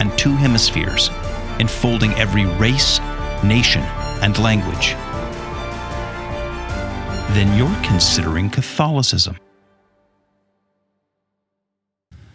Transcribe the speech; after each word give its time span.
and 0.00 0.16
two 0.18 0.34
hemispheres, 0.36 1.08
enfolding 1.60 2.12
every 2.14 2.46
race, 2.56 3.00
nation, 3.42 3.82
and 4.22 4.38
language, 4.38 4.94
then 7.34 7.56
you're 7.58 7.82
considering 7.82 8.48
Catholicism. 8.50 9.36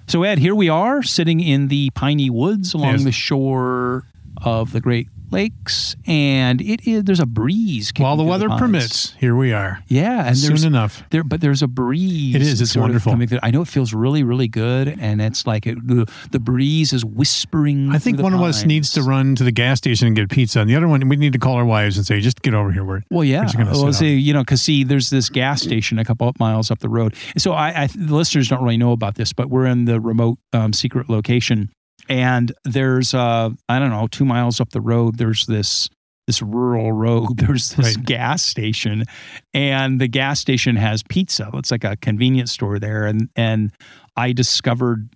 So, 0.08 0.24
Ed, 0.24 0.40
here 0.40 0.56
we 0.56 0.70
are 0.70 1.04
sitting 1.04 1.40
in 1.40 1.68
the 1.68 1.92
piney 1.92 2.30
woods 2.30 2.74
along 2.74 2.94
Yes. 2.94 3.04
the 3.04 3.12
shore 3.12 4.06
of 4.44 4.72
the 4.72 4.82
Great 4.82 5.08
Lakes, 5.32 5.96
and 6.08 6.62
it 6.62 6.88
is 6.88 7.04
there's 7.04 7.20
a 7.20 7.26
breeze. 7.26 7.92
While 7.98 8.18
the 8.18 8.24
weather 8.24 8.48
pines. 8.50 8.60
permits, 8.62 9.14
here 9.20 9.36
we 9.36 9.54
are. 9.54 9.84
Yeah, 9.88 10.28
and 10.28 10.38
Soon 10.38 10.66
enough. 10.66 11.04
there, 11.12 11.24
but 11.24 11.42
there's 11.42 11.62
a 11.62 11.68
breeze. 11.68 12.36
It 12.36 12.42
is, 12.42 12.62
it's 12.62 12.76
wonderful. 12.76 13.12
coming 13.12 13.28
through. 13.28 13.40
I 13.44 13.52
know 13.52 13.62
it 13.62 13.68
feels 13.68 13.94
really, 13.94 14.24
really 14.24 14.48
good, 14.48 14.96
and 15.00 15.22
it's 15.22 15.46
like 15.48 15.68
it, 15.68 15.78
the, 15.88 16.12
the 16.32 16.40
breeze 16.40 16.94
is 16.94 17.06
whispering. 17.06 17.92
I 17.92 18.00
think 18.00 18.18
the 18.18 18.24
one 18.24 18.34
of 18.34 18.42
us 18.42 18.66
needs 18.66 18.92
to 18.94 19.02
run 19.04 19.36
to 19.36 19.44
the 19.44 19.52
gas 19.52 19.78
station 19.78 20.08
and 20.08 20.16
get 20.16 20.30
pizza, 20.30 20.60
and 20.62 20.70
the 20.70 20.76
other 20.76 20.88
one 20.88 21.08
we 21.08 21.16
need 21.16 21.34
to 21.34 21.40
call 21.40 21.56
our 21.56 21.66
wives 21.66 21.98
and 21.98 22.06
say, 22.06 22.20
"Just 22.20 22.42
get 22.42 22.54
over 22.54 22.72
here." 22.72 22.84
We're 22.84 23.02
Well, 23.12 23.24
yeah. 23.24 23.44
just 23.44 23.58
gonna 23.58 23.72
Well, 23.72 23.94
see, 23.94 24.16
you 24.16 24.34
know, 24.34 24.42
because 24.42 24.62
see, 24.62 24.84
there's 24.84 25.10
this 25.10 25.30
gas 25.30 25.62
station 25.62 26.00
a 26.00 26.06
couple 26.06 26.28
of 26.28 26.40
miles 26.40 26.72
up 26.72 26.80
the 26.80 26.90
road. 26.90 27.16
So 27.38 27.54
I, 27.54 27.84
I 27.84 27.88
the 27.88 28.16
listeners 28.16 28.48
don't 28.48 28.64
really 28.64 28.78
know 28.78 28.92
about 28.92 29.16
this, 29.16 29.34
but 29.34 29.50
we're 29.50 29.66
in 29.66 29.86
the 29.86 30.00
remote 30.00 30.40
um, 30.54 30.74
secret 30.74 31.10
location, 31.10 31.70
and 32.10 32.52
there's 32.66 33.14
uh, 33.14 33.52
I 33.70 33.80
don't 33.80 33.92
know, 33.92 34.08
two 34.08 34.26
miles 34.26 34.60
up 34.60 34.72
the 34.72 34.82
road, 34.82 35.18
there's 35.18 35.46
this 35.46 35.88
this 36.28 36.42
rural 36.44 36.92
road. 36.92 37.38
There's 37.38 37.72
this 37.72 37.96
Right. 37.98 38.06
gas 38.06 38.44
station, 38.44 39.06
and 39.54 40.00
the 40.00 40.08
gas 40.08 40.40
station 40.40 40.76
has 40.76 41.02
pizza. 41.02 41.50
It's 41.56 41.72
like 41.72 41.84
a 41.84 41.96
convenience 41.98 42.52
store 42.52 42.78
there, 42.78 43.06
and 43.08 43.30
and 43.36 43.72
I 44.16 44.34
discovered 44.34 45.10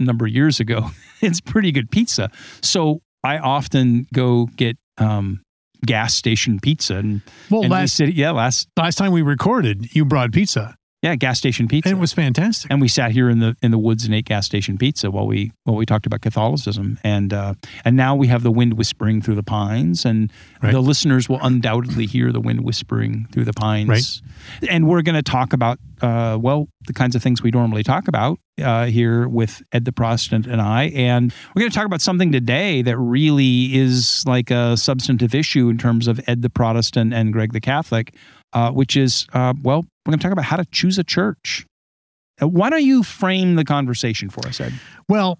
a 0.00 0.02
number 0.02 0.26
of 0.26 0.32
years 0.32 0.58
ago 0.58 0.90
it's 1.20 1.40
pretty 1.40 1.70
good 1.70 1.90
pizza. 1.92 2.30
So 2.60 3.02
I 3.22 3.38
often 3.38 4.06
go 4.12 4.46
get 4.56 4.76
um, 4.96 5.42
gas 5.86 6.14
station 6.14 6.58
pizza 6.60 6.96
and 6.96 7.20
well, 7.50 7.60
and 7.62 7.70
we 7.70 7.76
last 7.76 7.94
sit, 7.94 8.14
yeah, 8.14 8.32
last 8.32 8.66
last 8.76 8.96
time 8.98 9.12
we 9.12 9.22
recorded, 9.22 9.94
you 9.94 10.04
brought 10.04 10.32
pizza, 10.32 10.74
yeah, 11.02 11.14
gas 11.14 11.38
station 11.38 11.68
pizza. 11.68 11.88
and 11.90 11.98
it 11.98 12.00
was 12.00 12.12
fantastic. 12.12 12.70
and 12.70 12.80
we 12.80 12.88
sat 12.88 13.12
here 13.12 13.30
in 13.30 13.38
the 13.38 13.56
in 13.62 13.70
the 13.70 13.78
woods 13.78 14.04
and 14.04 14.14
ate 14.14 14.24
gas 14.24 14.46
station 14.46 14.76
pizza 14.78 15.10
while 15.10 15.26
we 15.26 15.52
while 15.64 15.76
we 15.76 15.86
talked 15.86 16.06
about 16.06 16.20
Catholicism. 16.22 16.98
And 17.04 17.32
uh, 17.32 17.54
and 17.84 17.96
now 17.96 18.16
we 18.16 18.26
have 18.28 18.42
the 18.42 18.50
wind 18.50 18.74
whispering 18.74 19.22
through 19.22 19.36
the 19.36 19.42
pines, 19.42 20.04
and 20.04 20.32
Right. 20.62 20.72
the 20.72 20.80
listeners 20.80 21.28
will 21.28 21.38
undoubtedly 21.40 22.06
hear 22.06 22.32
the 22.32 22.40
wind 22.40 22.62
whispering 22.62 23.28
through 23.32 23.44
the 23.44 23.52
pines. 23.52 23.88
Right. 23.88 24.70
And 24.70 24.88
we're 24.88 25.02
going 25.02 25.14
to 25.14 25.22
talk 25.22 25.52
about 25.52 25.78
uh, 26.02 26.36
well 26.40 26.68
the 26.86 26.92
kinds 26.92 27.14
of 27.14 27.22
things 27.22 27.42
we 27.42 27.50
normally 27.50 27.82
talk 27.84 28.08
about 28.08 28.38
uh, 28.60 28.86
here 28.86 29.28
with 29.28 29.62
Ed 29.72 29.84
the 29.84 29.92
Protestant 29.92 30.46
and 30.46 30.60
I, 30.60 30.84
and 30.86 31.32
we're 31.54 31.60
going 31.60 31.70
to 31.70 31.74
talk 31.76 31.86
about 31.86 32.00
something 32.00 32.32
today 32.32 32.82
that 32.82 32.96
really 32.98 33.76
is 33.76 34.24
like 34.26 34.50
a 34.50 34.76
substantive 34.76 35.34
issue 35.34 35.68
in 35.68 35.78
terms 35.78 36.08
of 36.08 36.20
Ed 36.26 36.42
the 36.42 36.50
Protestant 36.50 37.12
and 37.14 37.32
Greg 37.32 37.52
the 37.52 37.60
Catholic, 37.60 38.14
uh, 38.52 38.70
which 38.70 38.96
is 38.96 39.26
uh, 39.32 39.54
well 39.62 39.84
we're 40.06 40.12
going 40.12 40.18
to 40.18 40.22
talk 40.22 40.32
about 40.32 40.46
how 40.46 40.56
to 40.56 40.64
choose 40.66 40.98
a 40.98 41.04
church. 41.04 41.66
Uh, 42.40 42.48
Why 42.48 42.70
don't 42.70 42.84
you 42.84 43.02
frame 43.02 43.56
the 43.56 43.64
conversation 43.64 44.30
for 44.30 44.46
us, 44.46 44.60
Ed? 44.60 44.72
Well, 45.08 45.38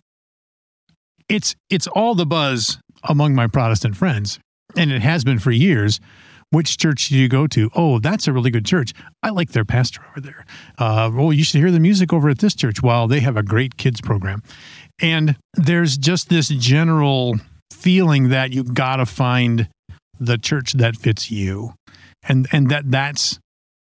it's 1.28 1.54
it's 1.70 1.86
all 1.86 2.14
the 2.14 2.26
buzz 2.26 2.78
among 3.04 3.34
my 3.34 3.47
Protestant 3.47 3.97
friends, 3.97 4.38
and 4.76 4.92
it 4.92 5.02
has 5.02 5.24
been 5.24 5.38
for 5.38 5.50
years. 5.50 6.00
Which 6.50 6.78
church 6.78 7.08
do 7.08 7.16
you 7.16 7.28
go 7.28 7.47
to? 7.48 7.70
Oh, 7.74 7.98
that's 7.98 8.26
a 8.26 8.32
really 8.32 8.50
good 8.50 8.64
church. 8.64 8.94
I 9.22 9.28
like 9.28 9.50
their 9.50 9.66
pastor 9.66 10.00
over 10.10 10.20
there. 10.20 10.47
Uh, 10.78 11.10
oh, 11.14 11.30
you 11.30 11.44
should 11.44 11.60
hear 11.60 11.70
the 11.70 11.78
music 11.78 12.10
over 12.10 12.30
at 12.30 12.38
this 12.38 12.54
church. 12.54 12.82
Wow, 12.82 13.06
they 13.06 13.20
have 13.20 13.36
a 13.36 13.42
great 13.42 13.76
kids 13.76 14.00
program. 14.00 14.42
And 14.98 15.36
there's 15.54 15.98
just 15.98 16.30
this 16.30 16.48
general 16.48 17.34
feeling 17.70 18.30
that 18.30 18.52
you 18.52 18.64
got 18.64 18.97
to 18.97 19.04
find 19.04 19.68
the 20.18 20.38
church 20.38 20.72
that 20.72 20.97
fits 20.97 21.30
you, 21.30 21.74
and 22.28 22.47
and 22.53 22.71
that 22.71 22.91
that's 22.91 23.41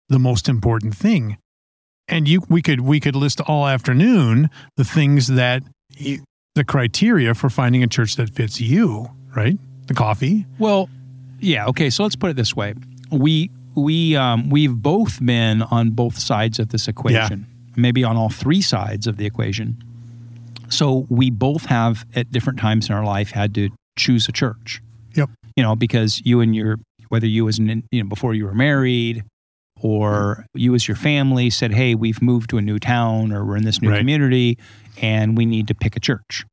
the 0.07 0.19
most 0.19 0.47
important 0.47 0.95
thing. 0.95 1.37
And 2.07 2.27
you, 2.27 2.41
we 2.49 2.61
could 2.61 2.81
we 2.81 2.99
could 2.99 3.15
list 3.15 3.41
all 3.41 3.67
afternoon 3.67 4.49
the 4.77 4.83
things 4.83 5.27
that 5.27 5.63
you, 5.95 6.23
the 6.55 6.63
criteria 6.63 7.33
for 7.33 7.49
finding 7.49 7.83
a 7.83 7.87
church 7.87 8.15
that 8.15 8.29
fits 8.29 8.59
you, 8.61 9.09
right? 9.35 9.57
The 9.87 9.93
coffee, 9.93 10.45
Well, 10.59 10.89
yeah, 11.39 11.65
okay. 11.67 11.89
So 11.89 12.03
let's 12.03 12.15
put 12.15 12.29
it 12.29 12.35
this 12.35 12.55
way: 12.55 12.73
we 13.11 13.51
we 13.75 14.15
um, 14.15 14.49
we've 14.49 14.75
both 14.75 15.23
been 15.23 15.61
on 15.63 15.91
both 15.91 16.17
sides 16.17 16.59
of 16.59 16.69
this 16.69 16.87
equation, 16.87 17.45
maybe 17.75 18.03
on 18.03 18.17
all 18.17 18.29
three 18.29 18.61
sides 18.61 19.07
of 19.07 19.17
the 19.17 19.25
equation. 19.25 19.83
So 20.69 21.07
we 21.09 21.31
both 21.31 21.65
have 21.65 22.05
at 22.15 22.31
different 22.31 22.59
times 22.59 22.89
in 22.89 22.95
our 22.95 23.03
life 23.03 23.31
had 23.31 23.55
to 23.55 23.69
choose 23.97 24.27
a 24.27 24.31
church. 24.31 24.81
Yep. 25.15 25.29
You 25.55 25.63
know, 25.63 25.75
because 25.75 26.21
you 26.23 26.41
and 26.41 26.55
your 26.55 26.77
whether 27.09 27.27
you 27.27 27.47
as 27.47 27.59
an 27.59 27.83
you 27.91 28.01
know 28.03 28.09
before 28.09 28.33
you 28.33 28.45
were 28.45 28.53
married 28.55 29.23
or 29.81 30.45
you 30.53 30.75
as 30.75 30.87
your 30.87 30.97
family 30.97 31.49
said, 31.49 31.71
"Hey, 31.73 31.95
we've 31.95 32.21
moved 32.21 32.49
to 32.51 32.57
a 32.57 32.61
new 32.61 32.79
town 32.79 33.31
or 33.31 33.45
we're 33.45 33.57
in 33.57 33.63
this 33.63 33.81
new 33.81 33.89
Right. 33.89 33.99
community 33.99 34.57
and 35.01 35.37
we 35.37 35.45
need 35.45 35.67
to 35.67 35.75
pick 35.75 35.95
a 35.95 35.99
church." 35.99 36.45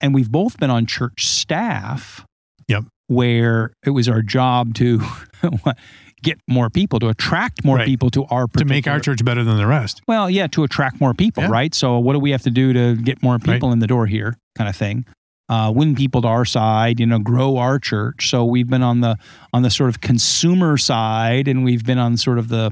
And 0.00 0.14
we've 0.14 0.30
both 0.30 0.58
been 0.58 0.70
on 0.70 0.86
church 0.86 1.26
staff 1.26 2.24
Yep. 2.68 2.84
where 3.08 3.72
it 3.84 3.90
was 3.90 4.08
our 4.08 4.22
job 4.22 4.74
to 4.74 5.02
get 6.22 6.38
more 6.48 6.70
people, 6.70 6.98
to 7.00 7.08
attract 7.08 7.64
more 7.64 7.76
Right. 7.76 7.86
people 7.86 8.10
to 8.10 8.24
our 8.26 8.46
to 8.58 8.64
make 8.64 8.86
our 8.86 9.00
church 9.00 9.24
better 9.24 9.42
than 9.42 9.56
the 9.56 9.66
rest. 9.66 10.00
Well, 10.06 10.30
yeah, 10.30 10.46
to 10.48 10.62
attract 10.64 11.00
more 11.00 11.12
people, 11.14 11.42
Yeah. 11.44 11.48
right? 11.50 11.74
So 11.74 11.98
what 11.98 12.12
do 12.12 12.18
we 12.20 12.30
have 12.30 12.42
to 12.42 12.50
do 12.50 12.72
to 12.72 12.94
get 12.96 13.22
more 13.22 13.38
people 13.38 13.72
in 13.72 13.78
the 13.80 13.86
door 13.86 14.06
here, 14.06 14.36
kind 14.56 14.68
of 14.68 14.76
thing? 14.76 15.04
Uh, 15.50 15.68
win 15.74 15.96
people 15.96 16.22
to 16.22 16.28
our 16.28 16.44
side, 16.44 17.00
you 17.00 17.06
know, 17.06 17.18
grow 17.18 17.56
our 17.56 17.80
church. 17.80 18.30
So 18.30 18.44
we've 18.44 18.70
been 18.70 18.84
on 18.84 19.00
the 19.00 19.16
on 19.52 19.62
the 19.62 19.70
sort 19.70 19.88
of 19.90 20.00
consumer 20.00 20.78
side, 20.78 21.48
and 21.48 21.64
we've 21.64 21.84
been 21.84 21.98
on 21.98 22.16
sort 22.16 22.38
of 22.38 22.50
the 22.50 22.70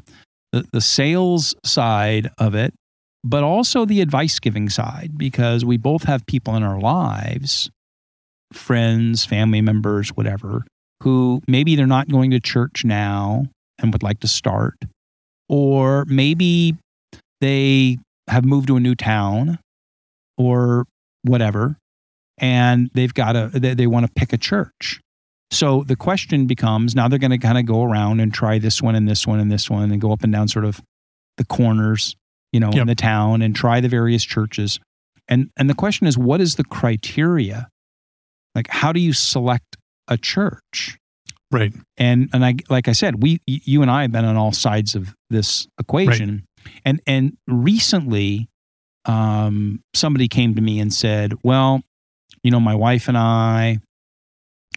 the, 0.53 0.65
the 0.73 0.81
sales 0.81 1.57
side 1.65 2.31
of 2.39 2.55
it, 2.55 2.73
but 3.25 3.43
also 3.43 3.85
the 3.85 4.01
advice 4.01 4.39
giving 4.39 4.71
side, 4.71 5.19
because 5.19 5.65
we 5.65 5.77
both 5.77 6.05
have 6.05 6.25
people 6.27 6.55
in 6.55 6.63
our 6.63 6.79
lives, 6.79 7.69
friends, 8.53 9.27
family 9.27 9.61
members, 9.61 10.11
whatever, 10.11 10.63
who 11.03 11.43
maybe 11.49 11.75
they're 11.75 11.87
not 11.99 12.09
going 12.09 12.31
to 12.31 12.39
church 12.39 12.85
now 12.85 13.47
and 13.81 13.93
would 13.93 14.05
like 14.05 14.21
to 14.21 14.29
start, 14.29 14.77
or 15.49 16.05
maybe 16.07 16.77
they 17.41 17.99
have 18.29 18.45
moved 18.45 18.69
to 18.69 18.77
a 18.77 18.81
new 18.81 18.95
town 18.95 19.59
or 20.37 20.85
whatever, 21.23 21.77
and 22.39 22.91
they've 22.95 23.13
got 23.15 23.33
to, 23.33 23.51
they, 23.53 23.75
they 23.75 23.87
want 23.87 24.07
to 24.07 24.13
pick 24.15 24.33
a 24.33 24.37
church. 24.39 25.01
So 25.51 25.83
the 25.85 25.97
question 25.97 26.47
becomes 26.47 26.95
now 26.95 27.09
they're 27.09 27.19
going 27.19 27.31
to 27.31 27.39
kind 27.39 27.59
of 27.59 27.65
go 27.67 27.83
around 27.83 28.21
and 28.21 28.33
try 28.35 28.59
this 28.59 28.83
one 28.83 28.95
and 28.95 29.09
this 29.09 29.27
one 29.27 29.41
and 29.41 29.51
this 29.51 29.71
one 29.71 29.91
and 29.91 30.01
go 30.01 30.13
up 30.13 30.23
and 30.23 30.33
down 30.33 30.49
sort 30.49 30.65
of 30.65 30.81
the 31.39 31.45
corners, 31.45 32.17
you 32.53 32.61
know, 32.61 32.71
in 32.71 32.87
the 32.87 32.95
town 32.95 33.41
and 33.43 33.57
try 33.57 33.81
the 33.81 33.89
various 33.89 34.25
churches. 34.25 34.79
And, 35.27 35.51
and 35.57 35.69
the 35.71 35.75
question 35.75 36.07
is, 36.07 36.19
what 36.19 36.41
is 36.41 36.57
the 36.57 36.65
criteria? 36.65 37.69
Like, 38.55 38.69
how 38.69 38.93
do 38.93 39.01
you 39.01 39.13
select 39.13 39.77
a 40.07 40.17
church? 40.19 40.99
Right. 41.51 41.73
and 41.97 42.29
and 42.35 42.45
I 42.45 42.57
like 42.69 42.89
I 42.89 42.93
said, 42.93 43.23
we 43.23 43.41
you 43.47 43.81
and 43.81 43.91
I 43.91 44.03
have 44.03 44.13
been 44.13 44.27
on 44.27 44.37
all 44.37 44.53
sides 44.53 44.95
of 44.95 45.15
this 45.31 45.67
equation, 45.81 46.45
Right. 46.63 46.75
and 46.85 47.01
and 47.07 47.37
recently, 47.47 48.51
um, 49.07 49.81
somebody 49.95 50.29
came 50.29 50.55
to 50.57 50.61
me 50.61 50.79
and 50.79 50.93
said, 50.93 51.33
well, 51.43 51.81
you 52.43 52.51
know, 52.51 52.61
my 52.61 52.75
wife 52.75 53.09
and 53.09 53.17
I, 53.19 53.79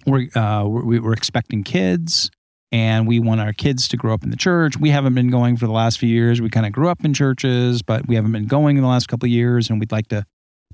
we're 0.05 0.27
uh, 0.35 0.65
we're, 0.67 1.01
we're 1.01 1.13
expecting 1.13 1.63
kids. 1.63 2.29
And 2.73 3.05
we 3.05 3.19
want 3.19 3.41
our 3.41 3.51
kids 3.51 3.89
to 3.89 3.97
grow 3.97 4.13
up 4.13 4.23
in 4.23 4.29
the 4.29 4.37
church. 4.37 4.77
We 4.77 4.91
haven't 4.91 5.13
been 5.13 5.29
going 5.29 5.57
for 5.57 5.65
the 5.65 5.73
last 5.73 5.99
few 5.99 6.07
years. 6.07 6.39
We 6.39 6.49
kind 6.49 6.65
of 6.65 6.71
grew 6.71 6.87
up 6.87 7.03
in 7.03 7.13
churches, 7.13 7.81
but 7.81 8.07
we 8.07 8.15
haven't 8.15 8.31
been 8.31 8.47
going 8.47 8.77
in 8.77 8.81
the 8.81 8.87
last 8.87 9.09
couple 9.09 9.27
of 9.27 9.29
years. 9.31 9.69
And 9.69 9.77
we'd 9.77 9.91
like 9.91 10.07
to 10.07 10.23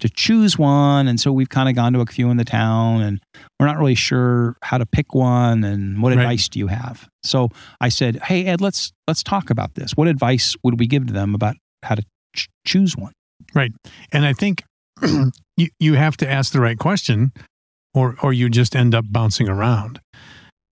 to 0.01 0.07
choose 0.07 0.59
one. 0.59 1.07
And 1.07 1.19
so 1.19 1.31
we've 1.31 1.49
kind 1.49 1.67
of 1.67 1.73
gone 1.73 1.93
to 1.93 2.01
a 2.01 2.05
few 2.05 2.29
in 2.29 2.37
the 2.37 2.45
town, 2.45 3.01
and 3.01 3.19
we're 3.59 3.65
not 3.65 3.79
really 3.79 3.95
sure 3.95 4.55
how 4.61 4.77
to 4.77 4.85
pick 4.85 5.15
one 5.15 5.63
and 5.63 5.99
what 5.99 6.09
Right. 6.09 6.19
advice 6.21 6.47
do 6.49 6.59
you 6.59 6.67
have 6.67 7.09
so 7.23 7.49
i 7.81 7.89
said 7.89 8.17
hey 8.25 8.45
ed 8.45 8.61
let's 8.61 8.91
let's 9.07 9.23
talk 9.23 9.49
about 9.49 9.73
this 9.73 9.93
what 9.93 10.07
advice 10.07 10.55
would 10.63 10.79
we 10.79 10.85
give 10.85 11.07
to 11.07 11.13
them 11.13 11.33
about 11.33 11.55
how 11.83 11.95
to 11.95 12.03
ch- 12.35 12.47
choose 12.63 12.95
one 12.95 13.11
Right, 13.55 13.71
And 14.11 14.23
I 14.23 14.33
think 14.33 14.61
you, 15.57 15.69
you 15.79 15.93
have 15.93 16.17
to 16.17 16.29
ask 16.29 16.51
the 16.53 16.61
right 16.61 16.77
question. 16.77 17.31
or 17.93 18.15
or 18.21 18.33
you 18.33 18.49
just 18.49 18.75
end 18.75 18.93
up 18.93 19.05
bouncing 19.09 19.49
around. 19.49 19.99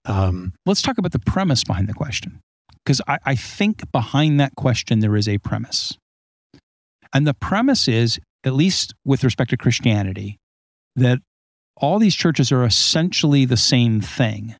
Um, 0.05 0.53
Let's 0.65 0.81
talk 0.81 0.97
about 0.97 1.11
the 1.11 1.19
premise 1.19 1.63
behind 1.63 1.87
the 1.89 1.93
question. 1.93 2.39
Because 2.83 3.01
I, 3.07 3.17
I 3.25 3.35
think 3.35 3.91
behind 3.91 4.39
that 4.39 4.55
question, 4.55 4.99
there 4.99 5.15
is 5.15 5.27
a 5.27 5.39
premise. 5.39 5.97
And 7.13 7.25
the 7.25 7.33
premise 7.33 7.87
is, 7.87 8.19
at 8.43 8.53
least 8.53 8.93
with 9.03 9.23
respect 9.23 9.49
to 9.51 9.57
Christianity, 9.57 10.37
that 10.95 11.19
all 11.77 11.97
these 11.97 12.15
churches 12.15 12.51
are 12.51 12.63
essentially 12.63 13.45
the 13.45 13.57
same 13.57 14.01
thing, 14.01 14.55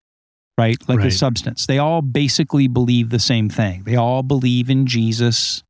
right? 0.57 0.77
Like 0.89 0.97
the 1.01 1.11
substance. 1.11 1.67
They 1.67 1.77
all 1.77 2.01
basically 2.01 2.67
believe 2.67 3.09
the 3.11 3.19
same 3.19 3.47
thing. 3.49 3.83
They 3.83 3.95
all 3.95 4.23
believe 4.23 4.71
in 4.71 4.87
Jesus 4.87 5.61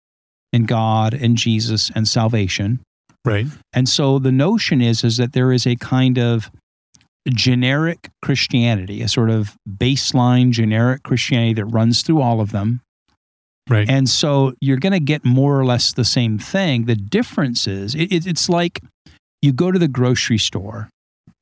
and 0.54 0.66
God 0.66 1.14
and 1.14 1.36
Jesus 1.36 1.92
and 1.94 2.08
salvation. 2.08 2.80
Right. 3.26 3.48
And 3.74 3.90
so 3.90 4.20
the 4.20 4.32
notion 4.32 4.82
is 4.82 5.04
is 5.04 5.18
that 5.18 5.34
there 5.34 5.52
is 5.52 5.66
a 5.68 5.76
kind 5.76 6.18
of 6.18 6.50
generic 7.30 8.10
Christianity, 8.24 9.02
a 9.02 9.08
sort 9.08 9.30
of 9.30 9.56
baseline 9.68 10.52
generic 10.52 11.04
Christianity 11.04 11.54
that 11.56 11.66
runs 11.66 12.02
through 12.04 12.22
all 12.22 12.40
of 12.40 12.52
them. 12.52 12.82
Right. 13.68 13.90
And 13.90 14.08
so 14.08 14.54
you're 14.62 14.78
going 14.78 14.94
to 14.94 15.00
get 15.00 15.26
more 15.26 15.60
or 15.60 15.66
less 15.66 15.92
the 15.92 16.06
same 16.06 16.38
thing. 16.38 16.86
The 16.86 16.96
difference 16.96 17.68
is 17.68 17.96
it, 17.96 18.12
it- 18.12 18.28
it's 18.28 18.48
like 18.48 18.80
you 19.42 19.52
go 19.52 19.72
to 19.72 19.80
the 19.80 19.88
grocery 19.88 20.38
store 20.38 20.90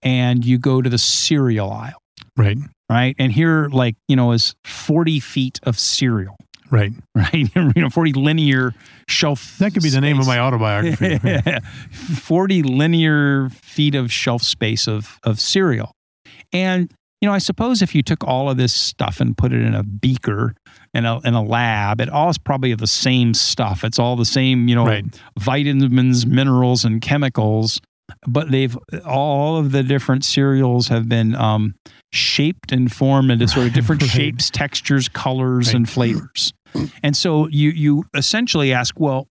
and 0.01 0.45
you 0.45 0.57
go 0.57 0.81
to 0.81 0.89
the 0.89 0.97
cereal 0.97 1.69
aisle, 1.71 1.99
right. 2.37 2.57
right? 2.89 3.15
And 3.19 3.31
here, 3.33 3.67
like, 3.69 3.95
you 4.07 4.15
know, 4.15 4.31
is 4.31 4.53
40 4.65 5.19
feet 5.19 5.59
of 5.63 5.77
cereal, 5.77 6.37
Right. 6.73 6.91
right? 7.15 7.33
you 7.75 7.81
know, 7.81 7.89
40 7.89 8.13
linear 8.13 8.73
shelf. 9.07 9.57
That 9.59 9.73
could 9.73 9.83
be 9.83 9.89
the 9.89 10.01
name 10.01 10.19
of 10.19 10.25
my 10.27 10.39
autobiography. 10.39 11.19
40 11.91 12.63
linear 12.63 13.49
feet 13.49 13.95
of 13.95 14.11
shelf 14.11 14.41
space 14.41 14.87
of, 14.87 15.19
of 15.23 15.39
cereal. 15.39 15.91
And, 16.51 16.91
you 17.21 17.27
know, 17.29 17.33
I 17.33 17.37
suppose 17.37 17.81
if 17.81 17.93
you 17.95 18.01
took 18.01 18.23
all 18.23 18.49
of 18.49 18.57
this 18.57 18.73
stuff 18.73 19.19
and 19.19 19.37
put 19.37 19.53
it 19.53 19.61
in 19.61 19.73
a 19.75 19.83
beaker 19.83 20.55
and 20.93 21.05
a, 21.05 21.19
in 21.23 21.33
a 21.33 21.43
lab, 21.43 22.01
it 22.01 22.09
all 22.09 22.29
is 22.29 22.37
probably 22.37 22.73
the 22.73 22.87
same 22.87 23.33
stuff. 23.33 23.83
It's 23.83 23.99
all 23.99 24.15
the 24.15 24.25
same, 24.25 24.67
you 24.67 24.75
know, 24.75 24.85
Right. 24.85 25.05
vitamins, 25.39 26.25
minerals, 26.25 26.83
and 26.85 27.01
chemicals. 27.01 27.79
But 28.27 28.51
they've 28.51 28.77
all 29.05 29.57
of 29.57 29.71
the 29.71 29.81
different 29.81 30.25
cereals 30.25 30.89
have 30.89 31.07
been 31.07 31.35
um, 31.35 31.75
shaped 32.11 32.71
and 32.71 32.91
formed 32.91 33.31
into 33.31 33.47
sort 33.47 33.67
of 33.67 33.73
different 33.73 34.01
Right. 34.01 34.11
shapes, 34.11 34.49
textures, 34.49 35.07
colors, 35.07 35.67
Right. 35.67 35.75
and 35.75 35.89
flavors. 35.89 36.53
And 37.01 37.15
so 37.15 37.47
you 37.47 37.69
you 37.69 38.05
essentially 38.13 38.73
ask, 38.73 38.99
well, 38.99 39.27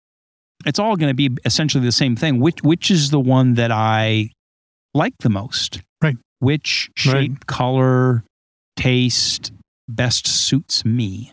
it's 0.65 0.79
all 0.79 0.97
going 0.97 1.11
to 1.11 1.15
be 1.15 1.31
essentially 1.44 1.85
the 1.85 1.93
same 1.93 2.17
thing. 2.17 2.41
Which 2.41 2.62
which 2.62 2.91
is 2.91 3.11
the 3.11 3.21
one 3.21 3.55
that 3.55 3.71
I 3.71 4.31
like 4.94 5.15
the 5.21 5.29
most? 5.31 5.81
Right. 6.03 6.17
Which 6.38 6.91
shape, 6.97 7.12
Right. 7.31 7.47
color, 7.47 8.25
taste 8.77 9.53
best 9.88 10.27
suits 10.27 10.85
me? 10.85 11.33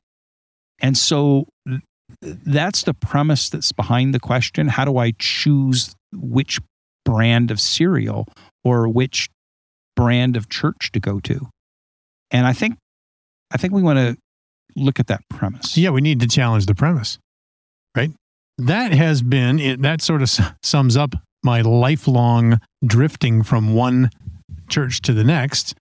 And 0.80 0.98
so 0.98 1.48
that's 2.22 2.84
the 2.84 2.94
premise 2.94 3.50
that's 3.50 3.72
behind 3.72 4.14
the 4.14 4.20
question. 4.20 4.68
How 4.68 4.86
do 4.86 4.98
I 4.98 5.14
choose 5.18 5.96
which 6.12 6.60
brand 7.06 7.52
of 7.52 7.60
cereal 7.60 8.28
or 8.64 8.88
which 8.88 9.30
brand 9.96 10.36
of 10.36 10.50
church 10.50 10.92
to 10.92 11.00
go 11.00 11.20
to? 11.22 11.50
And 12.32 12.46
I 12.46 12.54
think 12.54 12.78
I 13.52 13.58
think 13.58 13.74
we 13.74 13.82
want 13.82 14.00
to 14.00 14.18
look 14.76 15.00
at 15.00 15.08
that 15.08 15.22
premise. 15.30 15.78
Yeah, 15.78 15.90
we 15.92 16.02
need 16.02 16.20
to 16.22 16.28
challenge 16.28 16.66
the 16.66 16.76
premise, 16.76 17.18
right? 17.96 18.12
That 18.58 18.94
has 18.94 19.22
been 19.22 19.60
it, 19.60 19.82
that 19.82 20.02
sort 20.02 20.22
of 20.22 20.30
sums 20.62 20.96
up 20.96 21.16
my 21.44 21.62
lifelong 21.62 22.60
drifting 22.86 23.44
from 23.44 23.74
one 23.74 24.10
church 24.70 25.02
to 25.02 25.14
the 25.14 25.24
next. 25.24 25.76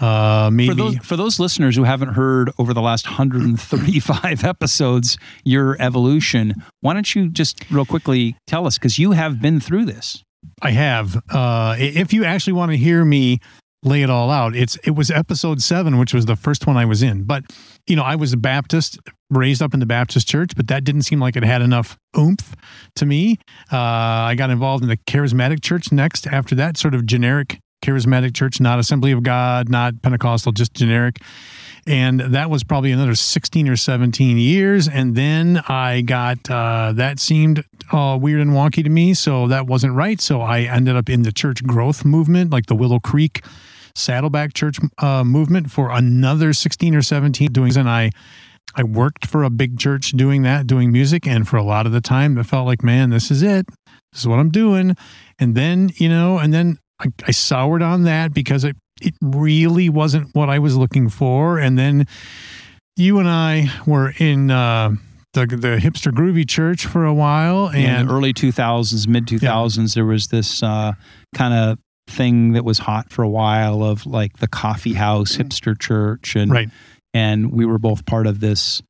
Uh, 0.00 0.50
maybe 0.52 0.70
For 0.70 0.74
those, 0.74 0.96
for 0.98 1.16
those 1.16 1.38
listeners 1.38 1.76
who 1.76 1.84
haven't 1.84 2.14
heard 2.14 2.50
over 2.58 2.74
the 2.74 2.82
last 2.82 3.06
135 3.06 4.44
episodes 4.44 5.16
your 5.44 5.80
evolution, 5.80 6.54
why 6.80 6.94
don't 6.94 7.14
you 7.14 7.28
just 7.28 7.70
real 7.70 7.86
quickly 7.86 8.36
tell 8.46 8.66
us 8.66 8.76
because 8.76 8.98
you 8.98 9.12
have 9.12 9.40
been 9.40 9.60
through 9.60 9.84
this. 9.84 10.22
I 10.60 10.72
have. 10.72 11.22
Uh, 11.30 11.76
if 11.78 12.12
you 12.12 12.24
actually 12.24 12.54
want 12.54 12.72
to 12.72 12.76
hear 12.76 13.04
me 13.04 13.38
lay 13.84 14.02
it 14.02 14.10
all 14.10 14.30
out, 14.30 14.56
it's 14.56 14.76
it 14.84 14.92
was 14.92 15.10
episode 15.10 15.62
seven, 15.62 15.98
which 15.98 16.14
was 16.14 16.26
the 16.26 16.36
first 16.36 16.66
one 16.66 16.76
I 16.76 16.84
was 16.84 17.02
in. 17.02 17.24
But 17.24 17.44
you 17.86 17.96
know, 17.96 18.02
I 18.02 18.16
was 18.16 18.32
a 18.32 18.36
Baptist, 18.36 18.98
raised 19.30 19.62
up 19.62 19.74
in 19.74 19.80
the 19.80 19.86
Baptist 19.86 20.26
church, 20.26 20.52
but 20.56 20.68
that 20.68 20.84
didn't 20.84 21.02
seem 21.02 21.20
like 21.20 21.36
it 21.36 21.44
had 21.44 21.62
enough 21.62 21.98
oomph 22.16 22.56
to 22.96 23.06
me. 23.06 23.38
Uh, 23.72 23.78
I 23.78 24.34
got 24.36 24.50
involved 24.50 24.82
in 24.82 24.88
the 24.88 24.96
charismatic 24.96 25.62
church 25.62 25.92
next. 25.92 26.26
After 26.26 26.54
that, 26.54 26.76
sort 26.76 26.94
of 26.94 27.06
generic 27.06 27.58
charismatic 27.84 28.34
church, 28.34 28.60
not 28.60 28.78
Assembly 28.78 29.12
of 29.12 29.22
God, 29.22 29.68
not 29.68 30.00
Pentecostal, 30.02 30.52
just 30.52 30.74
generic. 30.74 31.20
And 31.86 32.20
that 32.20 32.48
was 32.48 32.64
probably 32.64 32.92
another 32.92 33.14
16 33.14 33.68
or 33.68 33.76
17 33.76 34.38
years. 34.38 34.88
And 34.88 35.14
then 35.14 35.62
I 35.68 36.00
got, 36.00 36.50
uh, 36.50 36.92
that 36.94 37.20
seemed 37.20 37.62
uh, 37.92 38.18
weird 38.18 38.40
and 38.40 38.52
wonky 38.52 38.82
to 38.82 38.88
me. 38.88 39.12
So 39.12 39.48
that 39.48 39.66
wasn't 39.66 39.92
right. 39.92 40.18
So 40.18 40.40
I 40.40 40.60
ended 40.60 40.96
up 40.96 41.10
in 41.10 41.22
the 41.22 41.32
church 41.32 41.62
growth 41.62 42.04
movement, 42.04 42.50
like 42.50 42.66
the 42.66 42.74
Willow 42.74 43.00
Creek 43.00 43.44
Saddleback 43.94 44.54
Church 44.54 44.78
uh, 44.98 45.24
movement 45.24 45.70
for 45.70 45.90
another 45.90 46.52
16 46.52 46.94
or 46.94 47.02
17 47.02 47.52
doing. 47.52 47.76
And 47.76 47.88
I, 47.88 48.10
I 48.74 48.82
worked 48.82 49.26
for 49.26 49.42
a 49.42 49.50
big 49.50 49.78
church 49.78 50.12
doing 50.12 50.42
that, 50.42 50.66
doing 50.66 50.90
music. 50.92 51.26
And 51.26 51.46
for 51.46 51.56
a 51.56 51.62
lot 51.62 51.86
of 51.86 51.92
the 51.92 52.00
time, 52.00 52.36
it 52.38 52.44
felt 52.44 52.66
like, 52.66 52.82
man, 52.82 53.10
this 53.10 53.30
is 53.30 53.42
it. 53.42 53.66
This 54.12 54.20
is 54.20 54.28
what 54.28 54.38
I'm 54.38 54.50
doing. 54.50 54.96
And 55.38 55.54
then, 55.54 55.90
you 55.96 56.08
know, 56.08 56.38
and 56.38 56.52
then 56.52 56.78
I, 57.00 57.06
I 57.26 57.30
soured 57.30 57.82
on 57.82 58.04
that 58.04 58.32
because 58.32 58.64
it, 58.64 58.76
it 59.00 59.14
really 59.20 59.88
wasn't 59.88 60.34
what 60.34 60.48
I 60.48 60.58
was 60.58 60.76
looking 60.76 61.08
for. 61.08 61.58
And 61.58 61.78
then 61.78 62.06
you 62.96 63.18
and 63.18 63.28
I 63.28 63.72
were 63.86 64.14
in 64.18 64.50
uh, 64.50 64.94
the, 65.32 65.46
the 65.46 65.78
hipster 65.80 66.12
groovy 66.12 66.48
church 66.48 66.86
for 66.86 67.04
a 67.04 67.14
while. 67.14 67.68
in 67.68 67.84
And 67.84 68.08
the 68.08 68.14
early 68.14 68.32
2000s, 68.32 69.06
mid 69.08 69.26
2000s, 69.26 69.94
there 69.94 70.04
was 70.04 70.28
this 70.28 70.62
uh, 70.62 70.92
kind 71.34 71.54
of 71.54 71.78
thing 72.06 72.52
that 72.52 72.64
was 72.64 72.78
hot 72.78 73.10
for 73.10 73.22
a 73.22 73.28
while 73.28 73.82
of 73.82 74.06
like 74.06 74.38
the 74.38 74.48
coffee 74.48 74.90
mm-hmm. 74.90 74.98
house 74.98 75.32
mm-hmm. 75.32 75.42
hipster 75.42 75.78
church 75.78 76.36
and 76.36 76.50
right, 76.50 76.68
and 77.12 77.52
we 77.52 77.64
were 77.64 77.78
both 77.78 78.04
part 78.06 78.26
of 78.26 78.40
this 78.40 78.82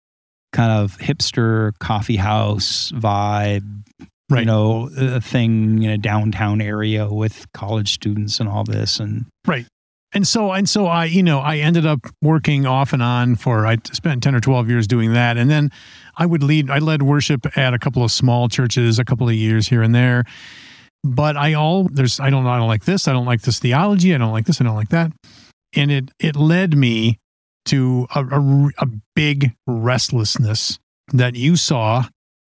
kind 0.53 0.73
of 0.73 0.99
hipster 0.99 1.73
coffee 1.79 2.17
house 2.17 2.93
vibe 2.93 3.85
right. 4.31 4.41
you 4.41 4.45
know 4.45 4.89
a 4.97 5.21
thing 5.21 5.83
in 5.83 5.91
a 5.91 5.99
downtown 5.99 6.61
area 6.61 7.09
with 7.09 7.47
college 7.53 7.93
students 7.93 8.41
and 8.41 8.49
all 8.49 8.65
this 8.65 8.99
and 9.01 9.27
right 9.47 9.67
and 10.15 10.27
so 10.27 10.53
and 10.53 10.69
so 10.69 10.87
I, 10.87 11.07
you 11.07 11.25
know, 11.25 11.41
I 11.41 11.59
ended 11.59 11.85
up 11.85 11.99
working 12.23 12.67
off 12.67 12.93
and 12.93 13.03
on 13.03 13.35
for 13.35 13.67
I 13.67 13.79
spent 13.93 14.23
ten 14.23 14.35
or 14.35 14.41
twelve 14.41 14.71
years 14.71 14.87
doing 14.87 15.13
that, 15.13 15.37
and 15.37 15.51
then 15.51 15.71
I 16.17 16.25
would 16.25 16.43
lead. 16.43 16.71
I 16.71 16.79
led 16.79 17.03
worship 17.03 17.47
at 17.59 17.75
a 17.75 17.79
couple 17.81 18.05
of 18.05 18.13
small 18.13 18.49
churches, 18.49 19.01
a 19.01 19.05
couple 19.05 19.29
of 19.29 19.35
years 19.35 19.67
here 19.67 19.83
and 19.83 19.93
there. 19.93 20.25
But 21.05 21.37
I 21.37 21.53
all 21.53 21.85
there's 21.85 22.19
I 22.19 22.31
don't 22.31 22.47
I 22.47 22.59
don't 22.59 22.69
like 22.69 22.85
this. 22.85 23.07
I 23.07 23.13
don't 23.13 23.27
like 23.27 23.43
this 23.43 23.59
theology. 23.59 24.15
I 24.15 24.19
don't 24.19 24.33
like 24.33 24.47
this. 24.47 24.61
I 24.61 24.65
don't 24.65 24.75
like 24.75 24.89
that. 24.89 25.13
And 25.77 25.93
it 25.93 26.11
it 26.19 26.35
led 26.35 26.77
me 26.77 27.19
to 27.67 28.07
a, 28.15 28.25
a, 28.25 28.71
a 28.79 28.87
big 29.15 29.53
restlessness 29.67 30.79
that 31.13 31.35
you 31.35 31.57
saw 31.57 32.05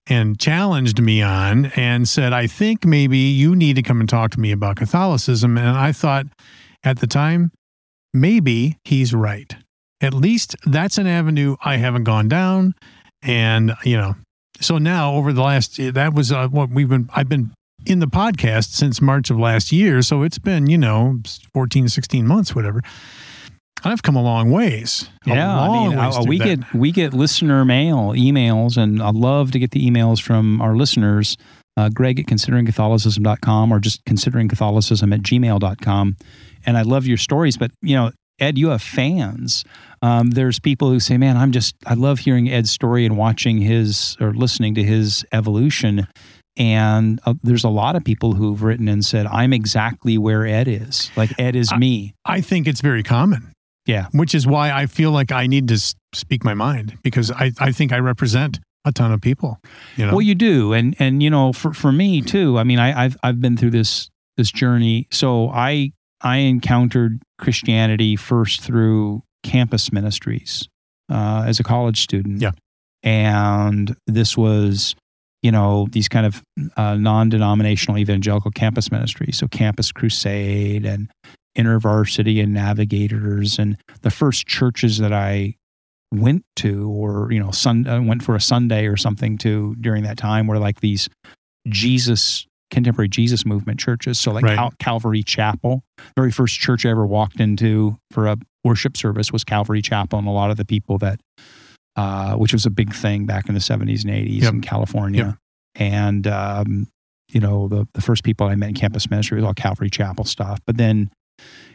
and 0.09 0.39
challenged 0.39 1.01
me 1.01 1.21
on 1.21 1.65
and 1.75 2.07
said, 2.07 2.33
I 2.33 2.47
think 2.47 2.85
maybe 2.85 3.17
you 3.17 3.55
need 3.55 3.75
to 3.75 3.81
come 3.81 3.99
and 3.99 4.09
talk 4.09 4.31
to 4.31 4.39
me 4.39 4.51
about 4.51 4.77
Catholicism. 4.77 5.57
And 5.57 5.77
I 5.77 5.91
thought 5.91 6.25
at 6.83 6.99
the 6.99 7.07
time, 7.07 7.51
maybe 8.13 8.77
he's 8.85 9.13
right. 9.13 9.55
At 9.99 10.13
least 10.13 10.55
that's 10.65 10.97
an 10.97 11.07
avenue 11.07 11.57
I 11.63 11.77
haven't 11.77 12.05
gone 12.05 12.29
down. 12.29 12.73
And, 13.21 13.73
you 13.83 13.97
know, 13.97 14.15
so 14.61 14.77
now 14.77 15.13
over 15.13 15.33
the 15.33 15.41
last, 15.41 15.77
that 15.77 16.13
was 16.13 16.31
uh, 16.31 16.47
what 16.47 16.69
we've 16.69 16.89
been, 16.89 17.09
I've 17.13 17.29
been 17.29 17.51
in 17.87 17.99
the 17.99 18.07
podcast 18.07 18.71
since 18.73 19.01
March 19.01 19.29
of 19.29 19.39
last 19.39 19.71
year. 19.71 20.01
So 20.01 20.23
it's 20.23 20.37
been, 20.37 20.67
you 20.67 20.77
know, 20.77 21.19
14, 21.53 21.87
16 21.87 22.27
months, 22.27 22.53
whatever. 22.53 22.81
I've 23.83 24.03
come 24.03 24.15
a 24.15 24.21
long 24.21 24.51
ways. 24.51 25.09
A 25.25 25.29
yeah 25.29 25.59
i 25.59 25.67
mean 25.67 25.97
ways 25.97 26.15
uh, 26.15 26.21
through 26.21 26.29
we 26.29 26.37
that. 26.39 26.45
get 26.45 26.73
we 26.73 26.91
get 26.91 27.13
listener 27.13 27.63
mail 27.63 28.13
emails 28.13 28.75
and 28.77 29.01
i 29.01 29.11
love 29.11 29.51
to 29.51 29.59
get 29.59 29.71
the 29.71 29.89
emails 29.89 30.21
from 30.21 30.61
our 30.61 30.75
listeners 30.75 31.37
uh, 31.77 31.89
greg 31.89 32.19
at 32.19 32.25
consideringcatholicism.com 32.25 33.71
or 33.71 33.79
just 33.79 34.03
consideringcatholicism 34.05 35.13
at 35.13 35.21
gmail.com 35.21 36.17
and 36.65 36.77
i 36.77 36.81
love 36.81 37.05
your 37.05 37.17
stories 37.17 37.55
but 37.57 37.71
you 37.81 37.95
know 37.95 38.11
ed 38.39 38.57
you 38.57 38.69
have 38.69 38.81
fans 38.81 39.63
um, 40.01 40.31
there's 40.31 40.59
people 40.59 40.89
who 40.89 40.99
say 40.99 41.17
man 41.17 41.37
i'm 41.37 41.51
just 41.51 41.75
i 41.85 41.93
love 41.93 42.19
hearing 42.19 42.49
ed's 42.49 42.71
story 42.71 43.05
and 43.05 43.17
watching 43.17 43.59
his 43.59 44.15
or 44.19 44.33
listening 44.33 44.73
to 44.73 44.83
his 44.83 45.25
evolution 45.33 46.07
and 46.57 47.19
uh, 47.25 47.33
there's 47.43 47.63
a 47.63 47.69
lot 47.69 47.95
of 47.95 48.03
people 48.03 48.33
who've 48.33 48.61
written 48.63 48.87
and 48.87 49.05
said 49.05 49.25
i'm 49.27 49.53
exactly 49.53 50.17
where 50.17 50.45
ed 50.45 50.67
is 50.67 51.09
like 51.15 51.31
ed 51.39 51.55
is 51.55 51.71
I- 51.71 51.77
me 51.77 52.13
I 52.25 52.41
think 52.41 52.67
it's 52.67 52.81
very 52.81 53.03
common. 53.03 53.53
Yeah. 53.85 54.07
Which 54.11 54.35
is 54.35 54.45
why 54.45 54.71
I 54.73 54.85
feel 54.85 55.11
like 55.11 55.31
I 55.31 55.47
need 55.47 55.69
to 55.69 55.79
speak 56.13 56.43
my 56.43 56.53
mind 56.53 56.97
because 57.03 57.31
I, 57.31 57.53
I 57.57 57.71
think 57.71 57.93
I 57.93 57.99
represent 57.99 58.59
a 58.83 58.91
ton 58.91 59.13
of 59.13 59.21
people. 59.21 59.59
You 59.95 60.07
know, 60.07 60.11
Well, 60.11 60.21
you 60.21 60.35
do, 60.35 60.73
and 60.73 60.93
and 60.99 61.23
you 61.23 61.29
know, 61.29 61.53
for 61.53 61.71
for 61.73 61.93
me 61.93 62.21
too. 62.21 62.57
I 62.57 62.65
mean, 62.65 62.79
I, 62.79 63.05
I've 63.05 63.15
I've 63.23 63.39
been 63.39 63.55
through 63.55 63.69
this 63.71 64.09
this 64.35 64.51
journey, 64.51 65.07
so 65.09 65.47
I 65.51 65.93
I 66.19 66.37
encountered 66.39 67.21
Christianity 67.39 68.17
first 68.17 68.59
through 68.59 69.23
campus 69.43 69.93
ministries 69.93 70.67
uh, 71.09 71.45
as 71.47 71.61
a 71.61 71.63
college 71.63 72.01
student. 72.01 72.41
Yeah. 72.41 72.51
And 73.03 73.95
this 74.05 74.35
was, 74.35 74.95
you 75.41 75.51
know, 75.51 75.87
these 75.91 76.07
kind 76.07 76.25
of 76.25 76.43
uh, 76.75 76.95
non 76.95 77.29
denominational 77.29 77.97
evangelical 77.97 78.51
campus 78.51 78.91
ministries. 78.91 79.37
So 79.37 79.47
Campus 79.47 79.91
Crusade 79.91 80.85
and 80.85 81.09
InterVarsity 81.57 82.41
and 82.41 82.53
Navigators. 82.53 83.59
And 83.59 83.77
the 84.01 84.11
first 84.11 84.47
churches 84.47 84.97
that 84.99 85.13
I 85.13 85.55
went 86.13 86.43
to 86.57 86.89
or, 86.89 87.31
you 87.31 87.39
know, 87.39 87.51
sun, 87.51 87.87
uh, 87.87 88.01
went 88.01 88.23
for 88.23 88.35
a 88.35 88.41
Sunday 88.41 88.85
or 88.87 88.97
something 88.97 89.37
to 89.39 89.75
during 89.79 90.03
that 90.03 90.17
time 90.17 90.47
were 90.47 90.59
like 90.59 90.79
these 90.79 91.09
Jesus 91.67 92.47
contemporary 92.69 93.09
Jesus 93.09 93.45
movement 93.45 93.79
churches. 93.79 94.19
So 94.19 94.31
like 94.31 94.43
Right. 94.43 94.55
Cal- 94.55 94.73
Calvary 94.79 95.23
Chapel, 95.23 95.83
very 96.15 96.31
first 96.31 96.59
church 96.59 96.85
I 96.85 96.89
ever 96.89 97.05
walked 97.05 97.39
into 97.39 97.97
for 98.11 98.27
a 98.27 98.37
worship 98.63 98.97
service 98.97 99.31
was 99.31 99.43
Calvary 99.43 99.81
Chapel, 99.81 100.19
and 100.19 100.27
a 100.27 100.31
lot 100.31 100.51
of 100.51 100.57
the 100.57 100.65
people 100.65 100.97
that, 100.99 101.19
uh, 101.97 102.35
which 102.35 102.53
was 102.53 102.65
a 102.65 102.69
big 102.69 102.93
thing 102.93 103.25
back 103.25 103.49
in 103.49 103.53
the 103.55 103.59
seventies 103.61 104.05
and 104.05 104.13
eighties 104.13 104.43
Yep. 104.43 104.53
in 104.53 104.61
California, 104.61 105.37
and 105.75 106.25
um, 106.27 106.87
you 107.29 107.41
know 107.41 107.67
the 107.67 107.87
the 107.93 108.01
first 108.01 108.23
people 108.23 108.47
I 108.47 108.55
met 108.55 108.69
in 108.69 108.75
campus 108.75 109.09
ministry 109.09 109.35
was 109.35 109.45
all 109.45 109.53
Calvary 109.53 109.89
Chapel 109.89 110.23
stuff, 110.25 110.59
but 110.65 110.77
then. 110.77 111.09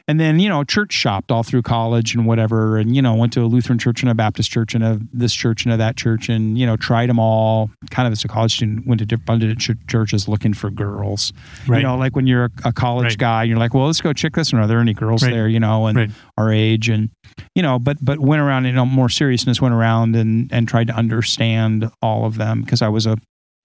And 0.09 0.19
then, 0.19 0.41
you 0.41 0.49
know, 0.49 0.65
church 0.65 0.93
shopped 0.93 1.31
all 1.31 1.45
through 1.45 1.63
college 1.63 2.17
and 2.17 2.27
whatever. 2.27 2.77
And, 2.77 2.97
you 2.97 3.01
know, 3.01 3.15
went 3.15 3.33
to 3.35 3.43
a 3.43 3.47
Lutheran 3.47 3.79
church 3.79 4.03
and 4.03 4.11
a 4.11 4.15
Baptist 4.17 4.51
church 4.51 4.75
and 4.75 4.83
a 4.83 4.99
this 5.13 5.33
church 5.33 5.65
and 5.65 5.73
a 5.73 5.77
that 5.77 5.97
church 5.97 6.29
and, 6.29 6.59
you 6.59 6.67
know, 6.67 6.77
tried 6.77 7.09
them 7.09 7.21
all. 7.21 7.71
Kind 7.91 8.09
of 8.09 8.13
as 8.13 8.25
a 8.25 8.29
college 8.29 8.57
student, 8.57 8.85
went 8.89 8.99
to 8.99 9.07
different 9.07 9.27
bunch 9.27 9.45
of 9.45 9.57
ch- 9.59 9.87
churches 9.89 10.27
looking 10.27 10.55
for 10.55 10.71
girls. 10.71 11.33
Right. 11.69 11.77
You 11.79 11.83
know, 11.85 11.97
like 11.97 12.17
when 12.17 12.27
you're 12.27 12.47
a, 12.47 12.51
a 12.65 12.73
college 12.73 13.13
Right. 13.13 13.19
guy, 13.19 13.43
you're 13.45 13.57
like, 13.59 13.75
well, 13.75 13.87
let's 13.87 14.01
go 14.01 14.13
check 14.13 14.35
this. 14.35 14.53
And 14.53 14.61
are 14.61 14.67
there 14.67 14.81
any 14.81 14.93
girls 14.93 15.23
Right. 15.23 15.31
there? 15.33 15.47
You 15.47 15.61
know, 15.61 15.87
and 15.87 16.13
our 16.37 16.51
age 16.53 16.89
and 16.89 17.11
you 17.55 17.63
know, 17.63 17.79
but 17.79 17.97
but 18.05 18.19
went 18.19 18.41
around. 18.43 18.65
You 18.67 18.73
know, 18.73 18.87
more 18.87 19.09
seriousness 19.09 19.61
went 19.61 19.75
around 19.75 20.17
and 20.17 20.53
and 20.53 20.67
tried 20.69 20.87
to 20.89 20.95
understand 20.95 21.91
all 22.01 22.25
of 22.25 22.37
them 22.37 22.63
because 22.63 22.83
I 22.83 22.89
was 22.89 23.07
a 23.07 23.17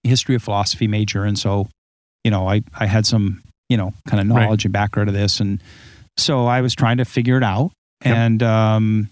history 0.04 0.34
of 0.34 0.42
philosophy 0.42 0.86
major, 0.86 1.24
and 1.24 1.38
so 1.38 1.68
you 2.24 2.30
know, 2.30 2.48
I 2.48 2.62
I 2.78 2.86
had 2.86 3.06
some 3.06 3.42
you 3.68 3.76
know 3.76 3.92
kind 4.08 4.20
of 4.20 4.34
Right. 4.34 4.44
knowledge 4.44 4.64
and 4.64 4.72
background 4.72 5.08
of 5.08 5.14
this, 5.14 5.40
and 5.40 5.62
so 6.16 6.46
I 6.46 6.60
was 6.60 6.74
trying 6.74 6.96
to 6.98 7.04
figure 7.04 7.36
it 7.36 7.44
out, 7.44 7.70
Yep. 8.04 8.16
and 8.16 8.42
um, 8.42 9.08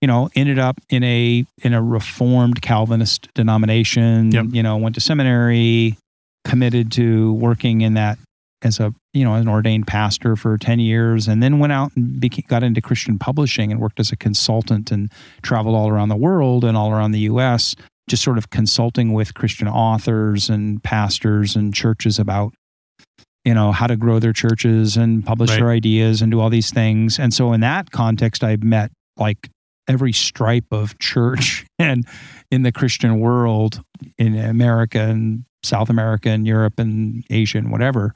you 0.00 0.08
know, 0.08 0.28
ended 0.34 0.58
up 0.58 0.76
in 0.90 1.02
a 1.04 1.44
in 1.62 1.72
a 1.74 1.82
reformed 1.82 2.60
Calvinist 2.62 3.28
denomination. 3.34 4.30
Yep. 4.32 4.46
You 4.52 4.62
know, 4.62 4.76
went 4.76 4.94
to 4.96 5.00
seminary, 5.00 5.96
committed 6.44 6.92
to 6.92 7.32
working 7.34 7.80
in 7.80 7.94
that 7.94 8.18
as 8.64 8.80
a 8.80 8.92
you 9.12 9.22
know 9.24 9.34
an 9.34 9.46
ordained 9.48 9.86
pastor 9.86 10.34
for 10.36 10.56
10 10.58 10.80
years 10.80 11.28
and 11.28 11.42
then 11.42 11.58
went 11.58 11.72
out 11.72 11.92
and 11.96 12.20
beca- 12.20 12.46
got 12.48 12.62
into 12.62 12.80
christian 12.80 13.18
publishing 13.18 13.70
and 13.70 13.80
worked 13.80 14.00
as 14.00 14.10
a 14.10 14.16
consultant 14.16 14.90
and 14.90 15.12
traveled 15.42 15.76
all 15.76 15.88
around 15.88 16.08
the 16.08 16.16
world 16.16 16.64
and 16.64 16.76
all 16.76 16.90
around 16.90 17.12
the 17.12 17.20
us 17.20 17.76
just 18.08 18.22
sort 18.22 18.38
of 18.38 18.50
consulting 18.50 19.12
with 19.12 19.34
christian 19.34 19.68
authors 19.68 20.48
and 20.48 20.82
pastors 20.82 21.54
and 21.54 21.74
churches 21.74 22.18
about 22.18 22.52
you 23.44 23.52
know 23.54 23.70
how 23.72 23.86
to 23.86 23.96
grow 23.96 24.18
their 24.18 24.32
churches 24.32 24.96
and 24.96 25.24
publish 25.24 25.50
Right. 25.50 25.58
their 25.60 25.70
ideas 25.70 26.22
and 26.22 26.32
do 26.32 26.40
all 26.40 26.50
these 26.50 26.70
things 26.72 27.18
and 27.18 27.32
so 27.34 27.52
in 27.52 27.60
that 27.60 27.90
context 27.90 28.42
i 28.42 28.56
met 28.56 28.90
like 29.18 29.50
every 29.86 30.12
stripe 30.12 30.64
of 30.72 30.98
church 30.98 31.66
and 31.78 32.06
in 32.50 32.62
the 32.62 32.72
christian 32.72 33.20
world 33.20 33.82
in 34.16 34.38
america 34.38 35.00
and 35.00 35.44
south 35.62 35.90
america 35.90 36.30
and 36.30 36.46
europe 36.46 36.78
and 36.78 37.24
asia 37.30 37.58
and 37.58 37.70
whatever 37.70 38.14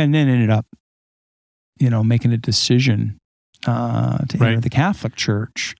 and 0.00 0.14
then 0.14 0.28
ended 0.28 0.50
up 0.50 0.66
you 1.78 1.88
know 1.90 2.02
making 2.02 2.32
a 2.32 2.36
decision 2.38 3.18
uh, 3.66 4.18
to 4.28 4.36
enter 4.44 4.60
the 4.60 4.70
catholic 4.70 5.14
church 5.14 5.74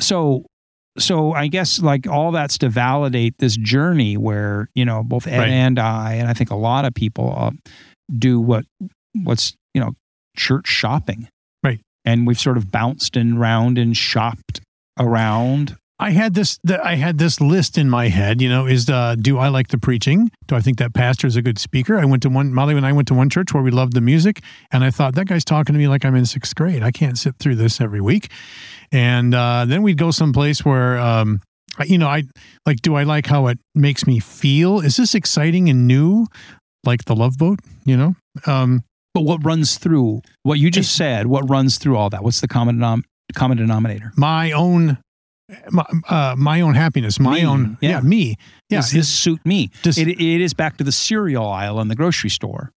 so 0.00 0.44
so 0.98 1.32
i 1.32 1.46
guess 1.46 1.80
like 1.80 2.06
all 2.06 2.32
that's 2.32 2.58
to 2.58 2.68
validate 2.68 3.34
this 3.38 3.56
journey 3.56 4.16
where 4.16 4.68
you 4.74 4.84
know 4.84 5.02
both 5.02 5.26
ed 5.26 5.38
Right. 5.38 5.48
and 5.48 5.78
i 5.78 6.14
and 6.14 6.28
i 6.28 6.32
think 6.34 6.50
a 6.50 6.56
lot 6.56 6.84
of 6.84 6.94
people 6.94 7.34
uh, 7.36 7.50
do 8.18 8.40
what 8.40 8.64
what's 9.24 9.54
you 9.74 9.80
know 9.80 9.92
church 10.36 10.66
shopping 10.68 11.28
Right. 11.62 11.80
and 12.04 12.26
we've 12.26 12.38
sort 12.40 12.56
of 12.56 12.70
bounced 12.70 13.16
and 13.16 13.40
round 13.40 13.78
and 13.78 13.96
shopped 13.96 14.60
around 14.98 15.76
I 15.98 16.10
had 16.10 16.34
this. 16.34 16.58
The, 16.62 16.84
I 16.84 16.96
had 16.96 17.16
this 17.18 17.40
list 17.40 17.78
in 17.78 17.88
my 17.88 18.08
head. 18.08 18.42
You 18.42 18.48
know, 18.50 18.66
is 18.66 18.90
uh, 18.90 19.14
do 19.18 19.38
I 19.38 19.48
like 19.48 19.68
the 19.68 19.78
preaching? 19.78 20.30
Do 20.46 20.54
I 20.54 20.60
think 20.60 20.76
that 20.78 20.92
pastor 20.92 21.26
is 21.26 21.36
a 21.36 21.42
good 21.42 21.58
speaker? 21.58 21.98
I 21.98 22.04
went 22.04 22.22
to 22.24 22.28
one. 22.28 22.52
Molly 22.52 22.76
and 22.76 22.84
I 22.84 22.92
went 22.92 23.08
to 23.08 23.14
one 23.14 23.30
church 23.30 23.54
where 23.54 23.62
we 23.62 23.70
loved 23.70 23.94
the 23.94 24.02
music, 24.02 24.42
and 24.70 24.84
I 24.84 24.90
thought 24.90 25.14
that 25.14 25.26
guy's 25.26 25.44
talking 25.44 25.72
to 25.72 25.78
me 25.78 25.88
like 25.88 26.04
I'm 26.04 26.14
in 26.14 26.26
sixth 26.26 26.54
grade. 26.54 26.82
I 26.82 26.90
can't 26.90 27.16
sit 27.16 27.36
through 27.38 27.56
this 27.56 27.80
every 27.80 28.00
week. 28.02 28.30
And 28.92 29.34
uh, 29.34 29.64
then 29.66 29.82
we'd 29.82 29.96
go 29.98 30.10
someplace 30.10 30.64
where, 30.64 30.98
um, 30.98 31.40
I- 31.78 31.84
you 31.84 31.96
know, 31.98 32.08
I 32.08 32.24
like. 32.66 32.82
Do 32.82 32.94
I 32.94 33.04
like 33.04 33.26
how 33.26 33.46
it 33.46 33.58
makes 33.74 34.06
me 34.06 34.18
feel? 34.18 34.80
Is 34.80 34.96
this 34.96 35.14
exciting 35.14 35.70
and 35.70 35.86
new, 35.88 36.26
like 36.84 37.06
the 37.06 37.16
Love 37.16 37.38
Boat? 37.38 37.60
You 37.86 37.96
know, 37.96 38.16
um, 38.46 38.84
but 39.14 39.22
what 39.22 39.42
runs 39.46 39.78
through 39.78 40.20
what 40.42 40.58
you 40.58 40.70
just 40.70 40.94
said 40.94 41.26
what 41.26 41.48
runs 41.48 41.78
through 41.78 41.96
all 41.96 42.10
that 42.10 42.22
what's 42.22 42.42
the 42.42 42.48
common 42.48 42.76
denom- 42.76 43.04
common 43.34 43.56
denominator 43.56 44.12
my 44.14 44.52
own. 44.52 44.98
My, 45.70 45.84
uh, 46.08 46.34
my 46.36 46.60
own 46.60 46.74
happiness, 46.74 47.20
my 47.20 47.34
Me, 47.36 47.46
own, 47.46 47.78
yeah. 47.80 47.90
yeah, 47.90 48.00
me, 48.00 48.36
yeah. 48.68 48.78
does 48.78 48.90
this 48.90 49.08
suit 49.08 49.38
me 49.46 49.70
Does- 49.82 49.96
it, 49.96 50.08
it 50.08 50.20
is 50.40 50.54
back 50.54 50.76
to 50.78 50.84
the 50.84 50.90
cereal 50.90 51.46
aisle 51.46 51.80
in 51.80 51.86
the 51.86 51.94
grocery 51.94 52.30
store 52.30 52.72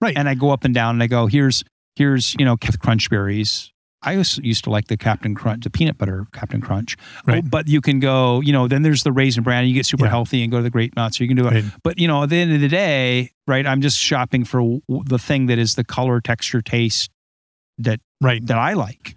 Right. 0.00 0.16
and 0.18 0.28
i 0.28 0.34
go 0.34 0.50
up 0.50 0.64
and 0.64 0.74
down 0.74 0.96
and 0.96 1.02
i 1.02 1.06
go 1.06 1.26
here's 1.28 1.62
here's 1.94 2.34
you 2.36 2.44
know 2.44 2.56
crunch 2.56 3.08
berries 3.08 3.72
i 4.02 4.12
used 4.14 4.64
to 4.64 4.70
like 4.70 4.88
the 4.88 4.96
captain 4.96 5.34
crunch 5.36 5.62
the 5.62 5.70
peanut 5.70 5.96
butter 5.96 6.26
captain 6.32 6.60
crunch 6.60 6.96
Right. 7.24 7.42
Oh, 7.44 7.48
but 7.48 7.68
you 7.68 7.80
can 7.80 8.00
go 8.00 8.40
you 8.40 8.52
know 8.52 8.66
then 8.66 8.82
there's 8.82 9.04
the 9.04 9.12
raisin 9.12 9.44
bran 9.44 9.66
you 9.68 9.74
get 9.74 9.86
super 9.86 10.04
Yeah. 10.06 10.10
healthy 10.10 10.42
and 10.42 10.50
go 10.50 10.56
to 10.58 10.62
the 10.64 10.70
Grape 10.70 10.96
Nuts 10.96 11.20
or 11.20 11.24
you 11.24 11.28
can 11.28 11.36
do 11.36 11.46
it 11.46 11.52
Right. 11.52 11.64
but 11.84 11.98
you 12.00 12.08
know 12.08 12.24
at 12.24 12.30
the 12.30 12.36
end 12.36 12.52
of 12.52 12.60
the 12.60 12.68
day 12.68 13.30
right 13.46 13.64
i'm 13.64 13.80
just 13.80 13.96
shopping 13.96 14.44
for 14.44 14.58
w- 14.60 14.80
the 15.06 15.18
thing 15.20 15.46
that 15.46 15.58
is 15.58 15.76
the 15.76 15.84
color 15.84 16.20
texture 16.20 16.62
taste 16.62 17.10
that 17.78 18.00
right, 18.20 18.44
that 18.46 18.58
i 18.58 18.72
like 18.72 19.14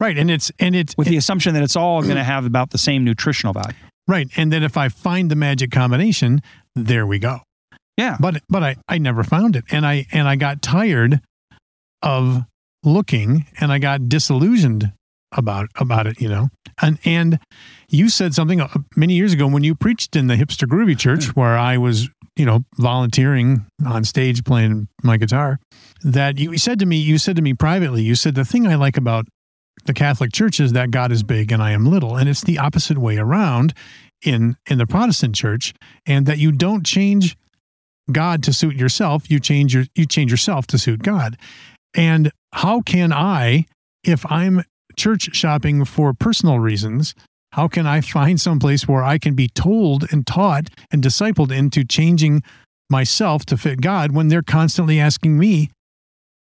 right, 0.00 0.16
and 0.16 0.30
it's 0.30 0.50
and 0.58 0.74
it's 0.76 0.94
with 0.96 1.08
the 1.08 1.16
assumption 1.16 1.54
that 1.54 1.62
it's 1.62 1.76
all 1.76 2.02
going 2.02 2.16
to 2.16 2.24
have 2.24 2.44
about 2.44 2.70
the 2.70 2.78
same 2.78 3.04
nutritional 3.04 3.52
value 3.52 3.76
Right. 4.06 4.28
And 4.36 4.52
then 4.52 4.62
if 4.62 4.76
I 4.76 4.88
find 4.88 5.30
the 5.30 5.36
magic 5.36 5.70
combination, 5.70 6.42
there 6.74 7.06
we 7.06 7.18
go. 7.18 7.40
yeah 7.96 8.16
But 8.20 8.42
but 8.48 8.62
I, 8.62 8.76
I 8.88 8.98
never 8.98 9.24
found 9.24 9.56
it. 9.56 9.64
And 9.70 9.86
I 9.86 10.06
and 10.12 10.28
I 10.28 10.36
got 10.36 10.62
tired 10.62 11.20
of 12.02 12.44
looking 12.82 13.46
and 13.60 13.72
I 13.72 13.78
got 13.78 14.08
disillusioned 14.08 14.92
about 15.32 15.68
about 15.76 16.06
it, 16.06 16.20
you 16.20 16.28
know. 16.28 16.50
And 16.82 16.98
and 17.04 17.38
you 17.88 18.08
said 18.08 18.34
something 18.34 18.60
uh, 18.60 18.68
many 18.94 19.14
years 19.14 19.32
ago 19.32 19.46
when 19.46 19.64
you 19.64 19.74
preached 19.74 20.16
in 20.16 20.26
the 20.26 20.36
hipster 20.36 20.68
groovy 20.68 20.98
church 20.98 21.34
where 21.34 21.56
I 21.56 21.78
was, 21.78 22.08
you 22.36 22.44
know, 22.44 22.64
volunteering 22.76 23.66
on 23.86 24.04
stage 24.04 24.44
playing 24.44 24.88
my 25.02 25.16
guitar, 25.16 25.60
that 26.02 26.38
you 26.38 26.58
said 26.58 26.78
to 26.80 26.86
me, 26.86 26.96
you 26.96 27.16
said 27.16 27.36
to 27.36 27.42
me 27.42 27.54
privately, 27.54 28.02
you 28.02 28.16
said 28.16 28.34
the 28.34 28.44
thing 28.44 28.66
I 28.66 28.74
like 28.74 28.96
about 28.96 29.26
the 29.84 29.94
Catholic 29.94 30.32
Church 30.32 30.60
is 30.60 30.72
that 30.72 30.90
God 30.90 31.12
is 31.12 31.22
big 31.22 31.52
and 31.52 31.62
I 31.62 31.72
am 31.72 31.86
little, 31.86 32.16
and 32.16 32.28
it's 32.28 32.42
the 32.42 32.58
opposite 32.58 32.98
way 32.98 33.18
around 33.18 33.74
in 34.22 34.56
in 34.68 34.78
the 34.78 34.86
Protestant 34.86 35.34
church, 35.34 35.74
and 36.06 36.26
that 36.26 36.38
you 36.38 36.52
don't 36.52 36.84
change 36.84 37.36
God 38.10 38.42
to 38.44 38.52
suit 38.52 38.76
yourself, 38.76 39.30
you 39.30 39.40
change 39.40 39.74
your 39.74 39.84
you 39.94 40.06
change 40.06 40.30
yourself 40.30 40.66
to 40.68 40.78
suit 40.78 41.02
God. 41.02 41.36
And 41.94 42.30
how 42.52 42.80
can 42.80 43.12
I, 43.12 43.66
if 44.02 44.24
I'm 44.30 44.64
church 44.96 45.34
shopping 45.34 45.84
for 45.84 46.12
personal 46.12 46.58
reasons, 46.58 47.14
how 47.52 47.68
can 47.68 47.86
I 47.86 48.00
find 48.00 48.40
some 48.40 48.58
place 48.58 48.88
where 48.88 49.04
I 49.04 49.18
can 49.18 49.34
be 49.34 49.48
told 49.48 50.10
and 50.12 50.26
taught 50.26 50.70
and 50.90 51.02
discipled 51.02 51.52
into 51.52 51.84
changing 51.84 52.42
myself 52.90 53.44
to 53.46 53.56
fit 53.56 53.80
God 53.80 54.12
when 54.12 54.28
they're 54.28 54.42
constantly 54.42 55.00
asking 55.00 55.38
me, 55.38 55.70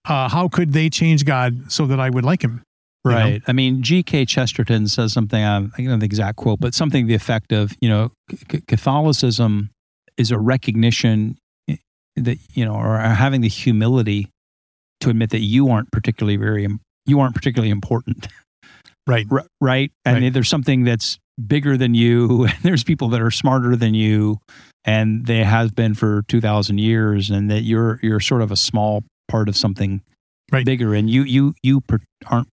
uh, 0.09 0.28
how 0.28 0.49
could 0.49 0.73
they 0.73 0.88
change 0.88 1.25
God 1.25 1.70
so 1.70 1.87
that 1.87 2.00
I 2.00 2.11
would 2.11 2.25
like 2.25 2.42
him? 2.42 2.62
You 3.04 3.11
know? 3.11 3.16
Right. 3.16 3.42
I 3.47 3.52
mean, 3.52 3.83
G.K. 3.83 4.25
Chesterton 4.26 4.87
says 4.88 5.12
something, 5.12 5.42
I 5.42 5.61
don't 5.61 5.78
know 5.78 5.97
the 5.97 6.04
exact 6.04 6.37
quote, 6.37 6.61
but 6.61 6.75
something 6.75 7.04
to 7.04 7.09
the 7.09 7.14
effect 7.14 7.52
of, 7.52 7.73
you 7.80 7.88
know, 7.88 8.12
C- 8.50 8.61
Catholicism 8.66 9.71
is 10.16 10.30
a 10.30 10.38
recognition 10.38 11.38
eh, 11.69 11.76
that, 12.16 12.38
you 12.52 12.64
know, 12.64 12.75
or 12.75 12.99
having 12.99 13.40
the 13.40 13.49
humility 13.49 14.28
to 15.00 15.09
admit 15.11 15.30
that 15.30 15.40
you 15.40 15.69
aren't 15.71 15.90
particularly 15.90 16.37
very, 16.37 16.66
you 17.07 17.21
aren't 17.21 17.35
particularly 17.35 17.71
important. 17.71 18.28
Right. 19.07 19.26
R- 19.30 19.47
right. 19.61 19.90
And 20.04 20.23
Right. 20.23 20.33
there's 20.33 20.49
something 20.49 20.85
that's 20.85 21.19
bigger 21.45 21.76
than 21.76 21.95
you. 21.95 22.45
And 22.50 22.59
there's 22.62 22.85
people 22.85 23.09
that 23.09 23.21
are 23.23 23.30
smarter 23.30 23.75
than 23.76 23.95
you. 23.95 24.38
And 24.85 25.26
they 25.26 25.42
have 25.45 25.75
been 25.75 25.95
for 25.95 26.23
2000 26.28 26.78
years 26.78 27.30
and 27.30 27.50
that 27.50 27.62
you're, 27.62 27.99
you're 28.02 28.21
sort 28.21 28.42
of 28.42 28.50
a 28.52 28.57
small 28.57 29.04
part 29.28 29.49
of 29.49 29.57
something 29.57 30.02
Right. 30.52 30.66
bigger. 30.66 30.95
And 30.95 31.09
you, 31.09 31.23
you, 31.23 31.54
you 31.62 31.80
per- 31.80 32.00
aren't, 32.26 32.49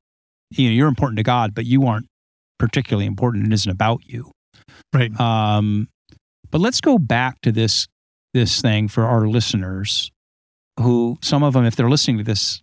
you 0.52 0.70
know, 0.70 0.74
you're 0.74 0.88
important 0.88 1.18
to 1.18 1.24
God, 1.24 1.54
but 1.54 1.66
you 1.66 1.86
aren't 1.86 2.08
particularly 2.60 3.06
important. 3.06 3.48
It 3.48 3.54
isn't 3.54 3.72
about 3.72 4.02
you. 4.06 4.32
Right. 4.94 5.18
Um, 5.20 5.88
but 6.50 6.62
let's 6.62 6.82
go 6.82 6.98
back 6.98 7.42
to 7.42 7.52
this, 7.52 7.88
this 8.34 8.62
thing 8.62 8.88
for 8.88 9.06
our 9.06 9.28
listeners 9.28 10.12
who 10.80 11.18
some 11.22 11.44
of 11.44 11.54
them, 11.54 11.66
if 11.66 11.76
they're 11.76 11.90
listening 11.90 12.18
to 12.18 12.24
this 12.24 12.62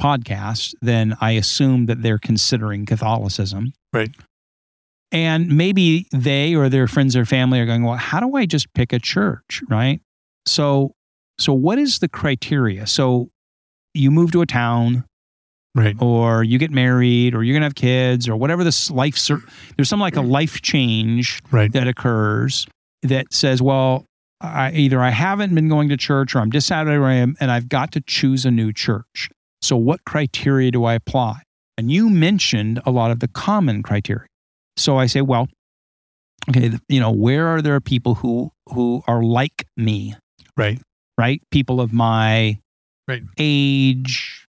podcast, 0.00 0.74
then 0.80 1.16
I 1.20 1.32
assume 1.32 1.86
that 1.86 2.02
they're 2.02 2.18
considering 2.18 2.86
Catholicism. 2.86 3.72
Right. 3.92 4.10
And 5.12 5.56
maybe 5.56 6.06
they 6.12 6.54
or 6.54 6.68
their 6.68 6.86
friends 6.86 7.16
or 7.16 7.24
family 7.24 7.60
are 7.60 7.66
going, 7.66 7.82
well, 7.82 7.96
how 7.96 8.20
do 8.20 8.36
I 8.36 8.46
just 8.46 8.72
pick 8.74 8.92
a 8.92 8.98
church? 8.98 9.62
Right. 9.68 10.00
So, 10.46 10.92
so 11.38 11.52
what 11.52 11.78
is 11.78 11.98
the 11.98 12.08
criteria? 12.08 12.86
So 12.86 13.30
you 13.92 14.10
move 14.10 14.30
to 14.32 14.40
a 14.40 14.46
town, 14.46 15.04
Right. 15.74 15.94
or 16.00 16.42
you 16.42 16.58
get 16.58 16.72
married, 16.72 17.34
or 17.34 17.44
you're 17.44 17.54
going 17.54 17.60
to 17.62 17.66
have 17.66 17.76
kids, 17.76 18.28
or 18.28 18.34
whatever 18.36 18.64
this 18.64 18.90
life, 18.90 19.16
cir- 19.16 19.42
there's 19.76 19.88
some 19.88 20.00
like 20.00 20.16
a 20.16 20.20
life 20.20 20.60
change 20.62 21.40
Right. 21.52 21.72
that 21.72 21.86
occurs 21.86 22.66
that 23.02 23.32
says, 23.32 23.62
well, 23.62 24.04
I, 24.40 24.72
either 24.72 25.00
I 25.00 25.10
haven't 25.10 25.54
been 25.54 25.68
going 25.68 25.88
to 25.90 25.96
church 25.96 26.34
or 26.34 26.40
I'm 26.40 26.50
dissatisfied 26.50 26.98
where 26.98 27.08
I 27.08 27.14
am 27.14 27.36
and 27.40 27.50
I've 27.52 27.68
got 27.68 27.92
to 27.92 28.00
choose 28.00 28.44
a 28.44 28.50
new 28.50 28.72
church. 28.72 29.28
So, 29.62 29.76
what 29.76 30.04
criteria 30.04 30.70
do 30.72 30.84
I 30.84 30.94
apply? 30.94 31.42
And 31.78 31.92
you 31.92 32.10
mentioned 32.10 32.80
a 32.84 32.90
lot 32.90 33.10
of 33.10 33.20
the 33.20 33.28
common 33.28 33.82
criteria. 33.82 34.26
So 34.76 34.96
I 34.98 35.06
say, 35.06 35.20
well, 35.20 35.46
okay, 36.48 36.72
you 36.88 37.00
know, 37.00 37.10
where 37.10 37.46
are 37.48 37.62
there 37.62 37.80
people 37.80 38.16
who 38.16 38.50
who 38.72 39.02
are 39.06 39.22
like 39.22 39.66
me, 39.76 40.14
Right. 40.56 40.80
right? 41.18 41.40
People 41.50 41.80
of 41.80 41.92
my 41.92 42.58
Right. 43.06 43.22
age, 43.38 44.46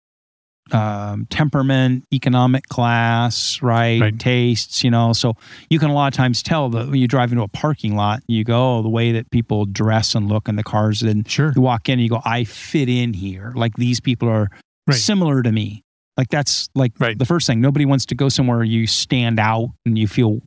um, 0.72 1.26
temperament, 1.30 2.04
economic 2.14 2.68
class, 2.68 3.62
right? 3.62 4.02
Right. 4.02 4.20
Tastes, 4.20 4.84
you 4.84 4.92
know. 4.92 5.14
So 5.14 5.36
you 5.70 5.80
can 5.80 5.90
a 5.90 5.94
lot 5.94 6.08
of 6.12 6.18
times 6.18 6.44
tell 6.44 6.70
that 6.70 6.88
when 6.90 6.96
you 7.00 7.08
drive 7.08 7.32
into 7.32 7.44
a 7.44 7.48
parking 7.48 7.96
lot, 7.96 8.22
you 8.28 8.44
go, 8.44 8.78
oh, 8.78 8.82
the 8.82 8.90
way 8.90 9.12
that 9.14 9.30
people 9.32 9.66
dress 9.66 10.16
and 10.16 10.28
look 10.28 10.48
in 10.50 10.56
the 10.56 10.64
cars, 10.64 11.02
and 11.02 11.30
Sure. 11.30 11.54
you 11.56 11.62
walk 11.62 11.90
in 11.90 11.94
and 11.94 12.02
you 12.02 12.10
go, 12.10 12.22
I 12.26 12.44
fit 12.44 12.90
in 12.90 13.14
here. 13.14 13.54
Like 13.56 13.76
these 13.76 14.00
people 14.00 14.30
are 14.30 14.50
Right. 14.88 14.96
similar 14.98 15.42
to 15.44 15.52
me. 15.52 15.82
Like 16.18 16.30
that's 16.30 16.68
like 16.76 16.94
Right. 17.00 17.18
the 17.18 17.26
first 17.26 17.46
thing. 17.48 17.62
Nobody 17.62 17.86
wants 17.86 18.06
to 18.08 18.16
go 18.16 18.30
somewhere 18.30 18.64
you 18.64 18.88
stand 18.88 19.40
out 19.40 19.70
and 19.86 19.98
you 19.98 20.08
feel 20.08 20.40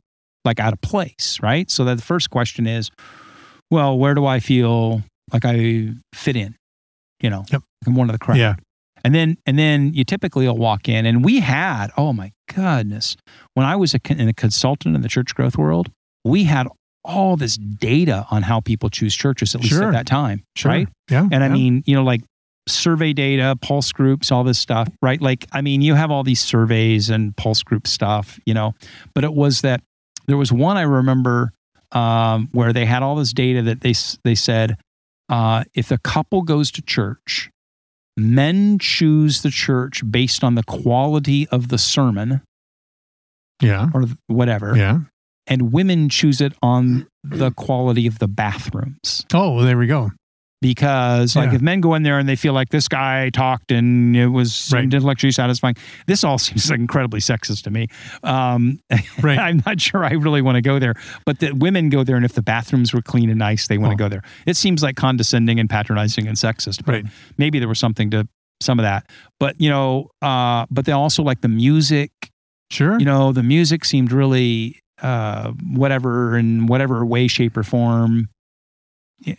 like 0.43 0.59
out 0.59 0.73
of 0.73 0.81
place, 0.81 1.39
right? 1.41 1.69
So 1.69 1.85
that 1.85 1.95
the 1.95 2.01
first 2.03 2.29
question 2.29 2.65
is, 2.67 2.89
well, 3.69 3.97
where 3.97 4.13
do 4.15 4.25
I 4.25 4.39
feel 4.39 5.03
like 5.31 5.45
I 5.45 5.91
fit 6.13 6.35
in? 6.35 6.55
You 7.21 7.29
know, 7.29 7.45
Yep. 7.51 7.61
I'm 7.85 7.95
one 7.95 8.09
of 8.09 8.13
the 8.13 8.19
crowd. 8.19 8.37
Yeah. 8.37 8.55
And 9.03 9.13
then 9.15 9.37
and 9.45 9.57
then 9.57 9.93
you 9.93 10.03
typically 10.03 10.47
will 10.47 10.57
walk 10.57 10.87
in, 10.89 11.05
and 11.05 11.23
we 11.25 11.39
had 11.39 11.91
oh 11.97 12.13
my 12.13 12.31
goodness, 12.53 13.15
when 13.53 13.65
I 13.65 13.75
was 13.75 13.93
a, 13.93 13.99
con- 13.99 14.19
a 14.19 14.33
consultant 14.33 14.95
in 14.95 15.01
the 15.01 15.07
church 15.09 15.33
growth 15.35 15.57
world, 15.57 15.89
we 16.23 16.43
had 16.43 16.67
all 17.03 17.35
this 17.35 17.57
data 17.57 18.27
on 18.29 18.43
how 18.43 18.59
people 18.59 18.89
choose 18.89 19.15
churches 19.15 19.55
at 19.55 19.61
least 19.61 19.73
Sure. 19.73 19.85
at 19.87 19.91
that 19.93 20.05
time, 20.05 20.43
Sure. 20.55 20.69
right? 20.71 20.87
Yeah. 21.09 21.27
And 21.31 21.43
I 21.43 21.47
yeah. 21.47 21.53
mean, 21.53 21.83
you 21.87 21.95
know, 21.95 22.03
like 22.03 22.21
survey 22.67 23.11
data, 23.11 23.57
pulse 23.59 23.91
groups, 23.91 24.31
all 24.31 24.43
this 24.43 24.59
stuff, 24.59 24.87
right? 25.01 25.19
Like, 25.19 25.47
I 25.51 25.61
mean, 25.61 25.81
you 25.81 25.95
have 25.95 26.11
all 26.11 26.21
these 26.23 26.39
surveys 26.41 27.09
and 27.09 27.35
pulse 27.35 27.63
group 27.63 27.87
stuff, 27.87 28.39
you 28.45 28.53
know, 28.53 28.73
but 29.15 29.23
it 29.23 29.33
was 29.33 29.61
that 29.61 29.81
there 30.27 30.37
was 30.37 30.51
one 30.51 30.77
I 30.77 30.83
remember 30.83 31.51
um, 31.91 32.49
where 32.51 32.71
they 32.71 32.85
had 32.85 33.01
all 33.01 33.15
this 33.15 33.33
data 33.33 33.63
that 33.63 33.81
they 33.81 33.93
they 34.23 34.35
said 34.35 34.77
uh, 35.29 35.63
if 35.73 35.89
a 35.91 35.97
couple 35.97 36.43
goes 36.43 36.69
to 36.71 36.81
church, 36.83 37.49
men 38.21 38.79
choose 38.79 39.41
the 39.41 39.49
church 39.49 40.01
based 40.09 40.43
on 40.43 40.55
the 40.55 40.63
quality 40.63 41.47
of 41.49 41.67
the 41.69 41.77
sermon 41.77 42.41
yeah. 43.61 43.89
or 43.93 44.05
whatever, 44.27 44.75
Yeah. 44.75 44.99
and 45.47 45.71
women 45.73 46.09
choose 46.09 46.41
it 46.41 46.53
on 46.61 47.07
the 47.23 47.51
quality 47.51 48.07
of 48.07 48.19
the 48.19 48.27
bathrooms. 48.27 49.25
Oh, 49.33 49.55
well, 49.55 49.65
there 49.65 49.77
we 49.77 49.87
go. 49.87 50.11
Because 50.61 51.35
like 51.35 51.49
Yeah. 51.49 51.55
if 51.55 51.61
men 51.61 51.81
go 51.81 51.95
in 51.95 52.03
there 52.03 52.19
and 52.19 52.29
they 52.29 52.35
feel 52.35 52.53
like 52.53 52.69
this 52.69 52.87
guy 52.87 53.29
talked 53.31 53.71
and 53.71 54.15
it 54.15 54.27
was 54.27 54.69
Right. 54.71 54.83
intellectually 54.83 55.31
satisfying 55.31 55.75
this 56.07 56.23
all 56.23 56.37
seems 56.47 56.69
like 56.69 56.79
incredibly 56.79 57.19
sexist 57.19 57.63
to 57.63 57.71
me 57.71 57.87
um, 58.23 58.79
Right. 59.21 59.37
i'm 59.47 59.61
not 59.65 59.81
sure 59.81 60.05
i 60.05 60.11
really 60.11 60.41
want 60.41 60.55
to 60.55 60.61
go 60.61 60.79
there 60.79 60.93
but 61.25 61.39
that 61.39 61.55
women 61.57 61.89
go 61.89 62.03
there 62.03 62.15
and 62.15 62.23
if 62.25 62.33
the 62.33 62.41
bathrooms 62.43 62.93
were 62.93 63.01
clean 63.01 63.29
and 63.29 63.39
nice 63.39 63.67
they 63.67 63.77
want 63.77 63.97
to 63.97 64.03
Oh. 64.03 64.07
go 64.07 64.09
there 64.09 64.21
it 64.45 64.55
seems 64.55 64.81
like 64.83 64.95
condescending 64.95 65.59
and 65.59 65.69
patronizing 65.69 66.27
and 66.27 66.37
sexist 66.37 66.85
but 66.85 66.91
Right. 66.93 67.05
maybe 67.37 67.59
there 67.59 67.67
was 67.67 67.79
something 67.79 68.09
to 68.11 68.27
some 68.61 68.79
of 68.79 68.83
that 68.83 69.09
but 69.39 69.59
you 69.59 69.69
know 69.69 70.09
uh, 70.21 70.65
but 70.69 70.85
they 70.85 70.91
also 70.91 71.23
like 71.23 71.41
the 71.41 71.47
music 71.49 72.11
Sure. 72.69 72.97
you 72.99 73.05
know 73.05 73.31
the 73.33 73.43
music 73.43 73.83
seemed 73.83 74.11
really 74.11 74.79
uh, 75.01 75.51
whatever 75.73 76.37
in 76.37 76.67
whatever 76.67 77.03
way 77.03 77.27
shape 77.27 77.57
or 77.57 77.63
form 77.63 78.29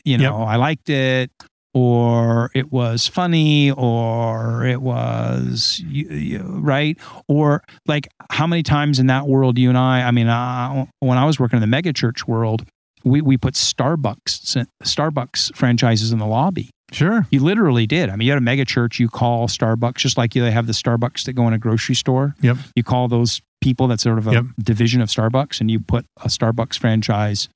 you 0.04 0.18
know 0.18 0.42
i 0.42 0.56
liked 0.56 0.88
it 0.90 1.30
or 1.74 2.50
it 2.54 2.70
was 2.70 3.08
funny 3.08 3.70
or 3.72 4.64
it 4.64 4.82
was 4.82 5.82
you, 5.86 6.06
you, 6.08 6.38
right 6.42 6.98
or 7.28 7.62
like 7.86 8.06
how 8.30 8.46
many 8.46 8.62
times 8.62 8.98
in 8.98 9.06
that 9.06 9.26
world 9.26 9.58
you 9.58 9.68
and 9.68 9.78
i 9.78 10.02
i 10.02 10.10
mean 10.10 10.28
uh, 10.28 10.84
when 11.00 11.18
i 11.18 11.24
was 11.24 11.40
working 11.40 11.56
in 11.56 11.60
the 11.60 11.66
mega 11.66 11.92
church 11.92 12.26
world 12.26 12.64
we, 13.04 13.20
we 13.20 13.36
put 13.36 13.54
starbucks 13.54 14.64
starbucks 14.84 15.54
franchises 15.56 16.12
in 16.12 16.18
the 16.18 16.26
lobby 16.26 16.70
sure. 16.92 17.26
you 17.30 17.40
literally 17.40 17.86
did. 17.86 18.10
I 18.10 18.16
mean, 18.16 18.26
you 18.26 18.32
had 18.32 18.38
a 18.38 18.42
mega 18.42 18.66
church, 18.66 19.00
you 19.00 19.08
call 19.08 19.48
Starbucks, 19.48 19.96
just 19.96 20.18
like 20.18 20.34
you 20.34 20.42
have 20.42 20.66
the 20.66 20.74
Starbucks 20.74 21.24
that 21.24 21.32
go 21.32 21.48
in 21.48 21.54
a 21.54 21.58
grocery 21.58 21.94
store. 21.94 22.34
Yep. 22.42 22.58
You 22.76 22.82
call 22.82 23.08
those 23.08 23.40
people 23.62 23.88
that's 23.88 24.02
sort 24.02 24.18
of 24.18 24.26
a 24.26 24.32
Yep. 24.32 24.44
division 24.62 25.00
of 25.00 25.08
Starbucks 25.08 25.60
and 25.60 25.70
you 25.70 25.80
put 25.80 26.04
a 26.22 26.28
Starbucks 26.28 26.78
franchise 26.78 27.48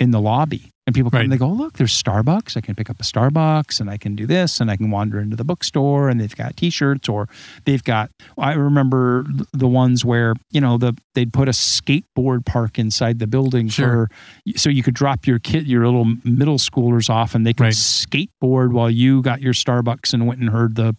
in 0.00 0.10
the 0.10 0.20
lobby. 0.20 0.70
And 0.86 0.94
people 0.94 1.10
come 1.10 1.18
Right. 1.18 1.24
and 1.24 1.32
they 1.32 1.36
go, 1.36 1.48
look, 1.48 1.74
there's 1.74 1.92
Starbucks. 2.02 2.56
I 2.56 2.60
can 2.62 2.74
pick 2.74 2.90
up 2.90 2.98
a 2.98 3.04
Starbucks 3.04 3.80
and 3.80 3.88
I 3.88 3.96
can 3.96 4.16
do 4.16 4.26
this 4.26 4.60
and 4.60 4.68
I 4.70 4.76
can 4.76 4.90
wander 4.90 5.20
into 5.20 5.36
the 5.36 5.44
bookstore 5.44 6.08
and 6.08 6.20
they've 6.20 6.34
got 6.34 6.56
t-shirts 6.56 7.08
or 7.08 7.28
they've 7.64 7.84
got 7.84 8.10
I 8.36 8.54
remember 8.54 9.24
the 9.52 9.68
ones 9.68 10.04
where, 10.04 10.34
you 10.50 10.60
know, 10.60 10.78
the 10.78 10.96
they'd 11.14 11.32
put 11.32 11.46
a 11.48 11.52
skateboard 11.52 12.44
park 12.44 12.76
inside 12.78 13.20
the 13.20 13.28
building 13.28 13.68
Sure. 13.68 14.08
for 14.46 14.58
so 14.58 14.68
you 14.68 14.82
could 14.82 14.94
drop 14.94 15.26
your 15.28 15.38
kid 15.38 15.68
your 15.68 15.84
little 15.84 16.06
middle 16.24 16.58
schoolers 16.58 17.08
off 17.08 17.34
and 17.36 17.46
they 17.46 17.52
could 17.52 17.64
Right. 17.64 17.72
skateboard 17.74 18.72
while 18.72 18.90
you 18.90 19.22
got 19.22 19.40
your 19.42 19.52
Starbucks 19.52 20.12
and 20.12 20.26
went 20.26 20.40
and 20.40 20.50
heard 20.50 20.74
the 20.74 20.96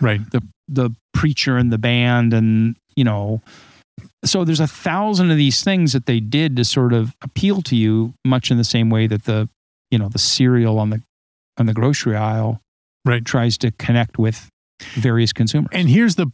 Right. 0.00 0.20
The, 0.30 0.40
the 0.68 0.90
preacher 1.12 1.58
and 1.58 1.70
the 1.70 1.78
band 1.78 2.32
and 2.32 2.76
you 2.94 3.04
know 3.04 3.42
so 4.24 4.44
there's 4.44 4.60
a 4.60 4.66
thousand 4.66 5.30
of 5.30 5.36
these 5.36 5.62
things 5.62 5.92
that 5.92 6.06
they 6.06 6.20
did 6.20 6.56
to 6.56 6.64
sort 6.64 6.92
of 6.92 7.14
appeal 7.22 7.62
to 7.62 7.76
you 7.76 8.14
much 8.24 8.50
in 8.50 8.56
the 8.58 8.64
same 8.64 8.90
way 8.90 9.06
that 9.06 9.24
the 9.24 9.48
you 9.90 9.98
know 9.98 10.08
the 10.08 10.18
cereal 10.18 10.78
on 10.78 10.90
the 10.90 11.02
on 11.58 11.66
the 11.66 11.74
grocery 11.74 12.16
aisle 12.16 12.60
Right. 13.04 13.24
tries 13.24 13.56
to 13.58 13.70
connect 13.70 14.18
with 14.18 14.48
various 14.94 15.32
consumers 15.32 15.68
And 15.72 15.88
here's 15.88 16.16
the 16.16 16.26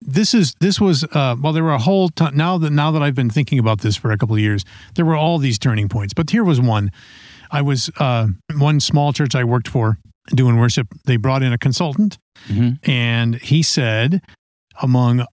this 0.00 0.34
is 0.34 0.54
this 0.60 0.80
was 0.80 1.02
uh 1.04 1.34
well 1.40 1.52
there 1.52 1.64
were 1.64 1.72
a 1.72 1.78
whole 1.78 2.08
ton 2.10 2.36
now 2.36 2.58
that 2.58 2.70
now 2.70 2.90
that 2.92 3.02
I've 3.02 3.14
been 3.16 3.30
thinking 3.30 3.58
about 3.58 3.80
this 3.80 3.96
for 3.96 4.10
a 4.12 4.16
couple 4.18 4.36
of 4.36 4.40
years 4.40 4.64
there 4.94 5.04
were 5.04 5.16
all 5.16 5.38
these 5.38 5.58
turning 5.58 5.88
points 5.88 6.14
but 6.14 6.30
here 6.30 6.44
was 6.44 6.60
one 6.60 6.90
I 7.50 7.60
was 7.60 7.90
uh 7.98 8.28
one 8.56 8.78
small 8.80 9.12
church 9.12 9.34
I 9.34 9.42
worked 9.44 9.68
for 9.68 9.98
doing 10.28 10.56
worship 10.58 10.86
they 11.06 11.16
brought 11.16 11.42
in 11.42 11.52
a 11.52 11.58
consultant 11.58 12.18
Mhm. 12.48 12.78
and 12.88 13.34
he 13.36 13.62
said 13.62 14.22
among 14.80 15.24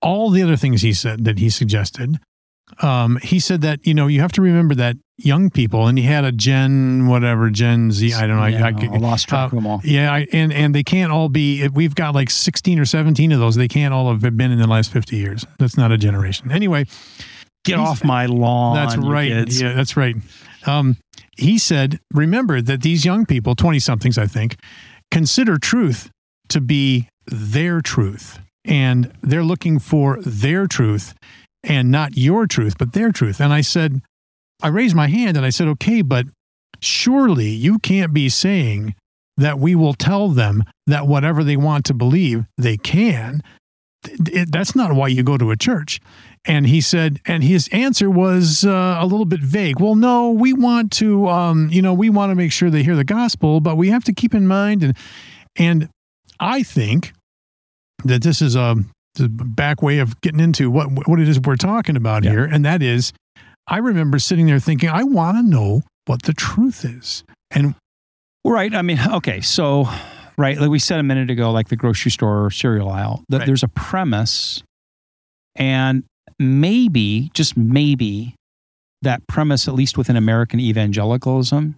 all 0.00 0.30
the 0.30 0.42
other 0.42 0.56
things 0.56 0.82
he 0.82 0.92
said 0.92 1.24
that 1.24 1.38
he 1.38 1.50
suggested 1.50 2.18
um 2.80 3.18
he 3.22 3.40
said 3.40 3.62
that 3.62 3.86
you 3.86 3.94
know 3.94 4.06
you 4.06 4.20
have 4.20 4.32
to 4.32 4.42
remember 4.42 4.74
that 4.74 4.96
young 5.16 5.50
people 5.50 5.86
and 5.86 5.98
he 5.98 6.04
had 6.04 6.24
a 6.24 6.30
gen 6.30 7.06
whatever 7.08 7.50
gen 7.50 7.90
z 7.90 8.12
I 8.14 8.26
don't 8.26 8.36
know 8.36 8.46
Yeah, 8.46 8.66
I, 8.66 8.68
I, 8.68 8.94
I 8.94 8.98
lost 8.98 9.28
track 9.28 9.40
uh, 9.40 9.44
of 9.46 9.50
them 9.52 9.66
all 9.66 9.80
yeah, 9.82 10.12
I, 10.12 10.26
and 10.32 10.52
and 10.52 10.74
they 10.74 10.84
can't 10.84 11.10
all 11.10 11.28
be. 11.28 11.66
We've 11.68 11.94
got 11.94 12.14
like 12.14 12.30
sixteen 12.30 12.78
or 12.78 12.84
seventeen 12.84 13.32
of 13.32 13.40
those. 13.40 13.56
They 13.56 13.68
can't 13.68 13.92
all 13.92 14.10
have 14.10 14.20
been 14.20 14.52
in 14.52 14.58
the 14.58 14.66
last 14.66 14.92
fifty 14.92 15.16
years. 15.16 15.44
That's 15.58 15.76
not 15.76 15.90
a 15.90 15.98
generation. 15.98 16.52
Anyway, 16.52 16.86
get 17.64 17.78
off 17.78 18.04
my 18.04 18.26
lawn 18.26 18.76
that's 18.76 18.96
right. 18.96 19.30
kids. 19.30 19.60
Yeah, 19.60 19.72
that's 19.72 19.96
right. 19.96 20.14
Um, 20.66 20.96
he 21.36 21.58
said, 21.58 22.00
remember 22.12 22.60
that 22.60 22.82
these 22.82 23.04
young 23.04 23.26
people, 23.26 23.54
twenty 23.54 23.78
somethings, 23.78 24.18
I 24.18 24.26
think, 24.26 24.56
consider 25.10 25.58
truth 25.58 26.10
to 26.48 26.60
be 26.60 27.08
their 27.26 27.80
truth, 27.80 28.40
and 28.68 29.12
they're 29.22 29.42
looking 29.42 29.78
for 29.78 30.20
their 30.22 30.66
truth, 30.66 31.14
and 31.64 31.90
not 31.90 32.16
your 32.16 32.46
truth, 32.46 32.76
but 32.78 32.92
their 32.92 33.10
truth. 33.10 33.40
And 33.40 33.52
I 33.52 33.62
said, 33.62 34.00
I 34.62 34.68
raised 34.68 34.94
my 34.94 35.08
hand 35.08 35.36
and 35.36 35.44
I 35.44 35.50
said, 35.50 35.68
okay, 35.68 36.02
but 36.02 36.26
surely 36.80 37.48
you 37.48 37.78
can't 37.78 38.12
be 38.12 38.28
saying 38.28 38.94
that 39.36 39.58
we 39.58 39.74
will 39.74 39.94
tell 39.94 40.28
them 40.28 40.64
that 40.86 41.06
whatever 41.06 41.42
they 41.42 41.56
want 41.56 41.84
to 41.86 41.94
believe, 41.94 42.44
they 42.56 42.76
can. 42.76 43.40
It- 44.04 44.52
that's 44.52 44.74
not 44.76 44.92
why 44.92 45.08
you 45.08 45.22
go 45.22 45.36
to 45.38 45.50
a 45.50 45.56
church. 45.56 46.00
And 46.44 46.66
he 46.66 46.80
said, 46.80 47.20
and 47.26 47.42
his 47.42 47.68
answer 47.72 48.08
was 48.08 48.64
uh, 48.64 48.96
a 49.00 49.06
little 49.06 49.26
bit 49.26 49.40
vague. 49.40 49.80
Well, 49.80 49.96
no, 49.96 50.30
we 50.30 50.52
want 50.52 50.92
to, 50.92 51.28
um, 51.28 51.68
you 51.70 51.82
know, 51.82 51.92
we 51.92 52.10
want 52.10 52.30
to 52.30 52.34
make 52.36 52.52
sure 52.52 52.70
they 52.70 52.82
hear 52.84 52.96
the 52.96 53.04
gospel, 53.04 53.60
but 53.60 53.76
we 53.76 53.88
have 53.90 54.04
to 54.04 54.12
keep 54.12 54.34
in 54.34 54.46
mind, 54.46 54.82
and 54.82 54.96
and 55.56 55.88
I 56.40 56.62
think 56.62 57.12
that 58.04 58.22
this 58.22 58.40
is 58.42 58.54
a, 58.56 58.76
the 59.14 59.28
back 59.28 59.82
way 59.82 59.98
of 59.98 60.20
getting 60.20 60.40
into 60.40 60.70
what 60.70 61.08
what 61.08 61.18
it 61.20 61.28
is 61.28 61.40
we're 61.40 61.56
talking 61.56 61.96
about 61.96 62.24
Yeah. 62.24 62.30
here, 62.30 62.44
and 62.44 62.64
that 62.64 62.82
is, 62.82 63.12
I 63.66 63.78
remember 63.78 64.18
sitting 64.18 64.46
there 64.46 64.60
thinking, 64.60 64.88
I 64.88 65.02
want 65.04 65.36
to 65.38 65.42
know 65.42 65.82
what 66.06 66.22
the 66.22 66.32
truth 66.32 66.84
is, 66.84 67.24
and 67.50 67.74
Right. 68.44 68.74
I 68.74 68.82
mean, 68.82 68.98
okay. 69.14 69.40
So 69.40 69.88
right? 70.38 70.56
Like 70.58 70.70
we 70.70 70.78
said 70.78 71.00
a 71.00 71.02
minute 71.02 71.30
ago, 71.30 71.50
like 71.50 71.68
the 71.68 71.76
grocery 71.76 72.10
store 72.12 72.44
or 72.46 72.50
cereal 72.50 72.88
aisle, 72.88 73.24
that 73.28 73.38
Right. 73.38 73.46
there's 73.46 73.64
a 73.64 73.68
premise, 73.68 74.62
and 75.56 76.04
maybe, 76.38 77.30
just 77.34 77.56
maybe, 77.56 78.34
that 79.02 79.26
premise, 79.26 79.66
at 79.68 79.74
least 79.74 79.98
within 79.98 80.16
American 80.16 80.60
evangelicalism, 80.60 81.74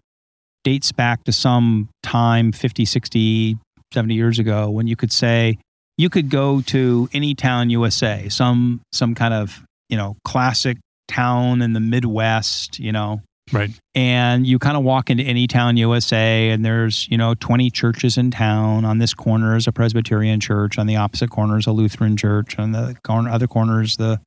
dates 0.65 0.93
back 0.93 1.25
to 1.25 1.33
some 1.33 1.89
time 2.03 2.53
50, 2.53 2.85
60, 2.85 3.57
70 3.93 4.15
years 4.15 4.39
ago 4.39 4.69
when 4.71 4.87
you 4.87 4.95
could 4.97 5.11
say, 5.13 5.57
you 6.01 6.09
could 6.09 6.31
go 6.31 6.63
to 6.63 7.09
any 7.13 7.35
town 7.35 7.69
USA, 7.69 8.29
some 8.31 8.81
some 8.93 9.15
kind 9.15 9.35
of 9.35 9.63
you 9.91 9.97
know 9.99 10.17
classic 10.25 10.79
town 11.09 11.61
in 11.61 11.75
the 11.75 11.81
Midwest, 11.81 12.79
you 12.79 12.93
know, 12.93 13.21
Right. 13.53 13.71
and 13.95 14.47
you 14.47 14.59
kind 14.59 14.77
of 14.77 14.85
walk 14.85 15.11
into 15.11 15.25
any 15.25 15.47
town 15.47 15.77
USA 15.77 16.51
and 16.51 16.65
there's 16.65 17.09
you 17.11 17.19
know 17.19 17.35
20 17.35 17.71
churches 17.71 18.17
in 18.17 18.31
town 18.31 18.85
on 18.85 18.99
this 18.99 19.13
corner 19.13 19.57
is 19.57 19.67
a 19.67 19.73
presbyterian 19.73 20.41
church 20.41 20.79
on 20.79 20.87
the 20.87 20.97
opposite 20.97 21.31
corner 21.31 21.59
is 21.59 21.67
a 21.67 21.73
lutheran 21.73 22.17
church 22.17 22.59
on 22.59 22.71
the 22.71 22.97
corner 23.03 23.29
other 23.29 23.49
corner 23.49 23.83
is 23.83 23.97
the 23.97 24.21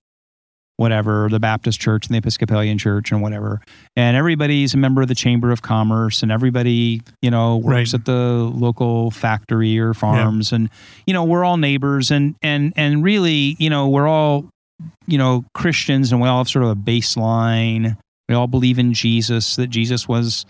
whatever 0.77 1.27
the 1.29 1.39
baptist 1.39 1.79
church 1.79 2.07
and 2.07 2.15
the 2.15 2.17
episcopalian 2.17 2.77
church 2.77 3.11
and 3.11 3.21
whatever. 3.21 3.61
And 3.95 4.17
everybody's 4.17 4.73
a 4.73 4.77
member 4.77 5.01
of 5.03 5.07
the 5.07 5.15
chamber 5.15 5.51
of 5.51 5.61
commerce 5.61 6.23
and 6.23 6.31
everybody 6.31 7.01
you 7.21 7.29
know 7.31 7.57
works 7.57 7.93
Right. 7.93 7.93
at 7.93 8.05
the 8.05 8.51
local 8.55 9.11
factory 9.11 9.77
or 9.79 9.93
farms. 9.93 10.51
And 10.51 10.69
you 11.05 11.13
know 11.13 11.23
we're 11.23 11.43
all 11.45 11.57
neighbors 11.57 12.09
and 12.11 12.35
and 12.41 12.73
and 12.75 13.03
really 13.03 13.55
you 13.59 13.69
know 13.69 13.87
we're 13.89 14.07
all 14.07 14.49
you 15.05 15.17
know 15.17 15.45
christians 15.53 16.11
and 16.11 16.19
we 16.21 16.27
all 16.27 16.39
have 16.39 16.49
sort 16.49 16.65
of 16.65 16.71
a 16.71 16.75
baseline. 16.75 17.97
We 18.29 18.35
all 18.35 18.47
believe 18.47 18.79
in 18.79 18.93
Jesus, 18.93 19.57
that 19.57 19.67
Jesus 19.67 20.07
was 20.07 20.45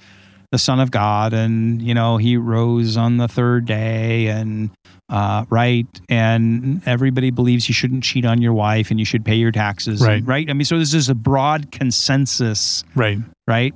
the 0.54 0.60
Son 0.60 0.80
of 0.80 0.92
God, 0.92 1.34
and 1.34 1.82
you 1.82 1.96
know 1.96 2.18
he 2.18 2.38
rose 2.38 2.96
on 2.96 3.18
the 3.18 3.28
third 3.28 3.66
day, 3.66 4.28
and 4.28 4.70
uh, 5.10 5.46
right, 5.50 5.88
and 6.10 6.88
everybody 6.88 7.32
believes 7.32 7.68
you 7.68 7.74
shouldn't 7.74 8.04
cheat 8.04 8.24
on 8.24 8.40
your 8.40 8.54
wife, 8.54 8.92
and 8.92 9.00
you 9.00 9.06
should 9.06 9.26
pay 9.26 9.34
your 9.36 9.52
taxes, 9.52 10.00
Right. 10.00 10.24
right. 10.26 10.48
I 10.48 10.54
mean, 10.54 10.66
so 10.66 10.78
this 10.78 10.94
is 10.94 11.10
a 11.10 11.16
broad 11.16 11.72
consensus, 11.72 12.84
Right. 12.96 13.18
right? 13.48 13.74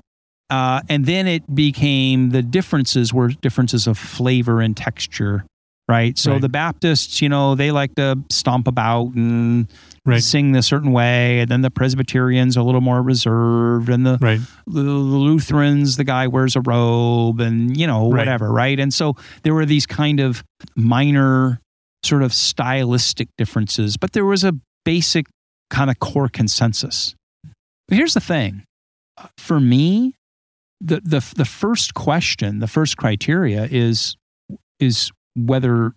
Uh, 0.51 0.81
and 0.87 1.05
then 1.07 1.27
it 1.27 1.43
became 1.53 2.29
the 2.29 2.43
differences 2.43 3.11
were 3.11 3.29
differences 3.29 3.87
of 3.87 3.97
flavor 3.97 4.61
and 4.61 4.77
texture, 4.77 5.43
right? 5.88 6.17
So 6.17 6.34
Right. 6.34 6.41
the 6.41 6.50
Baptists, 6.50 7.21
you 7.21 7.30
know, 7.30 7.56
they 7.56 7.71
like 7.71 7.95
to 7.95 8.17
stomp 8.30 8.67
about 8.67 9.13
and 9.15 9.67
Right. 10.06 10.23
sing 10.23 10.56
a 10.56 10.62
certain 10.63 10.91
way, 10.93 11.41
and 11.41 11.50
then 11.52 11.62
the 11.62 11.69
Presbyterians 11.71 12.56
are 12.56 12.62
a 12.62 12.63
little 12.63 12.80
more 12.82 13.02
reserved, 13.02 13.89
and 13.89 14.06
the, 14.06 14.17
Right. 14.21 14.39
the 14.65 14.82
Lutherans, 14.82 15.97
the 15.97 16.06
guy 16.06 16.28
wears 16.28 16.56
a 16.56 16.62
robe, 16.62 17.41
and 17.41 17.76
you 17.78 17.86
know 17.88 18.06
whatever, 18.06 18.50
right? 18.52 18.80
And 18.80 18.93
so 18.93 19.15
there 19.43 19.54
were 19.54 19.65
these 19.65 19.86
kind 19.86 20.19
of 20.21 20.43
minor, 20.78 21.60
sort 22.04 22.23
of 22.23 22.34
stylistic 22.34 23.28
differences, 23.38 23.97
but 23.97 24.13
there 24.13 24.23
was 24.26 24.43
a 24.45 24.54
basic 24.86 25.26
kind 25.69 25.89
of 25.89 26.00
core 26.00 26.30
consensus. 26.30 27.15
But 27.89 27.97
here's 27.97 28.13
the 28.13 28.21
thing, 28.21 28.63
for 29.38 29.60
me, 29.60 30.13
the 30.80 31.02
the 31.04 31.19
the 31.36 31.43
first 31.45 31.93
question, 31.95 32.60
the 32.60 32.67
first 32.67 32.95
criteria 32.97 33.67
is 33.69 34.15
is 34.80 35.12
whether 35.38 35.93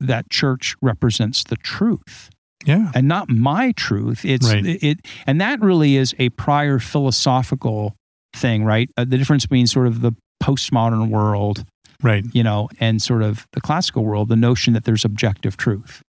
that 0.00 0.30
church 0.30 0.74
represents 0.80 1.42
the 1.44 1.56
truth 1.56 2.30
Yeah. 2.64 2.90
and 2.94 3.06
not 3.08 3.28
my 3.28 3.72
truth. 3.72 4.24
It's 4.24 4.46
Right. 4.52 4.64
it, 4.64 5.00
and 5.26 5.40
that 5.40 5.60
really 5.60 5.96
is 5.96 6.14
a 6.18 6.28
prior 6.30 6.78
philosophical 6.78 7.94
thing, 8.34 8.64
right? 8.64 8.90
Uh, 8.96 9.04
the 9.04 9.18
difference 9.18 9.44
between 9.46 9.66
sort 9.66 9.86
of 9.86 10.00
the 10.00 10.12
postmodern 10.42 11.08
world, 11.08 11.64
Right. 12.02 12.24
you 12.32 12.42
know, 12.42 12.68
and 12.80 13.00
sort 13.00 13.22
of 13.22 13.46
the 13.52 13.60
classical 13.60 14.04
world, 14.04 14.28
the 14.28 14.36
notion 14.36 14.72
that 14.74 14.84
there's 14.84 15.04
objective 15.04 15.56
truth. 15.56 16.02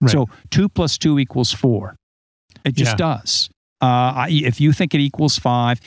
Right. 0.00 0.10
So 0.10 0.28
two 0.50 0.68
plus 0.68 0.98
two 0.98 1.18
equals 1.18 1.52
four. 1.52 1.96
It 2.64 2.74
just 2.74 2.92
Yeah. 2.92 2.96
does. 3.18 3.48
Uh, 3.80 4.26
I, 4.26 4.28
if 4.30 4.60
you 4.60 4.72
think 4.72 4.94
it 4.94 5.00
equals 5.00 5.38
five, 5.38 5.80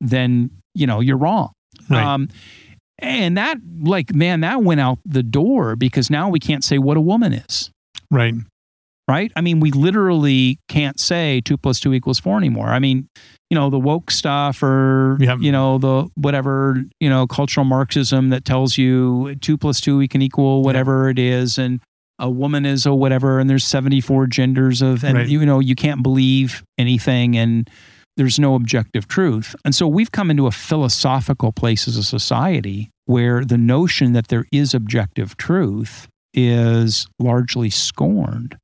then 0.00 0.50
you 0.74 0.86
know 0.86 1.00
you're 1.00 1.16
wrong. 1.18 1.52
Right. 1.88 2.04
Um, 2.04 2.28
and 2.98 3.36
that, 3.36 3.58
like, 3.80 4.14
man, 4.14 4.40
that 4.40 4.62
went 4.62 4.80
out 4.80 4.98
the 5.04 5.22
door 5.22 5.76
because 5.76 6.10
now 6.10 6.28
we 6.28 6.38
can't 6.40 6.64
say 6.64 6.78
what 6.78 6.96
a 6.96 7.00
woman 7.00 7.32
is 7.32 7.70
right. 8.10 8.34
right? 9.08 9.30
I 9.36 9.40
mean, 9.40 9.60
we 9.60 9.70
literally 9.70 10.58
can't 10.68 10.98
say 10.98 11.40
two 11.44 11.56
plus 11.56 11.80
two 11.80 11.94
equals 11.94 12.18
four 12.18 12.36
anymore. 12.36 12.68
I 12.68 12.78
mean, 12.78 13.08
you 13.50 13.54
know, 13.54 13.70
the 13.70 13.78
woke 13.78 14.10
stuff 14.10 14.62
or, 14.62 15.16
Yep. 15.20 15.38
you 15.40 15.52
know, 15.52 15.78
the 15.78 16.08
whatever, 16.16 16.84
you 17.00 17.08
know, 17.08 17.26
cultural 17.26 17.64
Marxism 17.64 18.28
that 18.30 18.44
tells 18.44 18.76
you 18.76 19.34
two 19.36 19.56
plus 19.56 19.80
two 19.80 19.96
we 19.98 20.08
can 20.08 20.20
equal 20.20 20.62
whatever 20.62 21.08
it 21.08 21.18
is. 21.18 21.56
And 21.58 21.80
a 22.18 22.28
woman 22.28 22.66
is 22.66 22.84
a 22.84 22.94
whatever. 22.94 23.38
And 23.38 23.48
there's 23.48 23.64
74 23.64 24.26
genders 24.26 24.82
of, 24.82 25.04
and, 25.04 25.16
Right. 25.18 25.28
you 25.28 25.46
know, 25.46 25.60
you 25.60 25.74
can't 25.76 26.02
believe 26.02 26.62
anything 26.76 27.36
and 27.38 27.70
there's 28.18 28.38
no 28.38 28.54
objective 28.54 29.08
truth. 29.08 29.56
And 29.64 29.74
so 29.74 29.88
we've 29.88 30.12
come 30.12 30.30
into 30.30 30.46
a 30.46 30.50
philosophical 30.50 31.52
place 31.52 31.88
as 31.88 31.96
a 31.96 32.02
society 32.02 32.90
where 33.06 33.44
the 33.44 33.56
notion 33.56 34.12
that 34.12 34.28
there 34.28 34.44
is 34.52 34.74
objective 34.74 35.36
truth 35.38 36.08
is 36.34 37.06
largely 37.18 37.70
scorned 37.70 38.58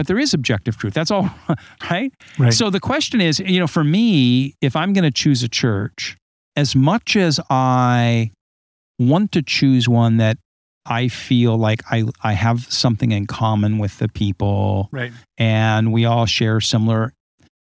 but 0.00 0.06
there 0.06 0.18
is 0.18 0.32
objective 0.32 0.78
truth. 0.78 0.94
That's 0.94 1.10
all, 1.10 1.28
right? 1.90 2.10
Right. 2.38 2.54
So 2.54 2.70
the 2.70 2.80
question 2.80 3.20
is, 3.20 3.38
you 3.38 3.60
know, 3.60 3.66
for 3.66 3.84
me, 3.84 4.54
if 4.62 4.74
I'm 4.74 4.94
going 4.94 5.04
to 5.04 5.10
choose 5.10 5.42
a 5.42 5.48
church, 5.48 6.16
as 6.56 6.74
much 6.74 7.16
as 7.16 7.38
I 7.50 8.30
want 8.98 9.30
to 9.32 9.42
choose 9.42 9.90
one 9.90 10.16
that 10.16 10.38
I 10.86 11.08
feel 11.08 11.58
like 11.58 11.82
I, 11.90 12.04
I 12.22 12.32
have 12.32 12.72
something 12.72 13.12
in 13.12 13.26
common 13.26 13.76
with 13.76 13.98
the 13.98 14.08
people 14.08 14.88
right. 14.90 15.12
and 15.36 15.92
we 15.92 16.06
all 16.06 16.24
share 16.24 16.62
similar, 16.62 17.12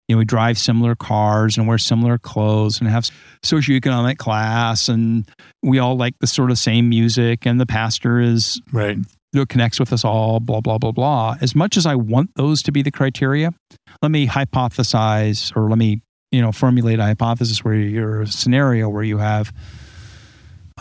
you 0.07 0.15
know, 0.15 0.19
we 0.19 0.25
drive 0.25 0.57
similar 0.57 0.95
cars 0.95 1.57
and 1.57 1.67
wear 1.67 1.77
similar 1.77 2.17
clothes 2.17 2.79
and 2.79 2.89
have 2.89 3.09
socioeconomic 3.43 4.17
class 4.17 4.89
and 4.89 5.29
we 5.61 5.79
all 5.79 5.95
like 5.95 6.13
the 6.19 6.27
sort 6.27 6.51
of 6.51 6.57
same 6.57 6.89
music 6.89 7.45
and 7.45 7.59
the 7.59 7.65
pastor 7.65 8.19
is 8.19 8.61
Right. 8.71 8.97
that 9.31 9.49
connects 9.49 9.79
with 9.79 9.93
us 9.93 10.03
all, 10.03 10.39
blah, 10.39 10.61
blah, 10.61 10.77
blah, 10.77 10.91
blah. 10.91 11.35
As 11.41 11.55
much 11.55 11.77
as 11.77 11.85
I 11.85 11.95
want 11.95 12.31
those 12.35 12.61
to 12.63 12.71
be 12.71 12.81
the 12.81 12.91
criteria, 12.91 13.51
let 14.01 14.11
me 14.11 14.27
hypothesize 14.27 15.55
or 15.55 15.69
let 15.69 15.77
me, 15.77 16.01
you 16.31 16.41
know, 16.41 16.51
formulate 16.51 16.99
a 16.99 17.03
hypothesis 17.03 17.63
where 17.63 17.75
you're 17.75 18.21
a 18.23 18.27
scenario 18.27 18.89
where 18.89 19.03
you 19.03 19.19
have 19.19 19.53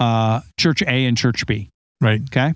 uh, 0.00 0.40
church 0.58 0.82
A 0.82 1.06
and 1.06 1.16
church 1.16 1.46
B. 1.46 1.68
Right. 2.00 2.20
Okay. 2.22 2.54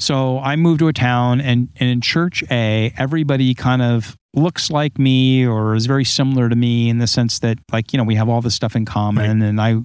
So 0.00 0.38
I 0.38 0.56
moved 0.56 0.80
to 0.80 0.88
a 0.88 0.92
town 0.92 1.40
and, 1.40 1.68
and 1.76 1.88
in 1.90 2.00
church 2.00 2.42
A, 2.50 2.92
everybody 2.96 3.54
kind 3.54 3.82
of 3.82 4.16
looks 4.34 4.70
like 4.70 4.98
me 4.98 5.46
or 5.46 5.74
is 5.74 5.86
very 5.86 6.04
similar 6.04 6.48
to 6.48 6.56
me 6.56 6.88
in 6.88 6.98
the 6.98 7.06
sense 7.06 7.38
that 7.40 7.58
like, 7.70 7.92
you 7.92 7.98
know, 7.98 8.04
we 8.04 8.14
have 8.14 8.28
all 8.28 8.40
this 8.40 8.54
stuff 8.54 8.74
in 8.74 8.84
common 8.86 9.42
and 9.42 9.60
I 9.60 9.76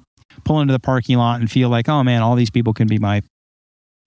pull 0.45 0.61
into 0.61 0.71
the 0.71 0.79
parking 0.79 1.17
lot 1.17 1.39
and 1.41 1.51
feel 1.51 1.69
like, 1.69 1.89
oh 1.89 2.03
man, 2.03 2.21
all 2.21 2.35
these 2.35 2.49
people 2.49 2.73
can 2.73 2.87
be 2.87 2.97
my, 2.97 3.21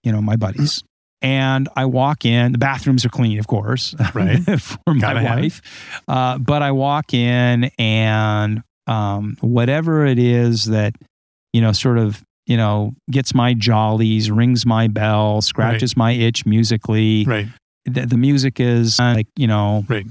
you 0.02 0.10
know, 0.12 0.20
my 0.22 0.36
buddies. 0.36 0.82
And 1.20 1.68
I 1.74 1.86
walk 1.86 2.24
in, 2.24 2.52
the 2.52 2.58
bathrooms 2.58 3.04
are 3.04 3.08
clean, 3.08 3.40
of 3.40 3.48
course, 3.48 3.92
Right. 4.14 4.38
for 4.60 4.94
my 4.94 5.00
Gotta 5.00 5.24
wife. 5.24 5.60
Uh, 6.06 6.38
but 6.38 6.62
I 6.62 6.70
walk 6.70 7.12
in 7.12 7.72
and 7.76 8.62
um, 8.86 9.36
whatever 9.40 10.06
it 10.06 10.20
is 10.20 10.66
that, 10.66 10.94
you 11.52 11.60
know, 11.60 11.72
sort 11.72 11.98
of, 11.98 12.22
you 12.48 12.56
know, 12.56 12.94
gets 13.10 13.34
my 13.34 13.54
jollies, 13.54 14.30
rings 14.30 14.66
my 14.66 14.88
bell, 14.88 15.40
scratches 15.42 15.96
my 15.96 16.12
itch 16.12 16.44
musically. 16.46 17.24
Right. 17.26 17.46
The, 17.84 18.06
the 18.06 18.16
music 18.16 18.58
is 18.58 18.98
uh, 18.98 19.12
like, 19.14 19.28
you 19.36 19.46
know, 19.46 19.84
Right. 19.88 20.06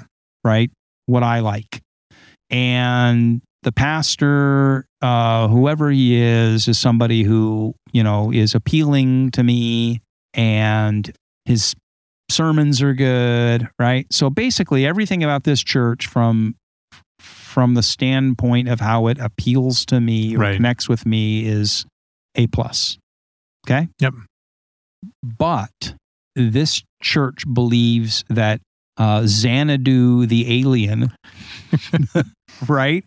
right? 0.45 0.71
What 1.07 1.23
I 1.23 1.39
like. 1.39 1.81
And 2.49 3.41
the 3.63 3.71
pastor, 3.71 4.85
uh, 5.01 5.47
whoever 5.47 5.89
he 5.91 6.15
is, 6.21 6.67
is 6.67 6.77
somebody 6.79 7.23
who, 7.23 7.73
you 7.91 8.03
know, 8.03 8.31
is 8.31 8.55
appealing 8.55 9.31
to 9.31 9.43
me 9.43 10.01
and 10.33 11.11
his 11.45 11.73
sermons 12.29 12.81
are 12.81 12.93
good, 12.93 13.67
right? 13.79 14.05
So 14.11 14.29
basically 14.29 14.85
everything 14.85 15.23
about 15.23 15.43
this 15.43 15.63
church 15.63 16.07
from 16.07 16.55
from 17.19 17.73
the 17.73 17.81
standpoint 17.81 18.67
of 18.69 18.79
how 18.79 19.07
it 19.07 19.17
appeals 19.19 19.83
to 19.87 19.99
me 19.99 20.35
or 20.35 20.39
Right. 20.39 20.55
connects 20.57 20.87
with 20.87 21.05
me 21.07 21.45
is 21.47 21.85
A 22.37 22.47
plus. 22.47 22.97
Okay? 23.67 23.87
Yep. 23.99 24.13
But 25.23 25.95
this 26.35 26.83
church 27.01 27.43
believes 27.51 28.23
that 28.29 28.61
uh, 28.97 29.23
Xanadu 29.27 30.25
the 30.25 30.59
alien, 30.59 31.11
right? 32.67 33.03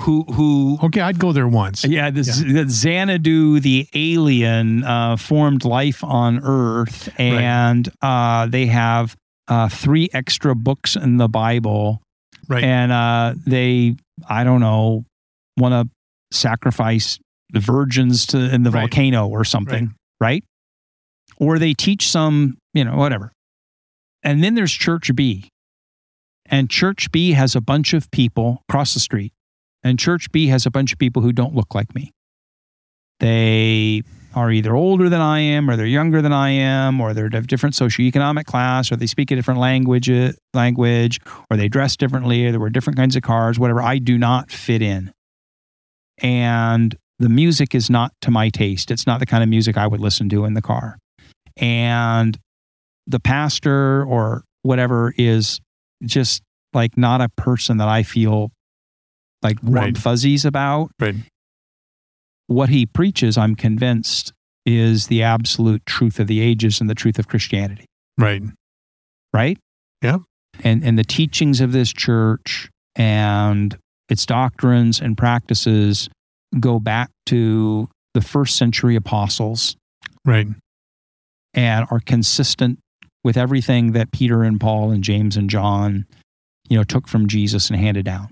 Who 0.00 0.24
who 0.24 0.78
Okay. 0.82 1.00
I'd 1.00 1.18
go 1.20 1.32
there 1.32 1.46
once. 1.48 1.84
yeah, 1.84 2.10
this 2.10 2.38
that 2.38 2.68
Xanadu 2.68 3.60
the 3.60 3.86
alien 3.94 4.82
uh, 4.84 5.16
formed 5.16 5.64
life 5.64 6.02
on 6.02 6.40
Earth, 6.42 7.08
and 7.16 7.88
uh, 8.02 8.46
they 8.46 8.66
have 8.66 9.14
uh, 9.46 9.68
three 9.68 10.08
extra 10.12 10.54
books 10.56 10.96
in 10.96 11.16
the 11.18 11.28
Bible, 11.28 12.02
Right. 12.48 12.64
and 12.64 12.90
uh, 12.92 13.34
they 13.46 13.94
I 14.28 14.42
don't 14.44 14.60
know 14.60 15.04
want 15.56 15.72
to 15.88 16.36
sacrifice 16.36 17.18
the 17.54 17.60
virgins 17.60 18.26
to 18.26 18.38
in 18.54 18.62
the 18.64 18.70
Right. 18.70 18.80
volcano 18.82 19.26
or 19.28 19.44
something, 19.44 19.94
right? 20.20 20.44
or 21.38 21.58
they 21.58 21.74
teach 21.74 22.08
some, 22.08 22.56
you 22.74 22.84
know, 22.84 22.94
whatever. 22.96 23.32
And 24.22 24.44
then 24.44 24.54
there's 24.54 24.72
Church 24.72 25.10
B. 25.16 25.48
And 26.46 26.70
Church 26.70 27.10
B 27.10 27.32
has 27.32 27.56
a 27.56 27.60
bunch 27.60 27.92
of 27.92 28.08
people 28.12 28.62
across 28.68 28.94
the 28.94 29.00
street. 29.00 29.32
And 29.82 29.98
Church 29.98 30.30
B 30.30 30.46
has 30.48 30.64
a 30.64 30.70
bunch 30.70 30.92
of 30.92 30.98
people 30.98 31.22
who 31.22 31.32
don't 31.32 31.54
look 31.54 31.74
like 31.74 31.92
me. 31.94 32.12
They 33.20 34.02
are 34.34 34.50
either 34.50 34.74
older 34.74 35.08
than 35.08 35.20
I 35.20 35.40
am, 35.40 35.68
or 35.70 35.76
they're 35.76 35.86
younger 35.86 36.20
than 36.22 36.32
I 36.32 36.50
am, 36.50 37.00
or 37.00 37.14
they're 37.14 37.26
of 37.26 37.46
different 37.46 37.74
socioeconomic 37.74 38.44
class, 38.44 38.90
or 38.92 38.96
they 38.96 39.06
speak 39.06 39.30
a 39.30 39.36
different 39.36 39.60
language, 39.60 40.10
language, 40.52 41.20
or 41.50 41.56
they 41.56 41.68
dress 41.68 41.96
differently, 41.96 42.46
or 42.46 42.52
they 42.52 42.58
wear 42.58 42.70
different 42.70 42.96
kinds 42.96 43.16
of 43.16 43.22
cars, 43.22 43.58
whatever. 43.58 43.80
I 43.82 43.98
do 43.98 44.18
not 44.18 44.50
fit 44.50 44.82
in. 44.82 45.12
And 46.18 46.96
the 47.18 47.28
music 47.28 47.74
is 47.74 47.88
not 47.90 48.12
to 48.22 48.30
my 48.30 48.48
taste. 48.48 48.90
It's 48.90 49.06
not 49.06 49.20
the 49.20 49.26
kind 49.26 49.42
of 49.42 49.48
music 49.48 49.76
I 49.76 49.86
would 49.86 50.00
listen 50.00 50.28
to 50.30 50.44
in 50.44 50.54
the 50.54 50.62
car. 50.62 50.98
And 51.56 52.36
the 53.06 53.20
pastor 53.20 54.04
or 54.04 54.42
whatever 54.62 55.14
is 55.16 55.60
just 56.04 56.42
like 56.72 56.96
not 56.96 57.20
a 57.20 57.28
person 57.36 57.76
that 57.76 57.88
I 57.88 58.02
feel 58.02 58.50
like 59.42 59.62
warm 59.62 59.74
Right. 59.76 59.98
fuzzies 59.98 60.44
about. 60.44 60.90
Right. 60.98 61.14
What 62.46 62.68
he 62.68 62.86
preaches, 62.86 63.38
I'm 63.38 63.54
convinced, 63.54 64.32
is 64.66 65.06
the 65.06 65.22
absolute 65.22 65.84
truth 65.86 66.18
of 66.18 66.26
the 66.26 66.40
ages 66.40 66.80
and 66.80 66.88
the 66.90 66.94
truth 66.94 67.18
of 67.18 67.28
Christianity, 67.28 67.84
Right. 68.18 68.42
right? 69.32 69.58
Yeah. 70.02 70.18
And 70.62 70.82
and 70.84 70.98
the 70.98 71.04
teachings 71.04 71.60
of 71.60 71.72
this 71.72 71.92
church 71.92 72.70
and 72.96 73.76
its 74.08 74.24
doctrines 74.26 75.00
and 75.00 75.16
practices 75.16 76.08
go 76.60 76.78
back 76.78 77.10
to 77.26 77.88
the 78.14 78.20
first 78.20 78.56
century 78.56 78.96
apostles 78.96 79.76
Right. 80.24 80.46
and 81.52 81.86
are 81.90 82.00
consistent 82.00 82.78
with 83.22 83.36
everything 83.36 83.92
that 83.92 84.12
Peter 84.12 84.42
and 84.42 84.60
Paul 84.60 84.90
and 84.90 85.02
James 85.02 85.36
and 85.36 85.48
John, 85.50 86.06
you 86.68 86.76
know, 86.76 86.84
took 86.84 87.08
from 87.08 87.26
Jesus 87.26 87.70
and 87.70 87.78
handed 87.78 88.04
down. 88.04 88.28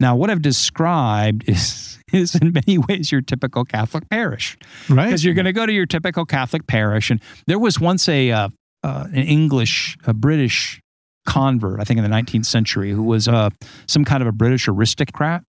Now, 0.00 0.16
what 0.16 0.30
I've 0.30 0.42
described 0.42 1.48
is, 1.48 1.98
is 2.12 2.34
in 2.34 2.52
many 2.52 2.78
ways 2.78 3.12
your 3.12 3.20
typical 3.20 3.64
Catholic 3.64 4.08
parish 4.10 4.56
Right. 4.88 5.06
because 5.06 5.24
you're 5.24 5.34
going 5.34 5.44
to 5.44 5.52
go 5.52 5.66
to 5.66 5.72
your 5.72 5.86
typical 5.86 6.24
Catholic 6.24 6.66
parish. 6.66 7.10
And 7.10 7.20
there 7.46 7.58
was 7.58 7.78
once 7.78 8.08
a 8.08 8.30
uh, 8.30 8.48
uh, 8.82 9.06
an 9.12 9.22
English, 9.22 9.96
a 10.06 10.12
British 10.12 10.80
convert, 11.24 11.78
I 11.80 11.84
think 11.84 11.98
in 11.98 12.04
the 12.04 12.10
19th 12.10 12.46
century, 12.46 12.90
who 12.90 13.02
was 13.04 13.28
uh, 13.28 13.50
some 13.86 14.04
kind 14.04 14.22
of 14.22 14.26
a 14.26 14.32
British 14.32 14.66
aristocrat, 14.66 15.44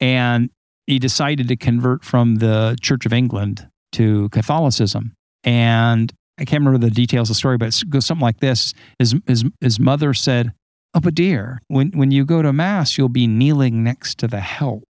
and 0.00 0.50
he 0.86 0.98
decided 0.98 1.48
to 1.48 1.56
convert 1.56 2.04
from 2.04 2.36
the 2.36 2.76
Church 2.80 3.06
of 3.06 3.12
England 3.12 3.68
to 3.92 4.28
Catholicism. 4.30 5.12
And 5.44 6.12
I 6.38 6.44
can't 6.44 6.64
remember 6.64 6.84
the 6.86 6.92
details 6.92 7.28
of 7.30 7.34
the 7.34 7.38
story, 7.38 7.56
but 7.56 7.68
it 7.68 7.90
goes 7.90 8.06
something 8.06 8.22
like 8.22 8.40
this: 8.40 8.74
his 8.98 9.14
his 9.26 9.44
his 9.60 9.80
mother 9.80 10.14
said. 10.14 10.52
Oh, 10.94 11.00
but 11.00 11.14
dear, 11.14 11.60
when, 11.68 11.90
when 11.90 12.10
you 12.10 12.24
go 12.24 12.40
to 12.40 12.54
Mass, 12.54 12.96
you'll 12.96 13.10
be 13.10 13.26
kneeling 13.26 13.84
next 13.84 14.16
to 14.16 14.26
the 14.26 14.40
help 14.40 14.88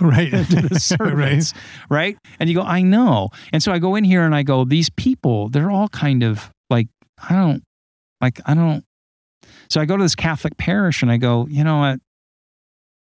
right. 0.00 0.30
to 0.30 0.44
the 0.44 0.96
right. 1.14 1.52
right. 1.88 2.18
And 2.38 2.48
you 2.48 2.56
go, 2.56 2.62
I 2.62 2.82
know. 2.82 3.30
And 3.52 3.62
so 3.62 3.72
I 3.72 3.78
go 3.78 3.94
in 3.94 4.04
here 4.04 4.24
and 4.24 4.34
I 4.34 4.42
go, 4.42 4.64
these 4.64 4.90
people, 4.90 5.48
they're 5.48 5.70
all 5.70 5.88
kind 5.88 6.22
of 6.22 6.50
like, 6.68 6.88
I 7.28 7.34
don't, 7.34 7.62
like, 8.20 8.40
I 8.46 8.54
don't. 8.54 8.84
So 9.68 9.80
I 9.80 9.84
go 9.84 9.96
to 9.96 10.02
this 10.02 10.14
Catholic 10.14 10.56
parish 10.56 11.02
and 11.02 11.10
I 11.10 11.16
go, 11.16 11.46
you 11.48 11.64
know 11.64 11.78
what? 11.78 12.00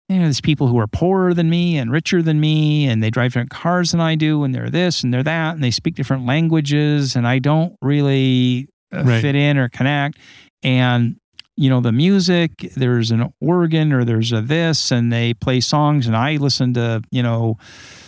You 0.09 0.17
know, 0.17 0.23
there's 0.25 0.41
people 0.43 0.67
who 0.69 0.79
are 0.79 0.87
poorer 0.87 1.33
than 1.33 1.49
me 1.49 1.79
and 1.79 1.91
richer 1.91 2.21
than 2.21 2.39
me, 2.39 2.87
and 2.87 3.03
they 3.03 3.11
drive 3.11 3.31
different 3.33 3.51
cars 3.51 3.93
than 3.93 4.01
I 4.01 4.15
do, 4.17 4.45
and 4.45 4.55
they're 4.55 4.69
this 4.71 5.03
and 5.03 5.13
they're 5.15 5.23
that, 5.23 5.55
and 5.55 5.65
they 5.65 5.71
speak 5.71 5.95
different 5.95 6.27
languages, 6.27 7.17
and 7.17 7.27
I 7.27 7.39
don't 7.39 7.75
really 7.81 8.69
uh, 8.93 9.03
Right. 9.05 9.23
fit 9.23 9.35
in 9.35 9.57
or 9.59 9.69
connect. 9.69 10.19
And 10.63 11.17
you 11.57 11.71
know 11.71 11.81
the 11.81 11.93
music 11.93 12.51
there's 12.75 13.13
an 13.13 13.33
organ 13.41 13.93
or 13.93 14.05
there's 14.05 14.33
a 14.33 14.41
this 14.43 14.91
and 14.91 15.13
they 15.13 15.33
play 15.35 15.61
songs 15.61 16.09
and 16.09 16.17
i 16.17 16.35
listen 16.35 16.75
to 16.75 17.01
you 17.13 17.23
know 17.23 17.59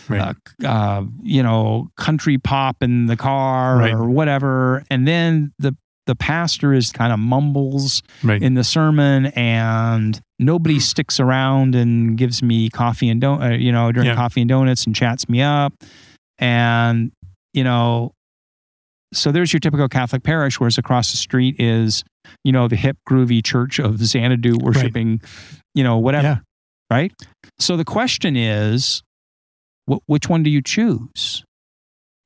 Right. 0.08 0.34
uh, 0.64 0.66
uh, 0.66 1.04
you 1.22 1.44
know 1.44 1.86
country 1.96 2.38
pop 2.38 2.82
in 2.82 3.06
the 3.06 3.16
car 3.16 3.76
Right. 3.78 3.92
or 3.94 4.10
whatever 4.10 4.82
and 4.90 5.06
then 5.06 5.52
the 5.60 5.76
the 6.06 6.16
pastor 6.16 6.72
is 6.74 6.90
kind 6.90 7.12
of 7.12 7.20
mumbles 7.20 8.02
right. 8.24 8.42
in 8.42 8.54
the 8.54 8.64
sermon 8.64 9.26
and 9.26 10.20
nobody 10.38 10.78
sticks 10.80 11.18
around 11.20 11.74
and 11.74 12.16
gives 12.18 12.42
me 12.42 12.68
coffee 12.70 13.08
and 13.08 13.20
don- 13.20 13.42
uh, 13.42 13.48
you 13.50 13.72
know 13.72 13.90
during 13.92 14.08
Yeah. 14.08 14.14
coffee 14.14 14.42
and 14.42 14.48
donuts 14.48 14.84
and 14.86 14.94
chats 14.94 15.28
me 15.28 15.42
up. 15.42 15.72
And 16.38 17.12
you 17.54 17.64
know 17.64 18.12
so 19.14 19.32
there's 19.32 19.52
your 19.52 19.60
typical 19.60 19.88
catholic 19.88 20.22
parish 20.24 20.58
whereas 20.60 20.76
across 20.78 21.10
the 21.12 21.16
street 21.16 21.56
is 21.58 22.04
you 22.44 22.52
know 22.52 22.68
the 22.68 22.76
hip 22.76 22.96
groovy 23.08 23.42
church 23.42 23.78
of 23.78 23.98
xanadu 24.04 24.56
worshiping 24.60 25.20
you 25.74 25.82
know 25.84 25.96
whatever 25.96 26.26
Yeah. 26.26 26.38
right? 26.90 27.12
So 27.58 27.76
the 27.76 27.84
question 27.84 28.36
is 28.36 29.02
wh- 29.90 30.02
which 30.06 30.28
one 30.28 30.42
do 30.42 30.50
you 30.50 30.60
choose? 30.60 31.44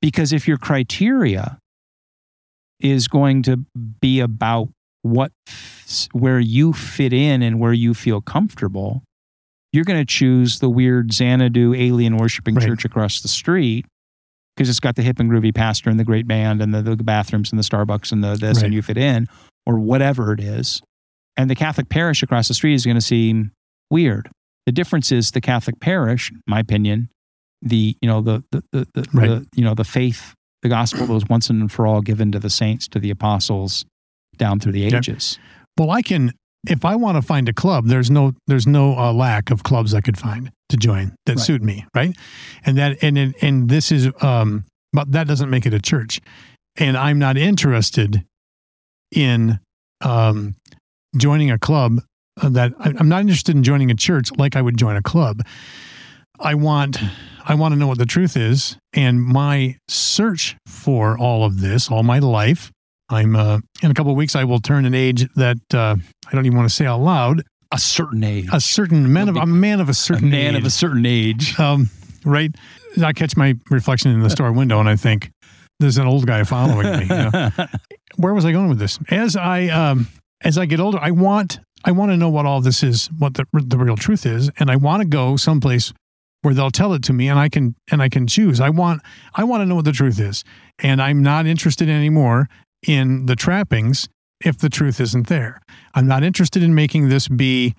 Because 0.00 0.32
if 0.32 0.48
your 0.48 0.56
criteria 0.58 1.58
is 2.80 3.06
going 3.08 3.42
to 3.42 3.64
be 4.00 4.18
about 4.20 4.70
what 5.02 5.32
where 6.12 6.38
you 6.40 6.72
fit 6.72 7.12
in 7.12 7.42
and 7.42 7.58
where 7.58 7.72
you 7.72 7.94
feel 7.94 8.20
comfortable 8.20 9.02
you're 9.72 9.84
going 9.84 9.98
to 10.00 10.04
choose 10.04 10.58
the 10.58 10.68
weird 10.68 11.12
xanadu 11.12 11.74
alien 11.74 12.16
worshiping 12.16 12.54
Right. 12.54 12.66
church 12.66 12.84
across 12.84 13.20
the 13.20 13.28
street 13.28 13.86
because 14.56 14.68
it's 14.68 14.80
got 14.80 14.96
the 14.96 15.02
hip 15.02 15.18
and 15.18 15.30
groovy 15.30 15.54
pastor 15.54 15.88
and 15.90 15.98
the 15.98 16.04
great 16.04 16.26
band 16.28 16.60
and 16.60 16.74
the, 16.74 16.82
the 16.82 16.96
bathrooms 16.96 17.50
and 17.52 17.58
the 17.58 17.62
starbucks 17.64 18.12
and 18.12 18.22
the 18.22 18.36
this 18.36 18.58
Right. 18.58 18.66
and 18.66 18.74
you 18.74 18.82
fit 18.82 18.98
in 18.98 19.26
or 19.66 19.78
whatever 19.78 20.32
it 20.32 20.40
is 20.40 20.82
and 21.36 21.48
the 21.48 21.54
catholic 21.54 21.88
parish 21.88 22.22
across 22.22 22.48
the 22.48 22.54
street 22.54 22.74
is 22.74 22.84
going 22.84 22.96
to 22.96 23.00
seem 23.00 23.52
weird 23.90 24.30
the 24.66 24.72
difference 24.72 25.10
is 25.10 25.30
the 25.30 25.40
catholic 25.40 25.80
parish 25.80 26.30
my 26.46 26.60
opinion 26.60 27.08
the 27.62 27.96
you 28.02 28.08
know 28.08 28.20
the 28.20 28.44
the, 28.52 28.62
the, 28.72 28.86
the, 28.94 29.06
Right. 29.12 29.28
the 29.28 29.46
you 29.54 29.64
know 29.64 29.74
the 29.74 29.84
faith 29.84 30.34
the 30.62 30.68
gospel 30.68 31.06
was 31.06 31.24
once 31.28 31.48
and 31.48 31.72
for 31.72 31.86
all 31.86 32.02
given 32.02 32.30
to 32.32 32.38
the 32.38 32.50
saints 32.50 32.86
to 32.88 32.98
the 32.98 33.10
apostles 33.10 33.84
down 34.36 34.58
through 34.60 34.72
the 34.72 34.80
Yeah. 34.80 34.98
ages 34.98 35.38
Well, 35.78 35.90
I 35.90 36.02
can 36.02 36.32
if 36.68 36.84
I 36.84 36.94
want 36.94 37.16
to 37.16 37.22
find 37.22 37.48
a 37.48 37.54
club. 37.54 37.86
There's 37.86 38.10
no 38.10 38.34
there's 38.46 38.66
no 38.66 38.94
uh, 38.98 39.12
lack 39.14 39.50
of 39.50 39.62
clubs 39.62 39.94
I 39.94 40.00
could 40.02 40.18
find 40.18 40.50
to 40.68 40.76
join 40.76 41.14
that 41.24 41.36
Right. 41.36 41.40
suit 41.46 41.62
me, 41.62 41.86
right? 41.94 42.14
And 42.66 42.76
that 42.76 43.02
and 43.02 43.16
and, 43.16 43.34
and 43.40 43.68
this 43.70 43.90
is 43.90 44.10
um, 44.20 44.64
but 44.92 45.12
that 45.12 45.26
doesn't 45.26 45.48
make 45.48 45.64
it 45.66 45.72
a 45.72 45.80
church. 45.80 46.20
And 46.76 46.96
I'm 46.98 47.18
not 47.18 47.36
interested 47.38 48.24
in 49.10 49.58
um, 50.02 50.54
joining 51.16 51.50
a 51.50 51.58
club 51.58 52.02
that 52.42 52.72
I'm 52.78 53.08
not 53.08 53.22
interested 53.22 53.56
in 53.56 53.62
joining 53.62 53.90
a 53.90 53.94
church 53.94 54.30
like 54.36 54.54
I 54.56 54.62
would 54.62 54.76
join 54.76 54.96
a 54.96 55.02
club. 55.02 55.42
I 56.38 56.54
want 56.54 56.98
I 57.44 57.54
want 57.54 57.72
to 57.72 57.78
know 57.78 57.86
what 57.86 57.98
the 57.98 58.06
truth 58.06 58.36
is, 58.36 58.76
and 58.92 59.22
my 59.22 59.76
search 59.88 60.56
for 60.66 61.18
all 61.18 61.44
of 61.44 61.60
this 61.60 61.90
all 61.90 62.02
my 62.02 62.18
life 62.18 62.70
I'm 63.10 63.36
uh, 63.36 63.58
in 63.82 63.90
a 63.90 63.94
couple 63.94 64.12
of 64.12 64.16
weeks. 64.16 64.36
I 64.36 64.44
will 64.44 64.60
turn 64.60 64.84
an 64.86 64.94
age 64.94 65.28
that 65.34 65.58
uh, 65.74 65.96
I 66.26 66.34
don't 66.34 66.46
even 66.46 66.56
want 66.56 66.68
to 66.68 66.74
say 66.74 66.86
out 66.86 67.00
loud. 67.00 67.42
a 67.72 67.78
certain 67.78 68.24
age 68.24 68.48
A 68.52 68.60
certain 68.60 69.12
man 69.12 69.28
of 69.28 69.36
a 69.36 69.46
man 69.46 69.80
of 69.80 69.88
a 69.88 69.90
a 69.90 69.94
certain 69.94 70.30
man 70.30 70.54
of 70.56 70.62
a 70.62 70.66
age. 70.66 70.72
certain 70.72 71.06
age 71.06 71.58
um, 71.58 71.90
right. 72.24 72.54
I 73.02 73.12
catch 73.12 73.36
my 73.36 73.54
reflection 73.70 74.10
in 74.12 74.20
the 74.20 74.30
store 74.30 74.52
window 74.52 74.80
and 74.80 74.88
I 74.88 74.96
think 74.96 75.30
there's 75.78 75.98
an 75.98 76.06
old 76.06 76.26
guy 76.26 76.44
following 76.44 76.90
me. 76.98 77.02
you 77.02 77.08
know? 77.08 77.50
Where 78.16 78.34
was 78.34 78.44
I 78.44 78.52
going 78.52 78.68
with 78.68 78.78
this? 78.78 78.98
As 79.08 79.36
I 79.36 79.66
um, 79.68 80.08
as 80.42 80.58
I 80.58 80.66
get 80.66 80.80
older, 80.80 80.98
I 81.00 81.10
want 81.10 81.58
I 81.84 81.92
want 81.92 82.10
to 82.12 82.16
know 82.16 82.28
what 82.28 82.44
all 82.46 82.60
this 82.60 82.82
is, 82.82 83.08
what 83.18 83.34
the 83.34 83.44
the 83.52 83.78
real 83.78 83.96
truth 83.96 84.26
is, 84.26 84.50
and 84.58 84.70
I 84.70 84.76
want 84.76 85.02
to 85.02 85.08
go 85.08 85.36
someplace 85.36 85.92
where 86.42 86.54
they'll 86.54 86.70
tell 86.70 86.94
it 86.94 87.02
to 87.04 87.12
me 87.12 87.28
and 87.28 87.38
I 87.38 87.48
can 87.48 87.74
and 87.90 88.02
I 88.02 88.08
can 88.08 88.26
choose. 88.26 88.60
I 88.60 88.70
want 88.70 89.02
I 89.34 89.44
want 89.44 89.62
to 89.62 89.66
know 89.66 89.76
what 89.76 89.84
the 89.84 89.92
truth 89.92 90.18
is, 90.20 90.44
and 90.80 91.00
I'm 91.00 91.22
not 91.22 91.46
interested 91.46 91.88
anymore 91.88 92.48
in 92.86 93.26
the 93.26 93.36
trappings 93.36 94.08
if 94.44 94.58
the 94.58 94.70
truth 94.70 95.00
isn't 95.00 95.28
there. 95.28 95.60
I'm 95.94 96.06
not 96.06 96.22
interested 96.22 96.62
in 96.62 96.74
making 96.74 97.08
this 97.08 97.28
be 97.28 97.74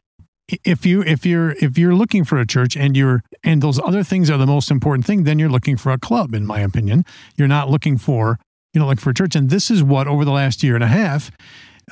if 0.64 0.86
you 0.86 1.02
if 1.04 1.26
you're 1.26 1.52
if 1.52 1.78
you're 1.78 1.96
looking 1.96 2.24
for 2.24 2.38
a 2.40 2.46
church 2.46 2.76
and 2.76 2.96
you're 2.98 3.24
and 3.44 3.62
those 3.62 3.80
other 3.80 4.04
things 4.04 4.30
are 4.30 4.38
the 4.38 4.48
most 4.48 4.70
important 4.70 5.06
thing, 5.06 5.24
then 5.24 5.40
you're 5.40 5.50
looking 5.50 5.78
for 5.78 5.92
a 5.92 5.98
club, 5.98 6.34
in 6.34 6.46
my 6.46 6.60
opinion. 6.60 7.06
You're 7.38 7.48
not 7.48 7.70
looking 7.70 7.98
for 7.98 8.40
you 8.74 8.80
know 8.80 8.88
looking 8.88 9.02
for 9.02 9.12
a 9.12 9.14
church. 9.14 9.36
And 9.36 9.50
this 9.50 9.72
is 9.72 9.84
what 9.84 10.08
over 10.08 10.26
the 10.26 10.32
last 10.32 10.64
year 10.64 10.76
and 10.76 10.84
a 10.84 10.88
half 10.88 11.32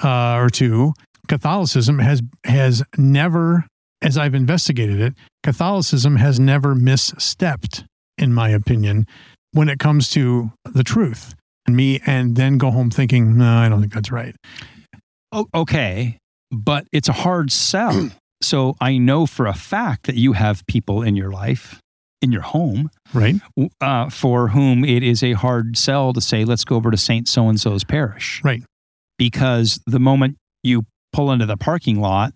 uh, 0.04 0.36
or 0.36 0.50
two, 0.50 0.94
Catholicism 1.28 2.00
has 2.00 2.22
has 2.44 2.84
never, 2.98 3.66
as 4.02 4.18
I've 4.18 4.36
investigated 4.36 5.00
it, 5.00 5.14
Catholicism 5.44 6.18
has 6.18 6.40
never 6.40 6.76
misstepped, 6.76 7.86
in 8.18 8.34
my 8.34 8.50
opinion, 8.50 9.06
when 9.52 9.70
it 9.70 9.80
comes 9.80 10.10
to 10.12 10.52
the 10.66 10.84
truth. 10.84 11.34
And 11.70 11.76
me 11.78 12.02
and 12.08 12.36
then 12.36 12.58
go 12.58 12.72
home 12.72 12.90
thinking, 12.90 13.38
no, 13.38 13.46
I 13.46 13.70
don't 13.70 13.80
think 13.80 13.94
that's 13.94 14.12
right. 14.12 14.36
O- 15.32 15.48
okay, 15.54 16.18
but 16.52 16.88
it's 16.92 17.08
a 17.08 17.14
hard 17.14 17.52
sell. 17.52 18.10
so 18.42 18.76
I 18.82 18.98
know 18.98 19.28
for 19.28 19.46
a 19.46 19.54
fact 19.54 20.08
that 20.08 20.16
you 20.16 20.34
have 20.34 20.66
people 20.66 21.04
in 21.04 21.16
your 21.16 21.32
life 21.32 21.80
in 22.24 22.32
your 22.34 22.42
home, 22.42 22.90
Right. 23.14 23.36
uh, 23.80 24.10
for 24.10 24.50
whom 24.50 24.84
it 24.84 25.04
is 25.04 25.22
a 25.24 25.34
hard 25.34 25.78
sell 25.78 26.12
to 26.12 26.20
say, 26.20 26.44
let's 26.44 26.66
go 26.66 26.76
over 26.76 26.90
to 26.92 26.98
Saint 26.98 27.30
so 27.30 27.48
and 27.48 27.58
so's 27.60 27.84
parish. 27.86 28.42
Right. 28.44 28.62
Because 29.20 29.80
the 29.86 30.00
moment 30.00 30.36
you 30.64 30.84
pull 31.14 31.32
into 31.32 31.46
the 31.46 31.56
parking 31.56 32.02
lot, 32.02 32.34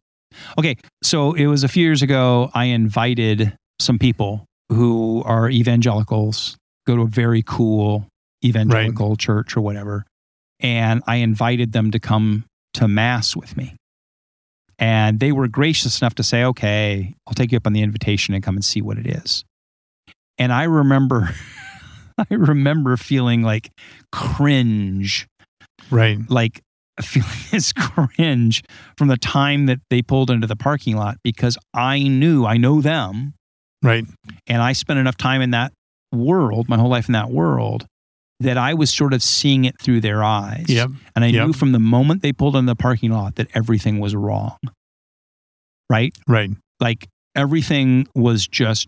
okay, 0.60 0.78
so 1.04 1.34
it 1.34 1.48
was 1.48 1.64
a 1.64 1.68
few 1.68 1.84
years 1.84 2.02
ago, 2.04 2.50
I 2.54 2.66
invited 2.66 3.58
some 3.82 3.98
people 4.00 4.46
who 4.70 5.22
are 5.26 5.50
evangelicals, 5.50 6.56
go 6.88 6.96
to 6.96 7.02
a 7.02 7.08
very 7.08 7.42
cool 7.46 8.06
evangelical 8.44 9.16
church 9.16 9.56
or 9.58 9.62
whatever, 9.62 10.06
and 10.60 11.02
I 11.08 11.18
invited 11.18 11.72
them 11.72 11.92
to 11.92 12.00
come 12.00 12.46
to 12.76 12.88
Mass 12.88 13.36
with 13.36 13.56
me. 13.58 13.76
And 14.80 15.20
they 15.20 15.32
were 15.32 15.48
gracious 15.48 16.02
enough 16.02 16.16
to 16.16 16.24
say, 16.24 16.44
okay, 16.44 17.14
I'll 17.28 17.34
take 17.34 17.52
you 17.52 17.58
up 17.58 17.68
on 17.68 17.74
the 17.74 17.82
invitation 17.82 18.34
and 18.34 18.44
come 18.44 18.56
and 18.56 18.66
see 18.66 18.82
what 18.82 18.98
it 18.98 19.06
is. 19.08 19.44
And 20.38 20.52
I 20.52 20.64
remember, 20.64 21.30
I 22.18 22.26
remember 22.34 22.98
feeling 22.98 23.44
like 23.44 23.70
cringe, 24.12 25.28
Right. 25.92 26.18
like 26.30 26.62
feeling 27.02 27.30
this 27.52 27.72
cringe 27.74 28.64
from 28.98 29.08
the 29.10 29.18
time 29.18 29.68
that 29.68 29.80
they 29.90 30.02
pulled 30.02 30.32
into 30.32 30.48
the 30.48 30.56
parking 30.56 30.96
lot 30.96 31.18
because 31.24 31.58
I 31.74 32.04
knew, 32.04 32.46
I 32.46 32.58
know 32.58 32.82
them, 32.82 33.34
Right. 33.84 34.06
and 34.48 34.62
I 34.62 34.74
spent 34.74 35.00
enough 35.00 35.18
time 35.18 35.42
in 35.42 35.52
that 35.52 35.72
world, 36.12 36.68
my 36.70 36.78
whole 36.78 36.90
life 36.90 37.08
in 37.10 37.14
that 37.14 37.30
world, 37.32 37.86
that 38.44 38.58
I 38.58 38.74
was 38.74 38.94
sort 38.94 39.14
of 39.14 39.22
seeing 39.24 39.66
it 39.66 39.76
through 39.82 40.02
their 40.02 40.24
eyes. 40.24 40.66
Yep. 40.70 40.90
And 41.16 41.26
I 41.26 41.28
Yep. 41.30 41.48
knew 41.48 41.54
from 41.54 41.72
the 41.72 41.80
moment 41.80 42.22
they 42.22 42.32
pulled 42.32 42.56
in 42.56 42.66
the 42.66 42.76
parking 42.76 43.12
lot 43.12 43.36
that 43.36 43.48
everything 43.54 44.00
was 44.00 44.16
wrong. 44.16 44.58
Right? 45.90 46.16
Right. 46.28 46.52
Like 46.80 47.08
everything 47.36 48.08
was 48.16 48.48
just 48.48 48.88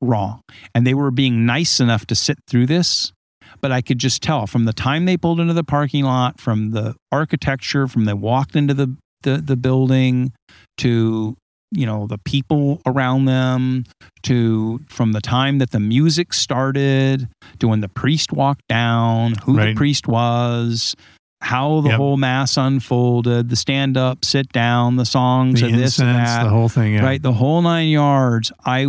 wrong. 0.00 0.40
And 0.74 0.86
they 0.86 0.94
were 0.94 1.10
being 1.10 1.46
nice 1.46 1.80
enough 1.80 2.06
to 2.06 2.14
sit 2.14 2.38
through 2.48 2.66
this. 2.66 3.12
But 3.60 3.72
I 3.72 3.80
could 3.80 3.98
just 3.98 4.22
tell 4.22 4.46
from 4.46 4.66
the 4.66 4.72
time 4.72 5.06
they 5.06 5.16
pulled 5.16 5.40
into 5.40 5.54
the 5.54 5.64
parking 5.64 6.04
lot, 6.04 6.38
from 6.40 6.70
the 6.72 6.94
architecture, 7.10 7.88
from 7.88 8.04
they 8.04 8.12
walked 8.12 8.54
into 8.54 8.74
the, 8.74 8.94
the, 9.22 9.38
the 9.38 9.56
building 9.56 10.32
to, 10.78 11.36
you 11.70 11.84
know, 11.86 12.06
the 12.06 12.18
people 12.18 12.80
around 12.86 13.26
them, 13.26 13.84
to 14.22 14.80
from 14.88 15.12
the 15.12 15.20
time 15.20 15.58
that 15.58 15.70
the 15.70 15.80
music 15.80 16.32
started 16.32 17.28
to 17.60 17.68
when 17.68 17.80
the 17.80 17.88
priest 17.88 18.32
walked 18.32 18.66
down, 18.68 19.34
who 19.44 19.54
the 19.54 19.74
priest 19.74 20.08
was, 20.08 20.96
how 21.40 21.80
the 21.82 21.90
Yep. 21.90 21.96
whole 21.98 22.16
mass 22.16 22.56
unfolded, 22.56 23.48
the 23.48 23.56
stand 23.56 23.96
up, 23.96 24.24
sit 24.24 24.50
down, 24.52 24.96
the 24.96 25.04
songs, 25.04 25.60
The 25.60 25.66
and 25.68 25.74
this 25.78 25.98
and 25.98 26.08
that 26.08 26.42
the 26.44 26.50
whole 26.50 26.68
thing. 26.68 26.94
Yeah. 26.94 27.04
right 27.04 27.22
the 27.22 27.32
whole 27.34 27.62
nine 27.62 27.88
yards 27.88 28.50
i 28.64 28.86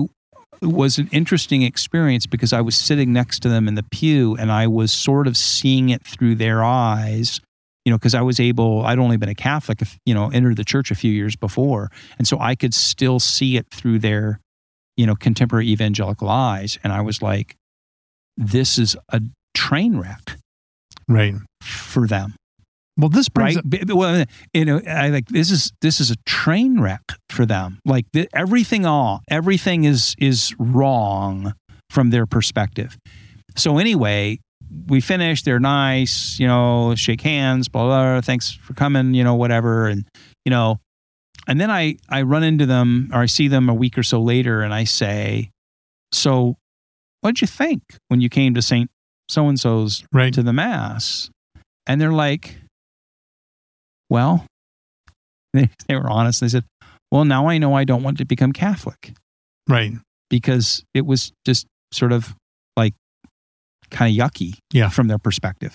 it 0.62 0.66
was 0.68 0.98
an 0.98 1.08
interesting 1.14 1.62
experience 1.62 2.26
because 2.26 2.52
i 2.52 2.60
was 2.60 2.76
sitting 2.76 3.14
next 3.14 3.40
to 3.44 3.50
them 3.50 3.68
in 3.68 3.76
the 3.76 3.84
pew 3.92 4.36
and 4.38 4.52
i 4.52 4.66
was 4.68 4.92
sort 4.92 5.26
of 5.28 5.38
seeing 5.38 5.90
it 5.90 6.02
through 6.04 6.36
their 6.36 6.64
eyes 6.64 7.40
you 7.90 7.94
know 7.94 7.98
because 7.98 8.14
i 8.14 8.22
was 8.22 8.40
able 8.40 8.86
i'd 8.86 9.00
only 9.00 9.18
been 9.18 9.30
a 9.30 9.34
catholic 9.34 9.82
if- 9.82 9.98
you 10.06 10.14
know 10.14 10.30
entered 10.30 10.56
the 10.58 10.64
church 10.64 10.92
a 10.92 10.96
few 10.96 11.12
years 11.12 11.36
before 11.36 11.90
and 12.20 12.28
so 12.28 12.38
i 12.40 12.54
could 12.54 12.72
still 12.76 13.20
see 13.20 13.58
it 13.58 13.66
through 13.74 13.98
their 13.98 14.40
you 14.96 15.08
know 15.08 15.16
contemporary 15.16 15.68
evangelical 15.70 16.30
eyes 16.30 16.78
and 16.84 16.94
i 16.94 17.02
was 17.02 17.20
like 17.24 17.56
this 18.38 18.78
is 18.78 18.96
a 19.12 19.20
train 19.56 19.98
wreck 19.98 20.38
Right. 21.08 21.34
for 21.64 22.06
them 22.08 22.36
Well, 22.96 23.10
this 23.10 23.28
brings 23.30 23.56
right? 23.56 23.82
up, 23.82 23.90
Well, 23.96 24.26
you 24.54 24.66
know, 24.66 24.80
I 24.86 25.10
like 25.10 25.28
this 25.30 25.50
is 25.50 25.72
this 25.82 26.00
is 26.00 26.12
a 26.12 26.16
train 26.28 26.80
wreck 26.82 27.02
for 27.30 27.46
them. 27.48 27.80
Like 27.86 28.06
the, 28.14 28.28
everything 28.34 28.86
all 28.86 29.22
everything 29.30 29.86
is 29.86 30.14
is 30.20 30.54
wrong 30.60 31.54
from 31.90 32.12
their 32.12 32.26
perspective. 32.28 32.98
So 33.56 33.78
anyway, 33.80 34.38
we 34.88 35.02
finish. 35.02 35.44
They're 35.44 35.60
nice, 35.60 36.40
you 36.40 36.48
know, 36.48 36.94
shake 36.96 37.22
hands, 37.22 37.68
blah 37.68 37.84
blah. 37.86 38.04
blah 38.14 38.22
thanks 38.22 38.52
for 38.52 38.74
coming, 38.74 39.14
you 39.14 39.24
know, 39.24 39.36
whatever, 39.36 39.88
and 39.88 40.06
you 40.46 40.50
know, 40.50 40.80
and 41.48 41.60
then 41.60 41.70
I 41.72 41.98
I 42.10 42.22
run 42.24 42.44
into 42.44 42.66
them 42.66 43.10
or 43.14 43.20
I 43.20 43.26
see 43.26 43.48
them 43.48 43.70
a 43.70 43.74
week 43.74 43.98
or 43.98 44.04
so 44.04 44.22
later, 44.22 44.62
and 44.62 44.74
I 44.74 44.84
say, 44.84 45.50
so 46.12 46.56
what'd 47.22 47.42
you 47.42 47.48
think 47.48 47.82
when 48.08 48.22
you 48.22 48.30
came 48.30 48.54
to 48.54 48.62
Saint 48.62 48.90
so 49.28 49.48
and 49.48 49.60
so's 49.60 50.04
right. 50.14 50.34
to 50.34 50.42
the 50.42 50.54
mass 50.54 51.30
and 51.86 52.00
they're 52.02 52.12
like 52.14 52.56
well 54.10 54.46
they, 55.54 55.70
they 55.88 55.96
were 55.96 56.10
honest 56.10 56.42
they 56.42 56.48
said 56.48 56.64
well 57.12 57.26
now 57.26 57.48
i 57.48 57.58
know 57.58 57.74
i 57.76 57.84
don't 57.84 58.02
want 58.04 58.18
to 58.18 58.26
become 58.26 58.52
catholic 58.52 59.14
Right. 59.68 59.92
because 60.32 60.84
it 60.96 61.06
was 61.06 61.32
just 61.46 61.68
sort 61.94 62.12
of 62.12 62.34
like 62.76 62.96
kind 63.90 64.12
of 64.20 64.32
yucky 64.32 64.54
Yeah. 64.74 64.90
from 64.90 65.08
their 65.08 65.18
perspective 65.18 65.74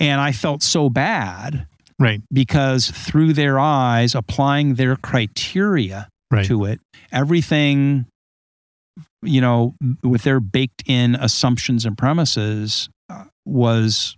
and 0.00 0.20
i 0.20 0.32
felt 0.32 0.62
so 0.62 0.88
bad 0.88 1.66
Right. 1.98 2.20
because 2.32 2.90
through 2.90 3.32
their 3.34 3.58
eyes 3.60 4.14
applying 4.14 4.74
their 4.74 4.96
criteria 4.96 6.08
Right. 6.30 6.46
to 6.46 6.64
it 6.64 6.80
everything 7.12 8.06
you 9.22 9.40
know 9.40 9.74
with 10.02 10.22
their 10.22 10.40
baked 10.40 10.82
in 10.86 11.14
assumptions 11.14 11.84
and 11.86 11.96
premises 11.96 12.88
uh, 13.10 13.24
was 13.46 14.16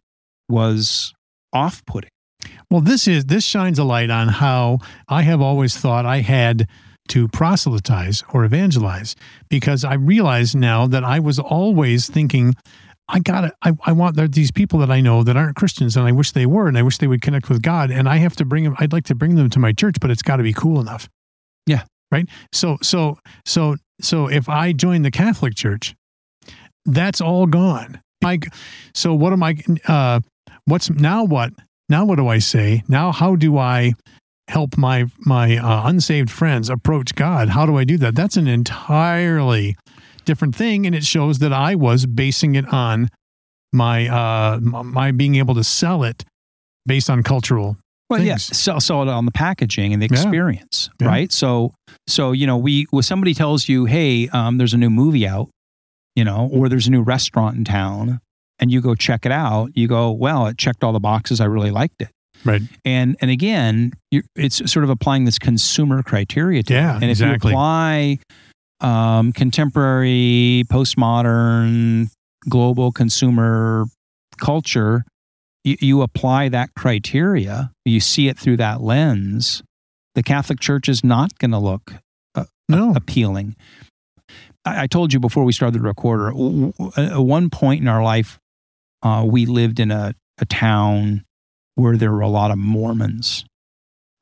was 0.48 1.12
off 1.52 1.84
putting 1.86 2.10
Well, 2.70 2.80
this 2.80 3.06
is 3.08 3.24
this 3.26 3.44
shines 3.44 3.78
a 3.78 3.84
light 3.84 4.10
on 4.10 4.28
how 4.28 4.78
I 5.08 5.22
have 5.22 5.40
always 5.40 5.76
thought 5.76 6.04
I 6.06 6.20
had 6.20 6.68
to 7.08 7.28
proselytize 7.28 8.24
or 8.32 8.44
evangelize 8.44 9.14
because 9.48 9.84
I 9.84 9.94
realize 9.94 10.54
now 10.54 10.86
that 10.86 11.04
I 11.04 11.20
was 11.20 11.38
always 11.38 12.08
thinking 12.08 12.54
I 13.08 13.20
got 13.20 13.44
it. 13.44 13.52
I, 13.62 13.72
I 13.84 13.92
want 13.92 14.16
there, 14.16 14.26
these 14.26 14.50
people 14.50 14.78
that 14.78 14.90
I 14.90 15.00
know 15.00 15.22
that 15.22 15.36
aren't 15.36 15.56
Christians 15.56 15.96
and 15.96 16.06
I 16.06 16.12
wish 16.12 16.32
they 16.32 16.46
were 16.46 16.68
and 16.68 16.78
I 16.78 16.82
wish 16.82 16.98
they 16.98 17.06
would 17.06 17.20
connect 17.20 17.50
with 17.50 17.60
God 17.60 17.90
and 17.90 18.08
I 18.08 18.16
have 18.16 18.34
to 18.36 18.44
bring 18.44 18.64
them 18.64 18.74
I'd 18.78 18.92
like 18.92 19.04
to 19.04 19.14
bring 19.14 19.34
them 19.34 19.50
to 19.50 19.58
my 19.58 19.72
church 19.72 19.96
but 20.00 20.10
it's 20.10 20.22
got 20.22 20.36
to 20.36 20.42
be 20.42 20.54
cool 20.54 20.80
enough. 20.80 21.08
Yeah. 21.66 21.82
Right? 22.10 22.28
So 22.52 22.78
so 22.82 23.18
so 23.44 23.76
so 24.00 24.28
if 24.28 24.48
I 24.48 24.72
join 24.72 25.02
the 25.02 25.10
Catholic 25.10 25.54
Church 25.54 25.94
that's 26.86 27.20
all 27.20 27.46
gone. 27.46 28.00
I, 28.24 28.38
so 28.94 29.14
what 29.14 29.34
am 29.34 29.42
I 29.42 29.56
uh 29.86 30.20
what's 30.64 30.88
now 30.88 31.24
what 31.24 31.52
now 31.90 32.06
what 32.06 32.16
do 32.16 32.28
I 32.28 32.38
say? 32.38 32.82
Now 32.88 33.12
how 33.12 33.36
do 33.36 33.58
I 33.58 33.92
help 34.48 34.76
my 34.76 35.06
my 35.20 35.56
uh, 35.56 35.88
unsaved 35.88 36.30
friends 36.30 36.68
approach 36.70 37.14
God? 37.14 37.50
How 37.50 37.66
do 37.66 37.76
I 37.76 37.84
do 37.84 37.96
that? 37.98 38.14
That's 38.14 38.36
an 38.36 38.46
entirely 38.48 39.76
different 40.24 40.54
thing, 40.56 40.86
and 40.86 40.94
it 40.94 41.04
shows 41.04 41.38
that 41.40 41.52
I 41.52 41.74
was 41.74 42.06
basing 42.06 42.54
it 42.54 42.66
on 42.72 43.08
my 43.72 44.06
uh 44.08 44.60
my 44.60 45.10
being 45.10 45.34
able 45.34 45.54
to 45.56 45.64
sell 45.64 46.04
it 46.04 46.24
based 46.86 47.10
on 47.10 47.22
cultural. 47.24 47.76
well 48.08 48.20
yeah 48.22 48.32
things. 48.34 48.56
sell, 48.56 48.78
sell 48.80 49.02
it 49.02 49.08
on 49.08 49.24
the 49.24 49.32
packaging 49.32 49.92
and 49.92 50.00
the 50.00 50.06
Yeah. 50.06 50.20
experience 50.20 50.90
Yeah. 51.00 51.08
right 51.08 51.32
so 51.32 51.72
so 52.06 52.30
you 52.32 52.46
know 52.46 52.56
we 52.56 52.86
when 52.90 53.02
somebody 53.02 53.34
tells 53.34 53.68
you 53.68 53.86
hey 53.86 54.28
um, 54.28 54.58
there's 54.58 54.74
a 54.74 54.76
new 54.78 54.90
movie 54.90 55.26
out 55.26 55.48
you 56.14 56.22
know 56.24 56.48
or 56.52 56.68
there's 56.68 56.86
a 56.86 56.90
new 56.90 57.02
restaurant 57.02 57.56
in 57.56 57.64
town 57.64 58.20
and 58.60 58.70
you 58.70 58.80
go 58.80 58.94
check 58.94 59.26
it 59.26 59.32
out 59.32 59.70
you 59.74 59.88
go 59.88 60.12
well 60.12 60.46
it 60.46 60.56
checked 60.56 60.84
all 60.84 60.92
the 60.92 61.00
boxes 61.00 61.40
i 61.40 61.44
really 61.44 61.72
liked 61.72 62.00
it 62.00 62.10
Right. 62.44 62.62
and 62.84 63.16
and 63.20 63.30
again 63.30 63.92
it's 64.36 64.70
sort 64.70 64.84
of 64.84 64.90
applying 64.90 65.24
this 65.24 65.38
consumer 65.38 66.02
criteria 66.02 66.62
to 66.64 66.72
Yeah, 66.74 66.92
it. 66.96 67.02
and 67.02 67.10
exactly. 67.10 67.34
if 67.36 67.42
you 67.44 67.50
apply 67.50 68.18
um, 68.80 69.32
contemporary 69.32 70.64
postmodern 70.70 72.08
global 72.48 72.92
consumer 72.92 73.86
culture 74.38 75.04
you, 75.64 75.76
you 75.80 76.02
apply 76.02 76.48
that 76.50 76.70
criteria 76.76 77.70
you 77.84 78.00
see 78.00 78.28
it 78.28 78.38
through 78.38 78.56
that 78.58 78.80
lens 78.82 79.62
the 80.14 80.22
catholic 80.22 80.60
church 80.60 80.88
is 80.88 81.02
not 81.02 81.36
going 81.38 81.50
to 81.52 81.58
look 81.58 81.94
No. 82.68 82.92
appealing. 82.96 83.56
I, 84.64 84.82
I 84.82 84.86
told 84.86 85.12
you 85.12 85.20
before 85.20 85.44
we 85.44 85.52
started 85.52 85.78
the 85.78 85.84
recorder, 85.84 86.30
w- 86.30 86.72
w- 86.78 86.92
at 86.96 87.18
one 87.18 87.50
point 87.50 87.82
in 87.82 87.88
our 87.88 88.02
life, 88.02 88.38
uh, 89.02 89.22
we 89.28 89.44
lived 89.44 89.78
in 89.80 89.90
a, 89.90 90.14
a 90.38 90.46
town 90.46 91.24
where 91.76 91.96
there 91.96 92.12
were 92.12 92.20
a 92.20 92.28
lot 92.28 92.50
of 92.50 92.58
Mormons 92.58 93.44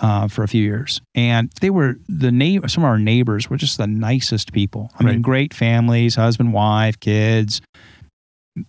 uh, 0.01 0.27
for 0.29 0.43
a 0.43 0.49
few 0.49 0.63
years. 0.63 1.01
And 1.15 1.51
they 1.61 1.71
were 1.71 1.97
the 2.09 2.33
neighbor, 2.33 2.67
some 2.69 2.83
of 2.85 2.89
our 2.89 2.99
neighbors 2.99 3.49
were 3.49 3.57
just 3.57 3.79
the 3.79 3.87
nicest 3.87 4.53
people. 4.53 4.91
I 4.99 5.05
mean, 5.05 5.23
great 5.23 5.55
families, 5.55 6.15
husband, 6.17 6.53
wife, 6.53 6.99
kids. 6.99 7.61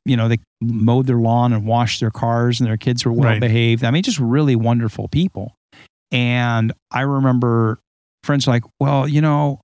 You 0.06 0.16
know, 0.16 0.28
they 0.30 0.38
mowed 0.62 1.08
their 1.08 1.18
lawn 1.18 1.52
and 1.52 1.66
washed 1.66 2.00
their 2.00 2.12
cars, 2.12 2.62
and 2.62 2.70
their 2.70 2.78
kids 2.78 3.04
were 3.06 3.12
well 3.12 3.30
Right. 3.32 3.42
behaved. 3.42 3.84
I 3.84 3.92
mean, 3.92 4.04
just 4.04 4.20
really 4.20 4.56
wonderful 4.56 5.08
people. 5.10 5.56
And 6.12 6.72
I 6.92 7.02
remember 7.02 7.80
friends 8.24 8.48
like, 8.48 8.64
well, 8.80 9.08
you 9.08 9.20
know, 9.20 9.60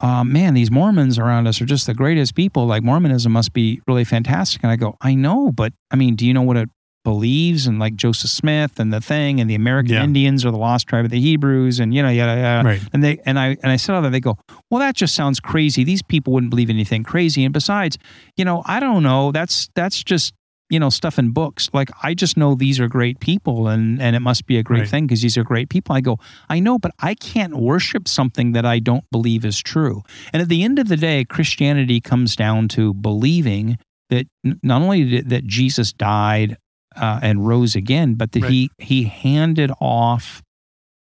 um, 0.00 0.32
man, 0.32 0.54
these 0.54 0.70
Mormons 0.70 1.18
around 1.18 1.46
us 1.46 1.60
are 1.60 1.64
just 1.64 1.86
the 1.86 1.94
greatest 1.94 2.34
people. 2.34 2.66
Like 2.66 2.82
Mormonism 2.82 3.32
must 3.32 3.52
be 3.52 3.80
really 3.88 4.04
fantastic. 4.04 4.62
And 4.62 4.70
I 4.70 4.76
go, 4.76 4.96
I 5.00 5.14
know, 5.14 5.50
but 5.52 5.72
I 5.90 5.96
mean, 5.96 6.14
do 6.16 6.26
you 6.26 6.34
know 6.34 6.42
what 6.42 6.56
a 6.56 6.68
believes 7.04 7.66
and 7.66 7.78
like 7.78 7.94
Joseph 7.96 8.30
Smith 8.30 8.78
and 8.78 8.92
the 8.92 9.00
thing 9.00 9.40
and 9.40 9.48
the 9.50 9.54
American 9.54 9.94
Yeah. 9.94 10.04
Indians 10.04 10.44
or 10.44 10.50
the 10.50 10.58
lost 10.58 10.86
tribe 10.86 11.04
of 11.04 11.10
the 11.10 11.20
Hebrews 11.20 11.80
and 11.80 11.92
you 11.94 12.02
know 12.02 12.08
yada 12.10 12.40
yada. 12.40 12.68
Right. 12.68 12.80
And 12.92 13.02
they 13.02 13.18
and 13.26 13.38
I 13.38 13.56
and 13.62 13.72
I 13.72 13.76
said 13.76 13.94
all 13.94 14.02
that 14.02 14.10
they 14.10 14.20
go, 14.20 14.38
well, 14.70 14.78
that 14.80 14.94
just 14.94 15.14
sounds 15.14 15.40
crazy. 15.40 15.84
These 15.84 16.02
people 16.02 16.32
wouldn't 16.32 16.50
believe 16.50 16.70
anything 16.70 17.02
crazy. 17.02 17.44
And 17.44 17.52
besides, 17.52 17.98
you 18.36 18.44
know, 18.44 18.62
I 18.66 18.80
don't 18.80 19.02
know. 19.02 19.32
That's 19.32 19.68
that's 19.74 20.02
just 20.02 20.32
you 20.70 20.78
know 20.78 20.88
stuff 20.90 21.18
in 21.18 21.32
books. 21.32 21.68
Like 21.74 21.90
I 22.02 22.14
just 22.14 22.36
know 22.36 22.54
these 22.54 22.78
are 22.80 22.88
great 22.88 23.20
people 23.20 23.68
and 23.68 24.00
and 24.00 24.14
it 24.16 24.20
must 24.20 24.46
be 24.46 24.56
a 24.56 24.62
great 24.62 24.80
Right. 24.80 24.88
thing 24.88 25.06
because 25.06 25.20
these 25.22 25.36
are 25.36 25.44
great 25.44 25.68
people. 25.68 25.94
I 25.94 26.00
go, 26.00 26.18
I 26.48 26.60
know, 26.60 26.78
but 26.78 26.92
I 27.00 27.14
can't 27.14 27.56
worship 27.56 28.06
something 28.08 28.52
that 28.52 28.64
I 28.64 28.78
don't 28.78 29.04
believe 29.10 29.44
is 29.44 29.60
true. 29.60 30.02
And 30.32 30.40
at 30.40 30.48
the 30.48 30.62
end 30.62 30.78
of 30.78 30.88
the 30.88 30.96
day, 30.96 31.24
Christianity 31.24 32.00
comes 32.00 32.36
down 32.36 32.68
to 32.68 32.94
believing 32.94 33.76
that 34.08 34.26
not 34.62 34.82
only 34.82 35.04
did, 35.04 35.28
that 35.30 35.46
Jesus 35.46 35.92
died 35.92 36.56
uh, 36.96 37.20
and 37.22 37.46
rose 37.46 37.74
again, 37.74 38.14
but 38.14 38.32
that 38.32 38.42
Right. 38.42 38.50
he 38.52 38.70
he 38.78 39.04
handed 39.04 39.70
off 39.80 40.42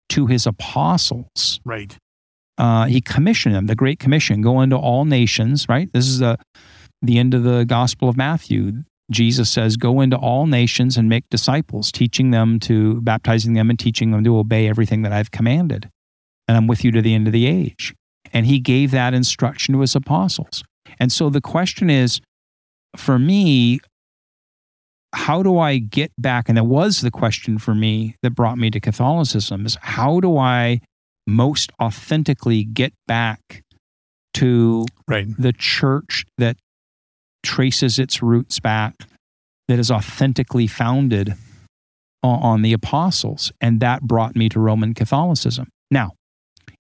to 0.10 0.26
his 0.28 0.48
apostles 0.48 1.60
Right. 1.64 1.96
uh, 2.58 2.86
he 2.86 3.00
commissioned 3.02 3.54
them, 3.56 3.68
the 3.68 3.76
Great 3.76 4.00
Commission, 4.00 4.42
go 4.42 4.62
into 4.62 4.76
all 4.76 5.06
nations, 5.06 5.68
right? 5.70 5.90
This 5.94 6.08
is 6.08 6.20
the, 6.20 6.38
the 7.02 7.18
end 7.20 7.34
of 7.34 7.44
the 7.44 7.64
Gospel 7.66 8.10
of 8.10 8.18
Matthew. 8.18 8.84
Jesus 9.12 9.50
says, 9.50 9.76
Go 9.78 10.02
into 10.02 10.18
all 10.18 10.46
nations 10.46 10.98
and 10.98 11.10
make 11.10 11.24
disciples, 11.30 11.92
teaching 11.92 12.32
them 12.32 12.60
to, 12.62 13.02
baptizing 13.02 13.54
them 13.54 13.70
and 13.70 13.80
teaching 13.80 14.12
them 14.12 14.24
to 14.24 14.38
obey 14.38 14.68
everything 14.68 15.02
that 15.04 15.12
I've 15.12 15.32
commanded. 15.32 15.90
And 16.48 16.58
I'm 16.58 16.68
with 16.68 16.84
you 16.84 16.92
to 16.92 17.02
the 17.02 17.14
end 17.16 17.28
of 17.28 17.34
the 17.34 17.46
age. 17.48 17.94
And 18.34 18.46
he 18.46 18.60
gave 18.60 18.92
that 18.92 19.14
instruction 19.14 19.74
to 19.74 19.82
his 19.82 19.96
apostles. 19.96 20.64
And 21.00 21.12
so 21.12 21.30
the 21.30 21.42
question 21.42 21.90
is 21.90 22.20
for 22.98 23.18
me, 23.18 23.80
how 25.14 25.42
do 25.44 25.58
I 25.58 25.78
get 25.78 26.12
back? 26.18 26.50
And 26.50 26.58
that 26.58 26.66
was 26.66 27.02
the 27.02 27.12
question 27.12 27.58
for 27.58 27.74
me 27.74 28.16
that 28.22 28.32
brought 28.32 28.58
me 28.58 28.70
to 28.70 28.80
Catholicism 28.80 29.66
is 29.66 29.78
how 29.82 30.20
do 30.20 30.38
I 30.38 30.82
most 31.26 31.72
authentically 31.82 32.64
get 32.64 32.94
back 33.08 33.64
to 34.36 34.86
Right. 35.08 35.28
the 35.38 35.54
church 35.54 36.26
that 36.38 36.58
traces 37.44 37.98
its 38.00 38.22
roots 38.22 38.60
back, 38.60 38.96
that 39.68 39.80
is 39.80 39.90
authentically 39.92 40.68
founded 40.68 41.36
on, 42.24 42.40
on 42.42 42.62
the 42.62 42.74
apostles. 42.74 43.52
And 43.62 43.80
that 43.80 44.04
brought 44.04 44.36
me 44.36 44.50
to 44.50 44.60
Roman 44.60 44.94
Catholicism. 44.94 45.70
Now, 45.90 46.12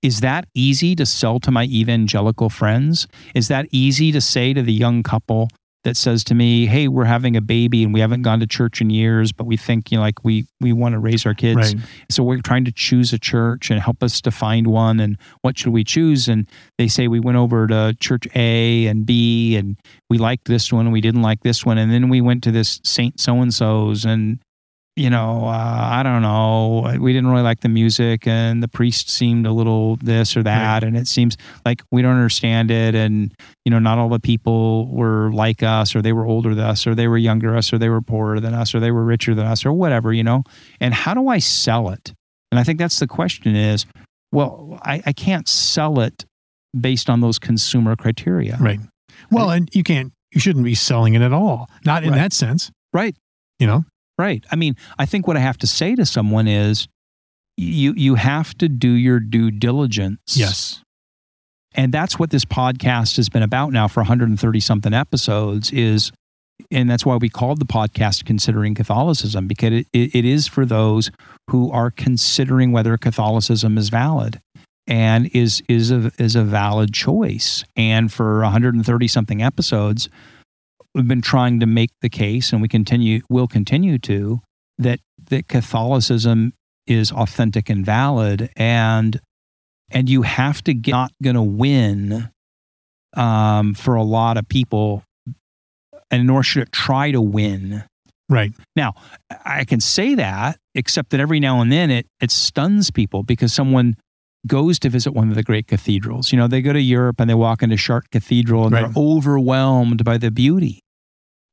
is 0.01 0.21
that 0.21 0.45
easy 0.53 0.95
to 0.95 1.05
sell 1.05 1.39
to 1.41 1.51
my 1.51 1.65
evangelical 1.65 2.49
friends? 2.49 3.07
Is 3.35 3.47
that 3.47 3.67
easy 3.71 4.11
to 4.11 4.21
say 4.21 4.53
to 4.53 4.61
the 4.61 4.73
young 4.73 5.03
couple 5.03 5.49
that 5.83 5.95
says 5.95 6.23
to 6.25 6.35
me, 6.35 6.65
"Hey, 6.65 6.87
we're 6.87 7.05
having 7.05 7.35
a 7.37 7.41
baby 7.41 7.83
and 7.83 7.93
we 7.93 7.99
haven't 8.01 8.21
gone 8.21 8.39
to 8.41 8.47
church 8.47 8.81
in 8.81 8.89
years, 8.89 9.31
but 9.31 9.45
we 9.45 9.55
think 9.57 9.91
you 9.91 9.97
know, 9.97 10.01
like 10.01 10.23
we 10.23 10.45
we 10.59 10.73
want 10.73 10.93
to 10.93 10.99
raise 10.99 11.25
our 11.25 11.33
kids, 11.33 11.73
Right. 11.73 11.83
so 12.09 12.21
we're 12.23 12.41
trying 12.41 12.65
to 12.65 12.71
choose 12.71 13.13
a 13.13 13.19
church 13.19 13.69
and 13.71 13.79
help 13.79 14.03
us 14.03 14.19
to 14.21 14.31
find 14.31 14.67
one 14.67 14.99
and 14.99 15.17
what 15.41 15.57
should 15.57 15.71
we 15.71 15.83
choose? 15.83 16.27
And 16.27 16.47
they 16.77 16.87
say 16.87 17.07
we 17.07 17.19
went 17.21 17.37
over 17.37 17.65
to 17.67 17.95
church 17.99 18.27
A 18.35 18.87
and 18.87 19.05
B 19.05 19.55
and 19.55 19.77
we 20.09 20.17
liked 20.17 20.45
this 20.45 20.71
one 20.73 20.85
and 20.85 20.93
we 20.93 21.01
didn't 21.01 21.21
like 21.21 21.41
this 21.43 21.65
one. 21.65 21.77
And 21.77 21.91
then 21.91 22.09
we 22.09 22.19
went 22.21 22.43
to 22.43 22.51
this 22.51 22.81
Saint 22.83 23.19
so 23.19 23.41
and 23.41 23.53
so's 23.53 24.03
and 24.05 24.39
you 24.99 25.09
know 25.09 25.45
uh, 25.45 25.89
I 25.91 26.03
don't 26.03 26.21
know 26.21 26.95
we 26.99 27.13
didn't 27.13 27.29
really 27.29 27.43
like 27.43 27.61
the 27.61 27.69
music 27.69 28.27
and 28.27 28.61
the 28.61 28.67
priest 28.67 29.09
seemed 29.09 29.47
a 29.47 29.51
little 29.51 29.95
this 29.97 30.35
or 30.35 30.43
that 30.43 30.83
and 30.83 30.97
it 30.97 31.07
seems 31.07 31.37
like 31.65 31.81
we 31.91 32.01
don't 32.01 32.15
understand 32.15 32.69
it 32.69 32.95
and 32.95 33.33
you 33.65 33.71
know 33.71 33.79
not 33.79 33.97
all 33.97 34.09
the 34.09 34.19
people 34.19 34.87
were 34.93 35.31
like 35.31 35.63
us 35.63 35.95
or 35.95 36.01
they 36.01 36.13
were 36.13 36.25
older 36.25 36.53
than 36.53 36.65
us 36.65 36.85
or 36.85 36.93
they 36.95 37.07
were 37.07 37.17
younger 37.17 37.47
than 37.49 37.57
us 37.57 37.71
or 37.73 37.77
they 37.77 37.89
were 37.89 38.01
poorer 38.01 38.39
than 38.39 38.53
us 38.53 38.75
or 38.75 38.79
they 38.79 38.91
were 38.91 39.03
richer 39.05 39.33
than 39.33 39.45
us 39.45 39.65
or 39.65 39.71
whatever 39.73 40.11
you 40.13 40.23
know 40.23 40.43
and 40.81 40.93
how 40.93 41.13
do 41.13 41.27
I 41.27 41.39
sell 41.39 41.89
it 41.89 42.13
and 42.51 42.59
I 42.59 42.63
think 42.63 42.79
that's 42.79 42.97
the 42.99 43.05
question 43.05 43.55
is, 43.55 43.85
well, 44.31 44.79
I, 44.81 45.03
I 45.05 45.13
can't 45.13 45.47
sell 45.47 45.99
it 45.99 46.25
based 46.79 47.07
on 47.07 47.21
those 47.21 47.37
consumer 47.37 47.95
criteria. 47.95 48.57
Right. 48.59 48.79
Well, 49.29 49.51
and 49.51 49.69
you 49.71 49.83
can't, 49.83 50.11
you 50.31 50.39
shouldn't 50.41 50.65
be 50.65 50.73
selling 50.73 51.13
it 51.13 51.21
at 51.21 51.31
all. 51.31 51.69
Not 51.85 52.03
in 52.03 52.09
Right. 52.09 52.15
that 52.17 52.33
sense, 52.33 52.71
Right. 52.91 53.15
you 53.59 53.67
know? 53.67 53.85
Right. 54.19 54.45
I 54.51 54.57
mean, 54.57 54.75
I 54.99 55.05
think 55.05 55.27
what 55.27 55.37
I 55.37 55.39
have 55.39 55.57
to 55.59 55.67
say 55.67 55.95
to 55.95 56.05
someone 56.05 56.45
is 56.45 56.89
you 57.55 57.93
you 57.95 58.15
have 58.15 58.53
to 58.57 58.67
do 58.67 58.89
your 58.89 59.21
due 59.21 59.49
diligence. 59.49 60.19
Yes. 60.35 60.83
And 61.73 61.93
that's 61.93 62.19
what 62.19 62.29
this 62.29 62.43
podcast 62.43 63.15
has 63.15 63.29
been 63.29 63.43
about 63.43 63.71
now 63.71 63.87
for 63.87 64.01
130 64.01 64.59
something 64.59 64.93
episodes 64.93 65.71
is 65.71 66.11
and 66.69 66.89
that's 66.89 67.05
why 67.05 67.15
we 67.15 67.29
called 67.29 67.61
the 67.61 67.65
podcast 67.65 68.25
considering 68.25 68.75
catholicism 68.75 69.47
because 69.47 69.71
it, 69.71 69.87
it, 69.93 70.13
it 70.13 70.25
is 70.25 70.47
for 70.47 70.65
those 70.65 71.09
who 71.49 71.71
are 71.71 71.89
considering 71.89 72.73
whether 72.73 72.97
catholicism 72.97 73.77
is 73.77 73.87
valid 73.87 74.41
and 74.85 75.29
is 75.33 75.63
is 75.69 75.91
a 75.91 76.11
is 76.19 76.35
a 76.35 76.43
valid 76.43 76.93
choice 76.93 77.63
and 77.77 78.11
for 78.11 78.41
130 78.41 79.07
something 79.07 79.41
episodes 79.41 80.09
we've 80.93 81.07
been 81.07 81.21
trying 81.21 81.59
to 81.59 81.65
make 81.65 81.91
the 82.01 82.09
case 82.09 82.51
and 82.51 82.61
we 82.61 82.67
continue 82.67 83.21
will 83.29 83.47
continue 83.47 83.97
to 83.97 84.39
that 84.77 84.99
that 85.29 85.47
catholicism 85.47 86.53
is 86.87 87.11
authentic 87.11 87.69
and 87.69 87.85
valid 87.85 88.49
and 88.55 89.19
and 89.91 90.09
you 90.09 90.21
have 90.21 90.63
to 90.63 90.73
get 90.73 90.91
not 90.91 91.11
going 91.21 91.35
to 91.35 91.41
win 91.41 92.29
um, 93.17 93.73
for 93.73 93.95
a 93.95 94.03
lot 94.03 94.37
of 94.37 94.47
people 94.47 95.03
and 96.11 96.25
nor 96.27 96.43
should 96.43 96.63
it 96.63 96.71
try 96.71 97.11
to 97.11 97.21
win 97.21 97.83
Right. 98.29 98.53
Now, 98.75 98.93
I 99.43 99.65
can 99.65 99.79
say 99.79 100.13
that, 100.15 100.59
except 100.75 101.09
that 101.09 101.19
every 101.19 101.39
now 101.39 101.61
and 101.61 101.71
then 101.71 101.89
it 101.89 102.05
it 102.21 102.29
stuns 102.29 102.91
people 102.91 103.23
because 103.23 103.51
someone 103.51 103.95
goes 104.47 104.79
to 104.79 104.89
visit 104.89 105.11
one 105.13 105.29
of 105.29 105.35
the 105.35 105.43
great 105.43 105.67
cathedrals. 105.67 106.31
You 106.31 106.37
know, 106.37 106.47
they 106.47 106.61
go 106.61 106.73
to 106.73 106.81
Europe 106.81 107.19
and 107.19 107.29
they 107.29 107.33
walk 107.33 107.61
into 107.61 107.75
Chartres 107.77 108.07
Cathedral 108.11 108.65
and 108.65 108.73
Right. 108.73 108.81
they're 108.93 108.93
overwhelmed 109.03 110.03
by 110.03 110.17
the 110.17 110.31
beauty. 110.31 110.81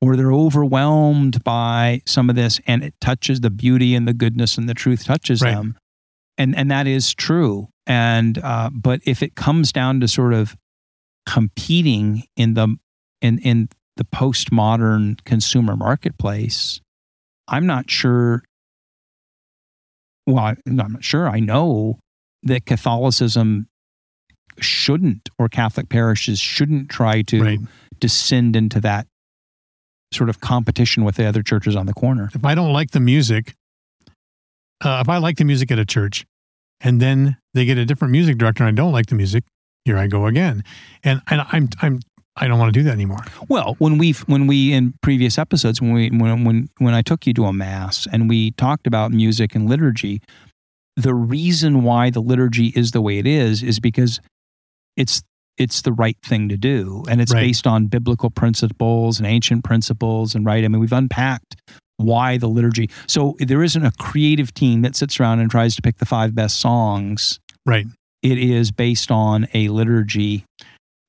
Or 0.01 0.15
they're 0.15 0.33
overwhelmed 0.33 1.43
by 1.43 2.03
some 2.07 2.29
of 2.29 2.37
this 2.37 2.61
and 2.67 2.85
it 2.85 2.95
touches 3.01 3.41
the 3.41 3.51
beauty 3.51 3.95
and 3.95 4.07
the 4.07 4.13
goodness 4.13 4.59
and 4.59 4.69
the 4.69 4.75
truth 4.75 5.05
touches 5.05 5.41
Right. 5.43 5.55
them. 5.55 5.77
And 6.39 6.55
and 6.55 6.71
that 6.71 6.87
is 6.87 7.15
true. 7.15 7.69
And 7.87 8.37
uh, 8.39 8.69
but 8.75 9.01
if 9.07 9.23
it 9.23 9.35
comes 9.37 9.73
down 9.73 10.01
to 10.01 10.09
sort 10.09 10.35
of 10.35 10.55
competing 11.27 12.25
in 12.37 12.55
the 12.55 12.77
in 13.23 13.39
in 13.39 13.69
the 13.97 14.05
postmodern 14.05 15.25
consumer 15.25 15.77
marketplace, 15.77 16.81
I'm 17.49 17.65
not 17.67 17.91
sure. 17.91 18.43
Well, 20.27 20.39
I, 20.45 20.57
I'm 20.67 20.77
not 20.93 21.05
sure. 21.05 21.29
I 21.29 21.41
know 21.41 21.99
that 22.47 22.65
Catholicism 22.67 23.69
shouldn't, 24.59 25.29
or 25.39 25.49
Catholic 25.49 25.89
parishes 25.89 26.39
shouldn't 26.39 26.89
try 26.89 27.23
to 27.23 27.41
Right. 27.43 27.61
descend 28.01 28.57
into 28.57 28.81
that 28.81 29.07
sort 30.13 30.31
of 30.31 30.41
competition 30.41 31.05
with 31.05 31.17
the 31.17 31.27
other 31.27 31.43
churches 31.43 31.77
on 31.77 31.87
the 31.87 31.93
corner. 31.93 32.31
If 32.35 32.45
I 32.45 32.55
don't 32.55 32.73
like 32.73 32.93
the 32.93 33.01
music, 33.01 33.55
uh, 34.85 34.99
if 35.03 35.09
I 35.09 35.19
like 35.19 35.37
the 35.37 35.45
music 35.45 35.71
at 35.71 35.79
a 35.79 35.85
church 35.85 36.25
and 36.81 37.01
then 37.01 37.37
they 37.55 37.65
get 37.65 37.77
a 37.79 37.85
different 37.85 38.13
music 38.13 38.39
director 38.39 38.65
and 38.65 38.69
I 38.79 38.83
don't 38.83 38.93
like 38.93 39.07
the 39.07 39.15
music, 39.15 39.45
here 39.85 39.99
I 39.99 40.07
go 40.07 40.27
again. 40.27 40.63
And, 41.05 41.21
and 41.29 41.43
I'm, 41.53 41.69
I'm, 41.83 42.01
I 42.37 42.49
don't 42.49 42.59
want 42.59 42.73
to 42.73 42.79
do 42.81 42.85
that 42.85 42.93
anymore. 42.93 43.25
Well, 43.49 43.77
when 43.79 43.97
we 43.97 44.13
when 44.27 44.47
we 44.47 44.75
in 44.75 44.93
previous 45.01 45.39
episodes 45.39 45.81
when 45.81 45.93
we 45.95 46.11
when 46.11 46.45
when 46.45 46.69
when 46.79 46.93
I 46.93 47.01
took 47.01 47.27
you 47.27 47.33
to 47.33 47.47
a 47.47 47.53
mass 47.53 48.07
and 48.13 48.29
we 48.29 48.51
talked 48.53 48.87
about 48.87 49.11
music 49.11 49.55
and 49.55 49.67
liturgy, 49.71 50.21
the 50.97 51.15
reason 51.15 51.83
why 51.83 52.11
the 52.11 52.21
liturgy 52.21 52.69
is 52.75 52.93
the 52.93 53.01
way 53.03 53.19
it 53.19 53.27
is 53.27 53.63
is 53.63 53.81
because 53.81 54.21
it's 54.97 55.23
it's 55.59 55.83
the 55.83 55.93
right 55.93 56.19
thing 56.23 56.49
to 56.51 56.57
do 56.59 57.03
and 57.09 57.21
it's 57.21 57.33
Right. 57.33 57.41
based 57.41 57.67
on 57.67 57.87
biblical 57.87 58.29
principles 58.29 59.19
and 59.19 59.27
ancient 59.27 59.65
principles 59.65 60.35
and 60.35 60.45
right. 60.45 60.63
I 60.65 60.69
mean, 60.69 60.81
we've 60.81 60.93
unpacked 60.93 61.57
why 61.97 62.37
the 62.37 62.47
liturgy. 62.49 62.91
So 63.07 63.37
there 63.39 63.63
isn't 63.63 63.83
a 63.85 63.91
creative 63.93 64.53
team 64.53 64.83
that 64.83 64.95
sits 64.95 65.19
around 65.19 65.41
and 65.41 65.51
tries 65.51 65.75
to 65.77 65.83
pick 65.83 65.97
the 65.97 66.05
five 66.05 66.35
best 66.35 66.61
songs 66.61 67.39
Right. 67.65 67.87
it 68.23 68.37
is 68.39 68.71
based 68.71 69.11
on 69.11 69.47
a 69.55 69.69
liturgy, 69.71 70.45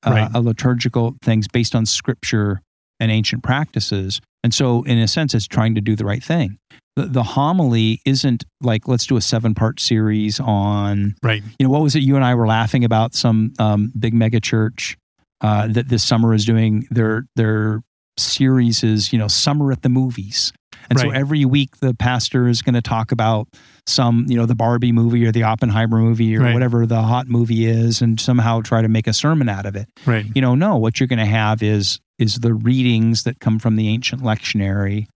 uh, 0.06 0.10
Right. 0.12 0.30
a 0.32 0.40
liturgical 0.40 1.16
things 1.22 1.46
based 1.46 1.74
on 1.74 1.84
scripture 1.84 2.62
and 2.98 3.10
ancient 3.10 3.42
practices. 3.42 4.20
And 4.42 4.54
so, 4.54 4.82
in 4.84 4.96
a 4.98 5.08
sense, 5.08 5.34
it's 5.34 5.46
trying 5.46 5.74
to 5.74 5.82
do 5.82 5.94
the 5.94 6.06
right 6.06 6.24
thing. 6.24 6.56
The, 6.98 7.06
the 7.06 7.22
homily 7.22 8.00
isn't 8.04 8.44
like, 8.60 8.88
let's 8.88 9.06
do 9.06 9.16
a 9.16 9.20
seven 9.20 9.54
part 9.54 9.78
series 9.80 10.40
on, 10.40 11.14
Right. 11.22 11.42
you 11.58 11.64
know, 11.66 11.70
what 11.70 11.82
was 11.82 11.94
it 11.94 12.02
you 12.02 12.16
and 12.16 12.24
I 12.24 12.34
were 12.34 12.46
laughing 12.46 12.84
about 12.84 13.14
some 13.14 13.52
um, 13.58 13.92
big 13.98 14.14
mega 14.14 14.40
church 14.40 14.96
uh, 15.40 15.68
that 15.68 15.88
this 15.88 16.02
summer 16.02 16.34
is 16.34 16.44
doing 16.44 16.86
their, 16.90 17.24
their 17.36 17.80
series 18.16 18.82
is, 18.82 19.12
you 19.12 19.18
know, 19.18 19.28
summer 19.28 19.70
at 19.70 19.82
the 19.82 19.88
movies. 19.88 20.52
And 20.90 20.98
so 20.98 21.10
every 21.10 21.44
week 21.44 21.76
the 21.78 21.92
pastor 21.94 22.48
is 22.48 22.62
going 22.62 22.74
to 22.74 22.80
talk 22.82 23.12
about 23.12 23.46
some, 23.86 24.24
you 24.28 24.36
know, 24.36 24.46
the 24.46 24.54
Barbie 24.54 24.90
movie 24.92 25.24
or 25.26 25.32
the 25.32 25.42
Oppenheimer 25.42 25.98
movie 25.98 26.34
or 26.36 26.40
Right. 26.40 26.54
whatever 26.54 26.86
the 26.86 27.02
hot 27.02 27.28
movie 27.28 27.66
is 27.66 28.00
and 28.00 28.18
somehow 28.18 28.60
try 28.62 28.80
to 28.82 28.88
make 28.88 29.06
a 29.06 29.12
sermon 29.12 29.48
out 29.48 29.66
of 29.66 29.76
it. 29.76 29.86
Right. 30.06 30.24
You 30.34 30.40
know, 30.42 30.54
no, 30.54 30.76
what 30.78 30.98
you're 30.98 31.06
going 31.06 31.18
to 31.18 31.26
have 31.26 31.62
is 31.62 32.00
is 32.18 32.36
the 32.40 32.54
readings 32.54 33.22
that 33.22 33.38
come 33.38 33.58
from 33.60 33.76
the 33.76 33.86
ancient 33.88 34.22
lectionary 34.22 35.06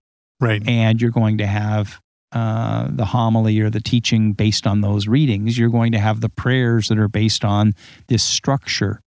Right. 0.42 0.62
and 0.68 1.00
you're 1.00 1.10
going 1.10 1.38
to 1.38 1.46
have 1.46 1.98
uh, 2.32 2.88
the 2.90 3.04
homily 3.06 3.60
or 3.60 3.70
the 3.70 3.80
teaching 3.80 4.32
based 4.32 4.66
on 4.66 4.80
those 4.80 5.06
readings. 5.06 5.56
You're 5.58 5.68
going 5.70 5.92
to 5.92 5.98
have 5.98 6.20
the 6.20 6.28
prayers 6.30 6.88
that 6.88 6.98
are 6.98 7.08
based 7.08 7.44
on 7.44 7.72
this 8.08 8.22
structure. 8.22 9.00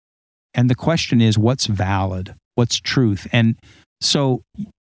And 0.55 0.69
the 0.69 0.75
question 0.75 1.21
is, 1.21 1.39
what's 1.39 1.67
valid? 1.67 2.35
What's 2.57 2.79
truth? 2.81 3.27
And 3.33 3.57
so, 4.01 4.43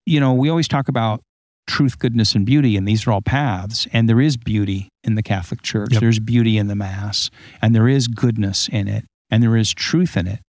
you 0.06 0.20
know, 0.20 0.34
we 0.34 0.50
always 0.50 0.68
talk 0.68 0.88
about 0.88 1.22
truth, 1.68 1.98
goodness, 1.98 2.36
and 2.36 2.46
beauty, 2.46 2.78
and 2.78 2.88
these 2.88 3.08
are 3.08 3.12
all 3.12 3.22
paths. 3.22 3.88
And 3.92 4.08
there 4.08 4.22
is 4.22 4.38
beauty 4.38 4.90
in 5.04 5.16
the 5.16 5.24
Catholic 5.24 5.62
Church, 5.64 5.94
Yep. 5.94 6.02
there's 6.02 6.20
beauty 6.20 6.58
in 6.58 6.68
the 6.68 6.76
Mass, 6.76 7.32
and 7.62 7.74
there 7.74 7.88
is 7.88 8.08
goodness 8.08 8.68
in 8.68 8.88
it, 8.88 9.06
and 9.32 9.42
there 9.42 9.56
is 9.58 9.74
truth 9.74 10.16
in 10.18 10.28
it. 10.28 10.42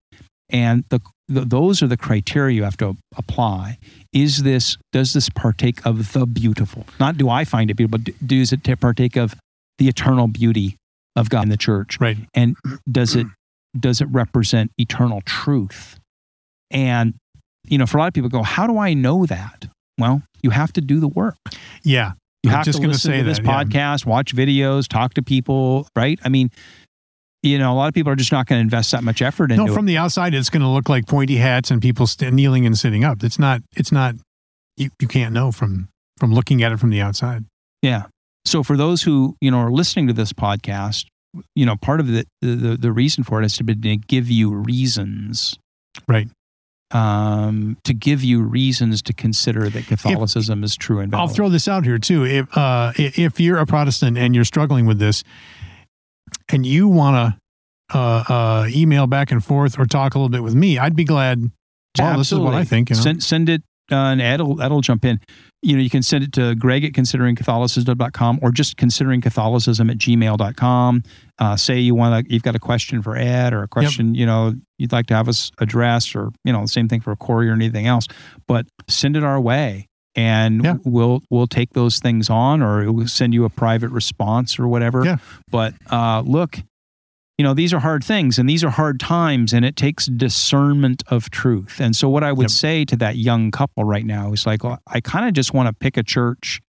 And 0.49 0.83
the, 0.89 0.99
the, 1.27 1.41
those 1.41 1.81
are 1.83 1.87
the 1.87 1.97
criteria 1.97 2.55
you 2.55 2.63
have 2.63 2.77
to 2.77 2.95
apply. 3.17 3.77
Is 4.13 4.43
this, 4.43 4.77
does 4.91 5.13
this 5.13 5.29
partake 5.29 5.85
of 5.85 6.13
the 6.13 6.25
beautiful? 6.25 6.85
Not 6.99 7.17
do 7.17 7.29
I 7.29 7.43
find 7.45 7.69
it 7.69 7.75
beautiful, 7.75 7.99
but 7.99 8.27
does 8.27 8.51
it 8.53 8.63
partake 8.79 9.15
of 9.17 9.35
the 9.77 9.87
eternal 9.87 10.27
beauty 10.27 10.75
of 11.15 11.29
God 11.29 11.43
in 11.43 11.49
the 11.49 11.57
church? 11.57 11.99
Right. 11.99 12.17
and 12.33 12.55
does 12.89 13.15
it 13.15 13.27
does 13.77 14.01
it 14.01 14.05
represent 14.05 14.71
eternal 14.79 15.21
truth 15.21 15.99
and 16.71 17.13
you 17.65 17.77
know 17.77 17.85
for 17.85 17.97
a 17.97 18.01
lot 18.01 18.07
of 18.07 18.13
people 18.13 18.29
go 18.29 18.41
how 18.41 18.65
do 18.65 18.77
i 18.79 18.93
know 18.93 19.25
that 19.27 19.67
well 19.99 20.23
you 20.41 20.49
have 20.49 20.73
to 20.73 20.81
do 20.81 20.99
the 20.99 21.07
work 21.07 21.35
Yeah. 21.83 22.13
you 22.43 22.49
I'm 22.49 22.55
have 22.57 22.65
just 22.65 22.81
to 22.81 22.87
listen 22.87 23.11
say 23.11 23.17
to 23.19 23.23
this 23.23 23.37
that, 23.37 23.45
yeah. 23.45 23.63
podcast 23.63 24.05
watch 24.05 24.33
videos 24.35 24.87
talk 24.87 25.13
to 25.15 25.21
people 25.21 25.87
right 25.95 26.17
i 26.23 26.29
mean 26.29 26.49
you 27.43 27.57
know 27.59 27.71
a 27.71 27.75
lot 27.75 27.87
of 27.87 27.93
people 27.93 28.11
are 28.11 28.15
just 28.15 28.31
not 28.31 28.47
going 28.47 28.57
to 28.59 28.61
invest 28.63 28.91
that 28.91 29.03
much 29.03 29.21
effort 29.21 29.51
into 29.51 29.65
No, 29.65 29.73
from 29.73 29.85
it 29.85 29.89
the 29.89 29.97
outside, 29.97 30.33
it's 30.33 30.49
going 30.49 30.61
to 30.63 30.67
look 30.67 30.89
like 30.89 31.05
pointy 31.07 31.35
hats 31.37 31.69
and 31.71 31.81
people 31.81 32.07
st- 32.07 32.33
kneeling 32.33 32.65
and 32.65 32.77
sitting 32.77 33.03
up. 33.03 33.23
It's 33.23 33.37
not. 33.39 33.61
It's 33.75 33.91
not. 33.91 34.15
You, 34.77 34.89
you 35.01 35.07
can't 35.07 35.33
know 35.33 35.51
from 35.51 35.89
from 36.19 36.33
looking 36.33 36.63
at 36.63 36.71
it 36.71 36.79
from 36.79 36.89
the 36.89 37.01
outside. 37.01 37.45
yeah 37.81 38.05
so 38.45 38.63
for 38.63 38.77
those 38.77 39.03
who 39.03 39.35
you 39.41 39.51
know 39.51 39.57
are 39.57 39.71
listening 39.71 40.07
to 40.07 40.13
this 40.13 40.31
podcast 40.33 41.05
you 41.53 41.65
know 41.65 41.75
part 41.75 41.99
of 41.99 42.07
the 42.07 42.25
the, 42.41 42.77
the 42.79 42.91
reason 42.91 43.23
for 43.23 43.41
it 43.41 43.45
is 43.45 43.57
to, 43.57 43.63
be, 43.63 43.75
to 43.75 43.97
give 43.97 44.29
you 44.29 44.51
reasons 44.53 45.57
Right. 46.07 46.29
um, 46.91 47.77
to 47.83 47.93
give 47.93 48.23
you 48.23 48.41
reasons 48.41 49.01
to 49.03 49.13
consider 49.13 49.69
that 49.69 49.87
Catholicism 49.87 50.63
is 50.63 50.75
true 50.75 50.99
and 50.99 51.11
valid. 51.11 51.21
I'll 51.29 51.35
throw 51.35 51.49
this 51.49 51.67
out 51.67 51.83
here 51.83 51.97
too. 51.97 52.25
If 52.25 52.55
uh, 52.57 52.93
if 52.95 53.39
you're 53.39 53.57
a 53.57 53.65
Protestant 53.65 54.17
and 54.17 54.33
you're 54.33 54.45
struggling 54.45 54.85
with 54.85 54.99
this, 54.99 55.23
and 56.49 56.65
you 56.65 56.87
want 56.87 57.15
to 57.15 57.97
uh, 57.97 58.23
uh, 58.27 58.67
email 58.69 59.07
back 59.07 59.31
and 59.31 59.43
forth 59.43 59.79
or 59.79 59.85
talk 59.85 60.15
a 60.15 60.17
little 60.17 60.29
bit 60.29 60.43
with 60.43 60.55
me, 60.55 60.77
I'd 60.77 60.95
be 60.95 61.03
glad. 61.03 61.51
Well, 61.97 62.17
this 62.17 62.31
is 62.31 62.39
what 62.39 62.53
I 62.53 62.63
think. 62.63 62.89
You 62.89 62.95
know? 62.95 63.01
Send, 63.01 63.23
send 63.23 63.49
it, 63.49 63.63
uh, 63.91 63.95
and 63.95 64.21
Ed'll, 64.21 64.61
Ed'll 64.61 64.81
jump 64.81 65.03
in. 65.03 65.19
You 65.63 65.77
know, 65.77 65.81
you 65.81 65.89
can 65.89 66.03
send 66.03 66.23
it 66.23 66.33
to 66.33 66.53
greg 66.53 66.83
at 66.83 66.91
consideringcatholicism.com 66.91 68.39
or 68.43 68.51
just 68.51 68.77
consideringcatholicism 68.77 69.89
at 69.89 69.97
gmail.com. 69.97 71.03
Uh, 71.39 71.55
say 71.55 71.79
you 71.79 71.95
want 71.95 72.27
to, 72.27 72.33
you've 72.33 72.43
got 72.43 72.55
a 72.55 72.59
question 72.59 73.01
for 73.01 73.15
Ed 73.17 73.53
or 73.53 73.63
a 73.63 73.67
question, 73.67 74.13
you 74.13 74.25
know, 74.25 74.53
you'd 74.77 74.91
like 74.91 75.07
to 75.07 75.15
have 75.15 75.27
us 75.27 75.51
address 75.57 76.13
or, 76.13 76.29
you 76.43 76.53
know, 76.53 76.61
the 76.61 76.67
same 76.67 76.87
thing 76.87 77.01
for 77.01 77.15
Corey 77.15 77.49
or 77.49 77.53
anything 77.53 77.87
else, 77.87 78.07
but 78.47 78.67
send 78.87 79.17
it 79.17 79.23
our 79.23 79.41
way. 79.41 79.86
And 80.17 80.63
Yeah. 80.63 80.77
we'll 80.83 81.21
we'll 81.29 81.47
take 81.47 81.73
those 81.73 81.99
things 81.99 82.29
on, 82.29 82.61
or 82.61 82.91
we'll 82.91 83.07
send 83.07 83.33
you 83.33 83.45
a 83.45 83.49
private 83.49 83.89
response 83.91 84.57
or 84.59 84.67
whatever. 84.67 85.05
Yeah. 85.05 85.17
But 85.51 85.75
uh, 85.91 86.23
look, 86.25 86.57
you 87.37 87.43
know 87.43 87.53
these 87.53 87.71
are 87.71 87.79
hard 87.79 88.03
things 88.03 88.39
and 88.39 88.49
these 88.49 88.63
are 88.63 88.71
hard 88.71 88.99
times 88.99 89.53
and 89.53 89.63
it 89.63 89.75
takes 89.75 90.07
discernment 90.07 91.03
of 91.07 91.29
truth 91.29 91.79
and 91.79 91.95
so 91.95 92.09
what 92.09 92.23
i 92.23 92.31
would 92.31 92.45
Yep. 92.45 92.49
say 92.49 92.83
to 92.85 92.95
that 92.95 93.15
young 93.15 93.51
couple 93.51 93.83
right 93.83 94.07
now 94.07 94.33
is 94.33 94.47
like 94.47 94.63
well, 94.63 94.79
i 94.87 94.99
kind 94.99 95.27
of 95.27 95.35
just 95.35 95.53
want 95.53 95.67
to 95.67 95.73
pick 95.73 95.97
a 95.97 96.01
church 96.03 96.59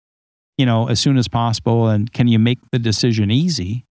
you 0.58 0.66
know 0.66 0.86
as 0.90 1.00
soon 1.00 1.16
as 1.16 1.26
possible 1.26 1.88
and 1.88 2.12
can 2.12 2.28
you 2.28 2.38
make 2.38 2.58
the 2.70 2.78
decision 2.78 3.30
easy 3.30 3.86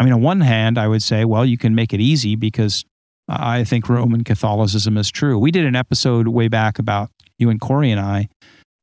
i 0.00 0.04
mean 0.04 0.12
on 0.14 0.22
one 0.22 0.40
hand 0.40 0.78
i 0.78 0.88
would 0.88 1.02
say 1.02 1.26
well 1.26 1.44
you 1.44 1.58
can 1.58 1.74
make 1.74 1.92
it 1.92 2.00
easy 2.00 2.34
because 2.34 2.82
i 3.28 3.62
think 3.62 3.86
roman 3.90 4.24
catholicism 4.24 4.96
is 4.96 5.10
true 5.10 5.38
we 5.38 5.50
did 5.50 5.66
an 5.66 5.76
episode 5.76 6.28
way 6.28 6.48
back 6.48 6.78
about 6.78 7.10
you 7.38 7.50
and 7.50 7.60
corey 7.60 7.90
and 7.90 8.00
i 8.00 8.26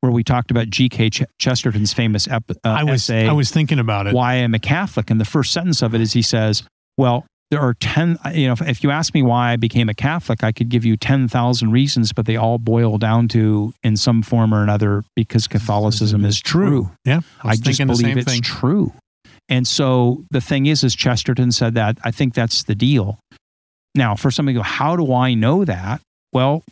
where 0.00 0.12
we 0.12 0.24
talked 0.24 0.50
about 0.50 0.68
gk 0.68 1.12
Ch- 1.12 1.24
chesterton's 1.38 1.92
famous 1.92 2.26
ep- 2.28 2.50
uh, 2.50 2.54
I 2.64 2.84
was 2.84 3.08
essay 3.08 3.28
I 3.28 3.32
was 3.32 3.50
thinking 3.50 3.78
about 3.78 4.06
it. 4.06 4.14
why 4.14 4.34
I'm 4.34 4.54
a 4.54 4.58
Catholic. 4.58 5.10
And 5.10 5.20
the 5.20 5.24
first 5.24 5.52
sentence 5.52 5.82
of 5.82 5.94
it 5.94 6.00
is 6.00 6.12
he 6.12 6.22
says, 6.22 6.62
Well, 6.96 7.26
there 7.50 7.60
are 7.60 7.74
10, 7.74 8.18
you 8.32 8.46
know, 8.46 8.52
if, 8.52 8.62
if 8.62 8.84
you 8.84 8.92
ask 8.92 9.12
me 9.12 9.22
why 9.22 9.52
I 9.52 9.56
became 9.56 9.88
a 9.88 9.94
Catholic, 9.94 10.44
I 10.44 10.52
could 10.52 10.68
give 10.68 10.84
you 10.84 10.96
10,000 10.96 11.72
reasons, 11.72 12.12
but 12.12 12.26
they 12.26 12.36
all 12.36 12.58
boil 12.58 12.96
down 12.96 13.26
to, 13.28 13.74
in 13.82 13.96
some 13.96 14.22
form 14.22 14.54
or 14.54 14.62
another, 14.62 15.02
because 15.16 15.48
Catholicism 15.48 16.24
is 16.24 16.40
true. 16.40 16.92
Yeah, 17.04 17.20
I, 17.42 17.50
I 17.50 17.56
just 17.56 17.84
believe 17.84 18.16
it's 18.16 18.32
thing. 18.32 18.42
true. 18.42 18.92
And 19.48 19.66
so 19.66 20.22
the 20.30 20.40
thing 20.40 20.66
is, 20.66 20.84
as 20.84 20.94
Chesterton 20.94 21.50
said 21.50 21.74
that, 21.74 21.98
I 22.04 22.12
think 22.12 22.34
that's 22.34 22.62
the 22.62 22.76
deal. 22.76 23.18
Now, 23.96 24.14
for 24.14 24.30
somebody 24.30 24.54
to 24.54 24.60
go, 24.60 24.62
how 24.62 24.94
do 24.94 25.12
I 25.12 25.34
know 25.34 25.64
that? 25.64 26.00
Well, 26.32 26.62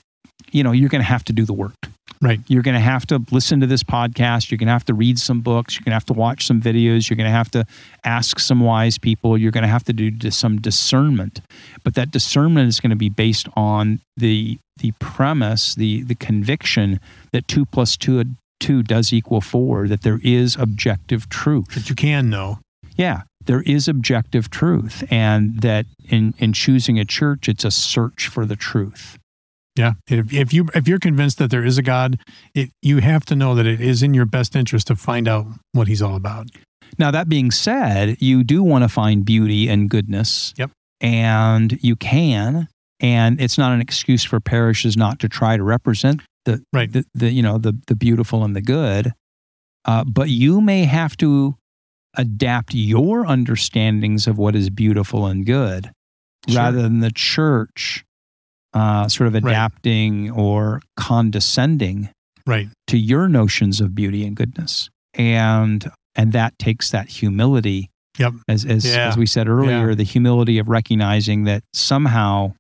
you 0.52 0.62
know, 0.62 0.70
you're 0.70 0.88
going 0.88 1.02
to 1.02 1.08
have 1.08 1.24
to 1.24 1.32
do 1.32 1.44
the 1.44 1.52
work. 1.52 1.74
Right. 2.20 2.40
You're 2.48 2.62
going 2.62 2.74
to 2.74 2.80
have 2.80 3.06
to 3.06 3.24
listen 3.30 3.60
to 3.60 3.66
this 3.66 3.84
podcast. 3.84 4.50
You're 4.50 4.58
going 4.58 4.66
to 4.66 4.72
have 4.72 4.84
to 4.86 4.94
read 4.94 5.18
some 5.20 5.40
books. 5.40 5.76
You're 5.76 5.84
going 5.84 5.92
to 5.92 5.96
have 5.96 6.06
to 6.06 6.14
watch 6.14 6.46
some 6.46 6.60
videos. 6.60 7.08
You're 7.08 7.16
going 7.16 7.28
to 7.28 7.36
have 7.36 7.50
to 7.52 7.64
ask 8.04 8.40
some 8.40 8.60
wise 8.60 8.98
people. 8.98 9.38
You're 9.38 9.52
going 9.52 9.62
to 9.62 9.68
have 9.68 9.84
to 9.84 9.92
do 9.92 10.30
some 10.30 10.60
discernment. 10.60 11.40
But 11.84 11.94
that 11.94 12.10
discernment 12.10 12.68
is 12.68 12.80
going 12.80 12.90
to 12.90 12.96
be 12.96 13.08
based 13.08 13.48
on 13.54 14.00
the 14.16 14.58
the 14.78 14.92
premise, 15.00 15.74
the 15.74 16.02
the 16.02 16.14
conviction 16.14 17.00
that 17.32 17.46
two 17.46 17.64
plus 17.64 17.96
two 17.96 18.24
two 18.58 18.82
does 18.82 19.12
equal 19.12 19.40
four. 19.40 19.86
That 19.86 20.02
there 20.02 20.20
is 20.24 20.56
objective 20.56 21.28
truth. 21.28 21.74
that 21.74 21.88
you 21.88 21.94
can 21.94 22.30
know. 22.30 22.58
Yeah, 22.96 23.22
there 23.44 23.62
is 23.62 23.86
objective 23.86 24.50
truth, 24.50 25.04
and 25.10 25.60
that 25.62 25.86
in 26.08 26.34
in 26.38 26.52
choosing 26.52 26.98
a 26.98 27.04
church, 27.04 27.48
it's 27.48 27.64
a 27.64 27.70
search 27.70 28.26
for 28.26 28.44
the 28.44 28.56
truth. 28.56 29.18
Yeah, 29.78 29.92
if, 30.08 30.32
if 30.32 30.52
you 30.52 30.68
if 30.74 30.88
you're 30.88 30.98
convinced 30.98 31.38
that 31.38 31.50
there 31.50 31.64
is 31.64 31.78
a 31.78 31.82
God, 31.82 32.18
it, 32.54 32.70
you 32.82 32.98
have 32.98 33.24
to 33.26 33.36
know 33.36 33.54
that 33.54 33.64
it 33.66 33.80
is 33.80 34.02
in 34.02 34.12
your 34.12 34.26
best 34.26 34.56
interest 34.56 34.88
to 34.88 34.96
find 34.96 35.28
out 35.28 35.46
what 35.72 35.86
He's 35.88 36.02
all 36.02 36.16
about. 36.16 36.48
Now, 36.98 37.10
that 37.12 37.28
being 37.28 37.50
said, 37.50 38.16
you 38.20 38.42
do 38.42 38.62
want 38.62 38.82
to 38.82 38.88
find 38.88 39.24
beauty 39.24 39.68
and 39.68 39.88
goodness. 39.88 40.52
Yep. 40.56 40.70
And 41.00 41.78
you 41.82 41.94
can. 41.96 42.66
And 42.98 43.40
it's 43.40 43.56
not 43.56 43.72
an 43.72 43.80
excuse 43.80 44.24
for 44.24 44.40
parishes 44.40 44.96
not 44.96 45.20
to 45.20 45.28
try 45.28 45.56
to 45.56 45.62
represent 45.62 46.22
the, 46.44 46.62
Right. 46.72 46.90
the, 46.92 47.04
the 47.14 47.30
you 47.30 47.42
know, 47.42 47.58
the, 47.58 47.74
the 47.86 47.94
beautiful 47.94 48.42
and 48.42 48.56
the 48.56 48.60
good. 48.62 49.12
Uh, 49.84 50.02
but 50.04 50.28
you 50.30 50.60
may 50.60 50.84
have 50.86 51.16
to 51.18 51.54
adapt 52.16 52.74
your 52.74 53.24
understandings 53.26 54.26
of 54.26 54.38
what 54.38 54.56
is 54.56 54.70
beautiful 54.70 55.26
and 55.26 55.46
good 55.46 55.92
Sure. 56.48 56.56
rather 56.56 56.82
than 56.82 57.00
the 57.00 57.12
church 57.12 58.04
uh, 58.74 59.08
sort 59.08 59.26
of 59.28 59.34
Right. 59.34 59.50
adapting 59.52 60.30
or 60.30 60.80
condescending 60.96 62.08
Right. 62.46 62.68
to 62.86 62.98
your 62.98 63.28
notions 63.28 63.80
of 63.80 63.94
beauty 63.94 64.24
and 64.26 64.36
goodness 64.36 64.88
and 65.14 65.90
and 66.14 66.32
that 66.32 66.58
takes 66.58 66.90
that 66.90 67.08
humility 67.08 67.90
Yep. 68.18 68.34
as 68.48 68.64
as, 68.64 68.84
Yeah. 68.84 69.08
as 69.08 69.16
we 69.16 69.26
said 69.26 69.48
earlier 69.48 69.90
Yeah. 69.90 69.94
the 69.94 70.02
humility 70.04 70.58
of 70.58 70.68
recognizing 70.68 71.44
that 71.44 71.62
somehow 71.72 72.54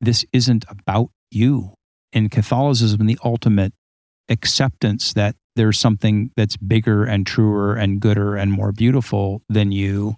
this 0.00 0.24
isn't 0.32 0.64
about 0.68 1.10
you 1.30 1.74
in 2.12 2.28
catholicism 2.28 3.06
the 3.06 3.18
ultimate 3.24 3.72
acceptance 4.28 5.12
that 5.14 5.34
there's 5.56 5.78
something 5.78 6.30
that's 6.36 6.56
bigger 6.56 7.04
and 7.04 7.26
truer 7.26 7.74
and 7.74 8.00
gooder 8.00 8.36
and 8.36 8.52
more 8.52 8.72
beautiful 8.72 9.42
than 9.48 9.70
you 9.72 10.16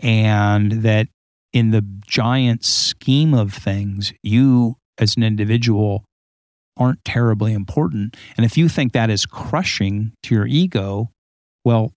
and 0.00 0.72
that 0.82 1.08
in 1.54 1.70
the 1.70 1.82
giant 2.06 2.64
scheme 2.64 3.32
of 3.32 3.54
things 3.54 4.12
you 4.22 4.76
as 4.98 5.16
an 5.16 5.22
individual 5.22 6.04
aren't 6.76 7.02
terribly 7.04 7.52
important. 7.52 8.16
And 8.36 8.44
if 8.44 8.58
you 8.58 8.68
think 8.68 8.92
that 8.92 9.08
is 9.08 9.24
crushing 9.24 10.12
to 10.24 10.34
your 10.34 10.46
ego, 10.46 11.10
well, 11.64 11.92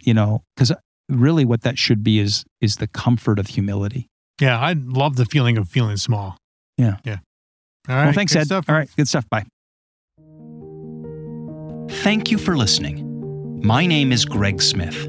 you 0.00 0.12
know, 0.12 0.42
because 0.54 0.70
really 1.08 1.46
what 1.46 1.62
that 1.62 1.78
should 1.78 2.04
be 2.04 2.20
is 2.20 2.44
is 2.60 2.76
the 2.76 2.86
comfort 2.86 3.38
of 3.38 3.48
humility. 3.48 4.06
Yeah, 4.40 4.60
I 4.60 4.74
love 4.74 5.16
the 5.16 5.24
feeling 5.24 5.56
of 5.56 5.68
feeling 5.68 5.96
small. 5.96 6.36
Yeah. 6.76 6.98
Yeah. 7.04 7.18
All 7.88 7.96
right. 7.96 8.04
well, 8.04 8.12
thanks, 8.12 8.34
good 8.34 8.40
Ed. 8.40 8.44
stuff. 8.44 8.66
All 8.68 8.74
right, 8.74 8.88
good 8.94 9.08
stuff. 9.08 9.24
Bye. 9.30 9.46
Thank 12.02 12.30
you 12.30 12.36
for 12.36 12.56
listening. 12.56 13.60
My 13.64 13.86
name 13.86 14.12
is 14.12 14.26
Greg 14.26 14.60
Smith. 14.60 15.08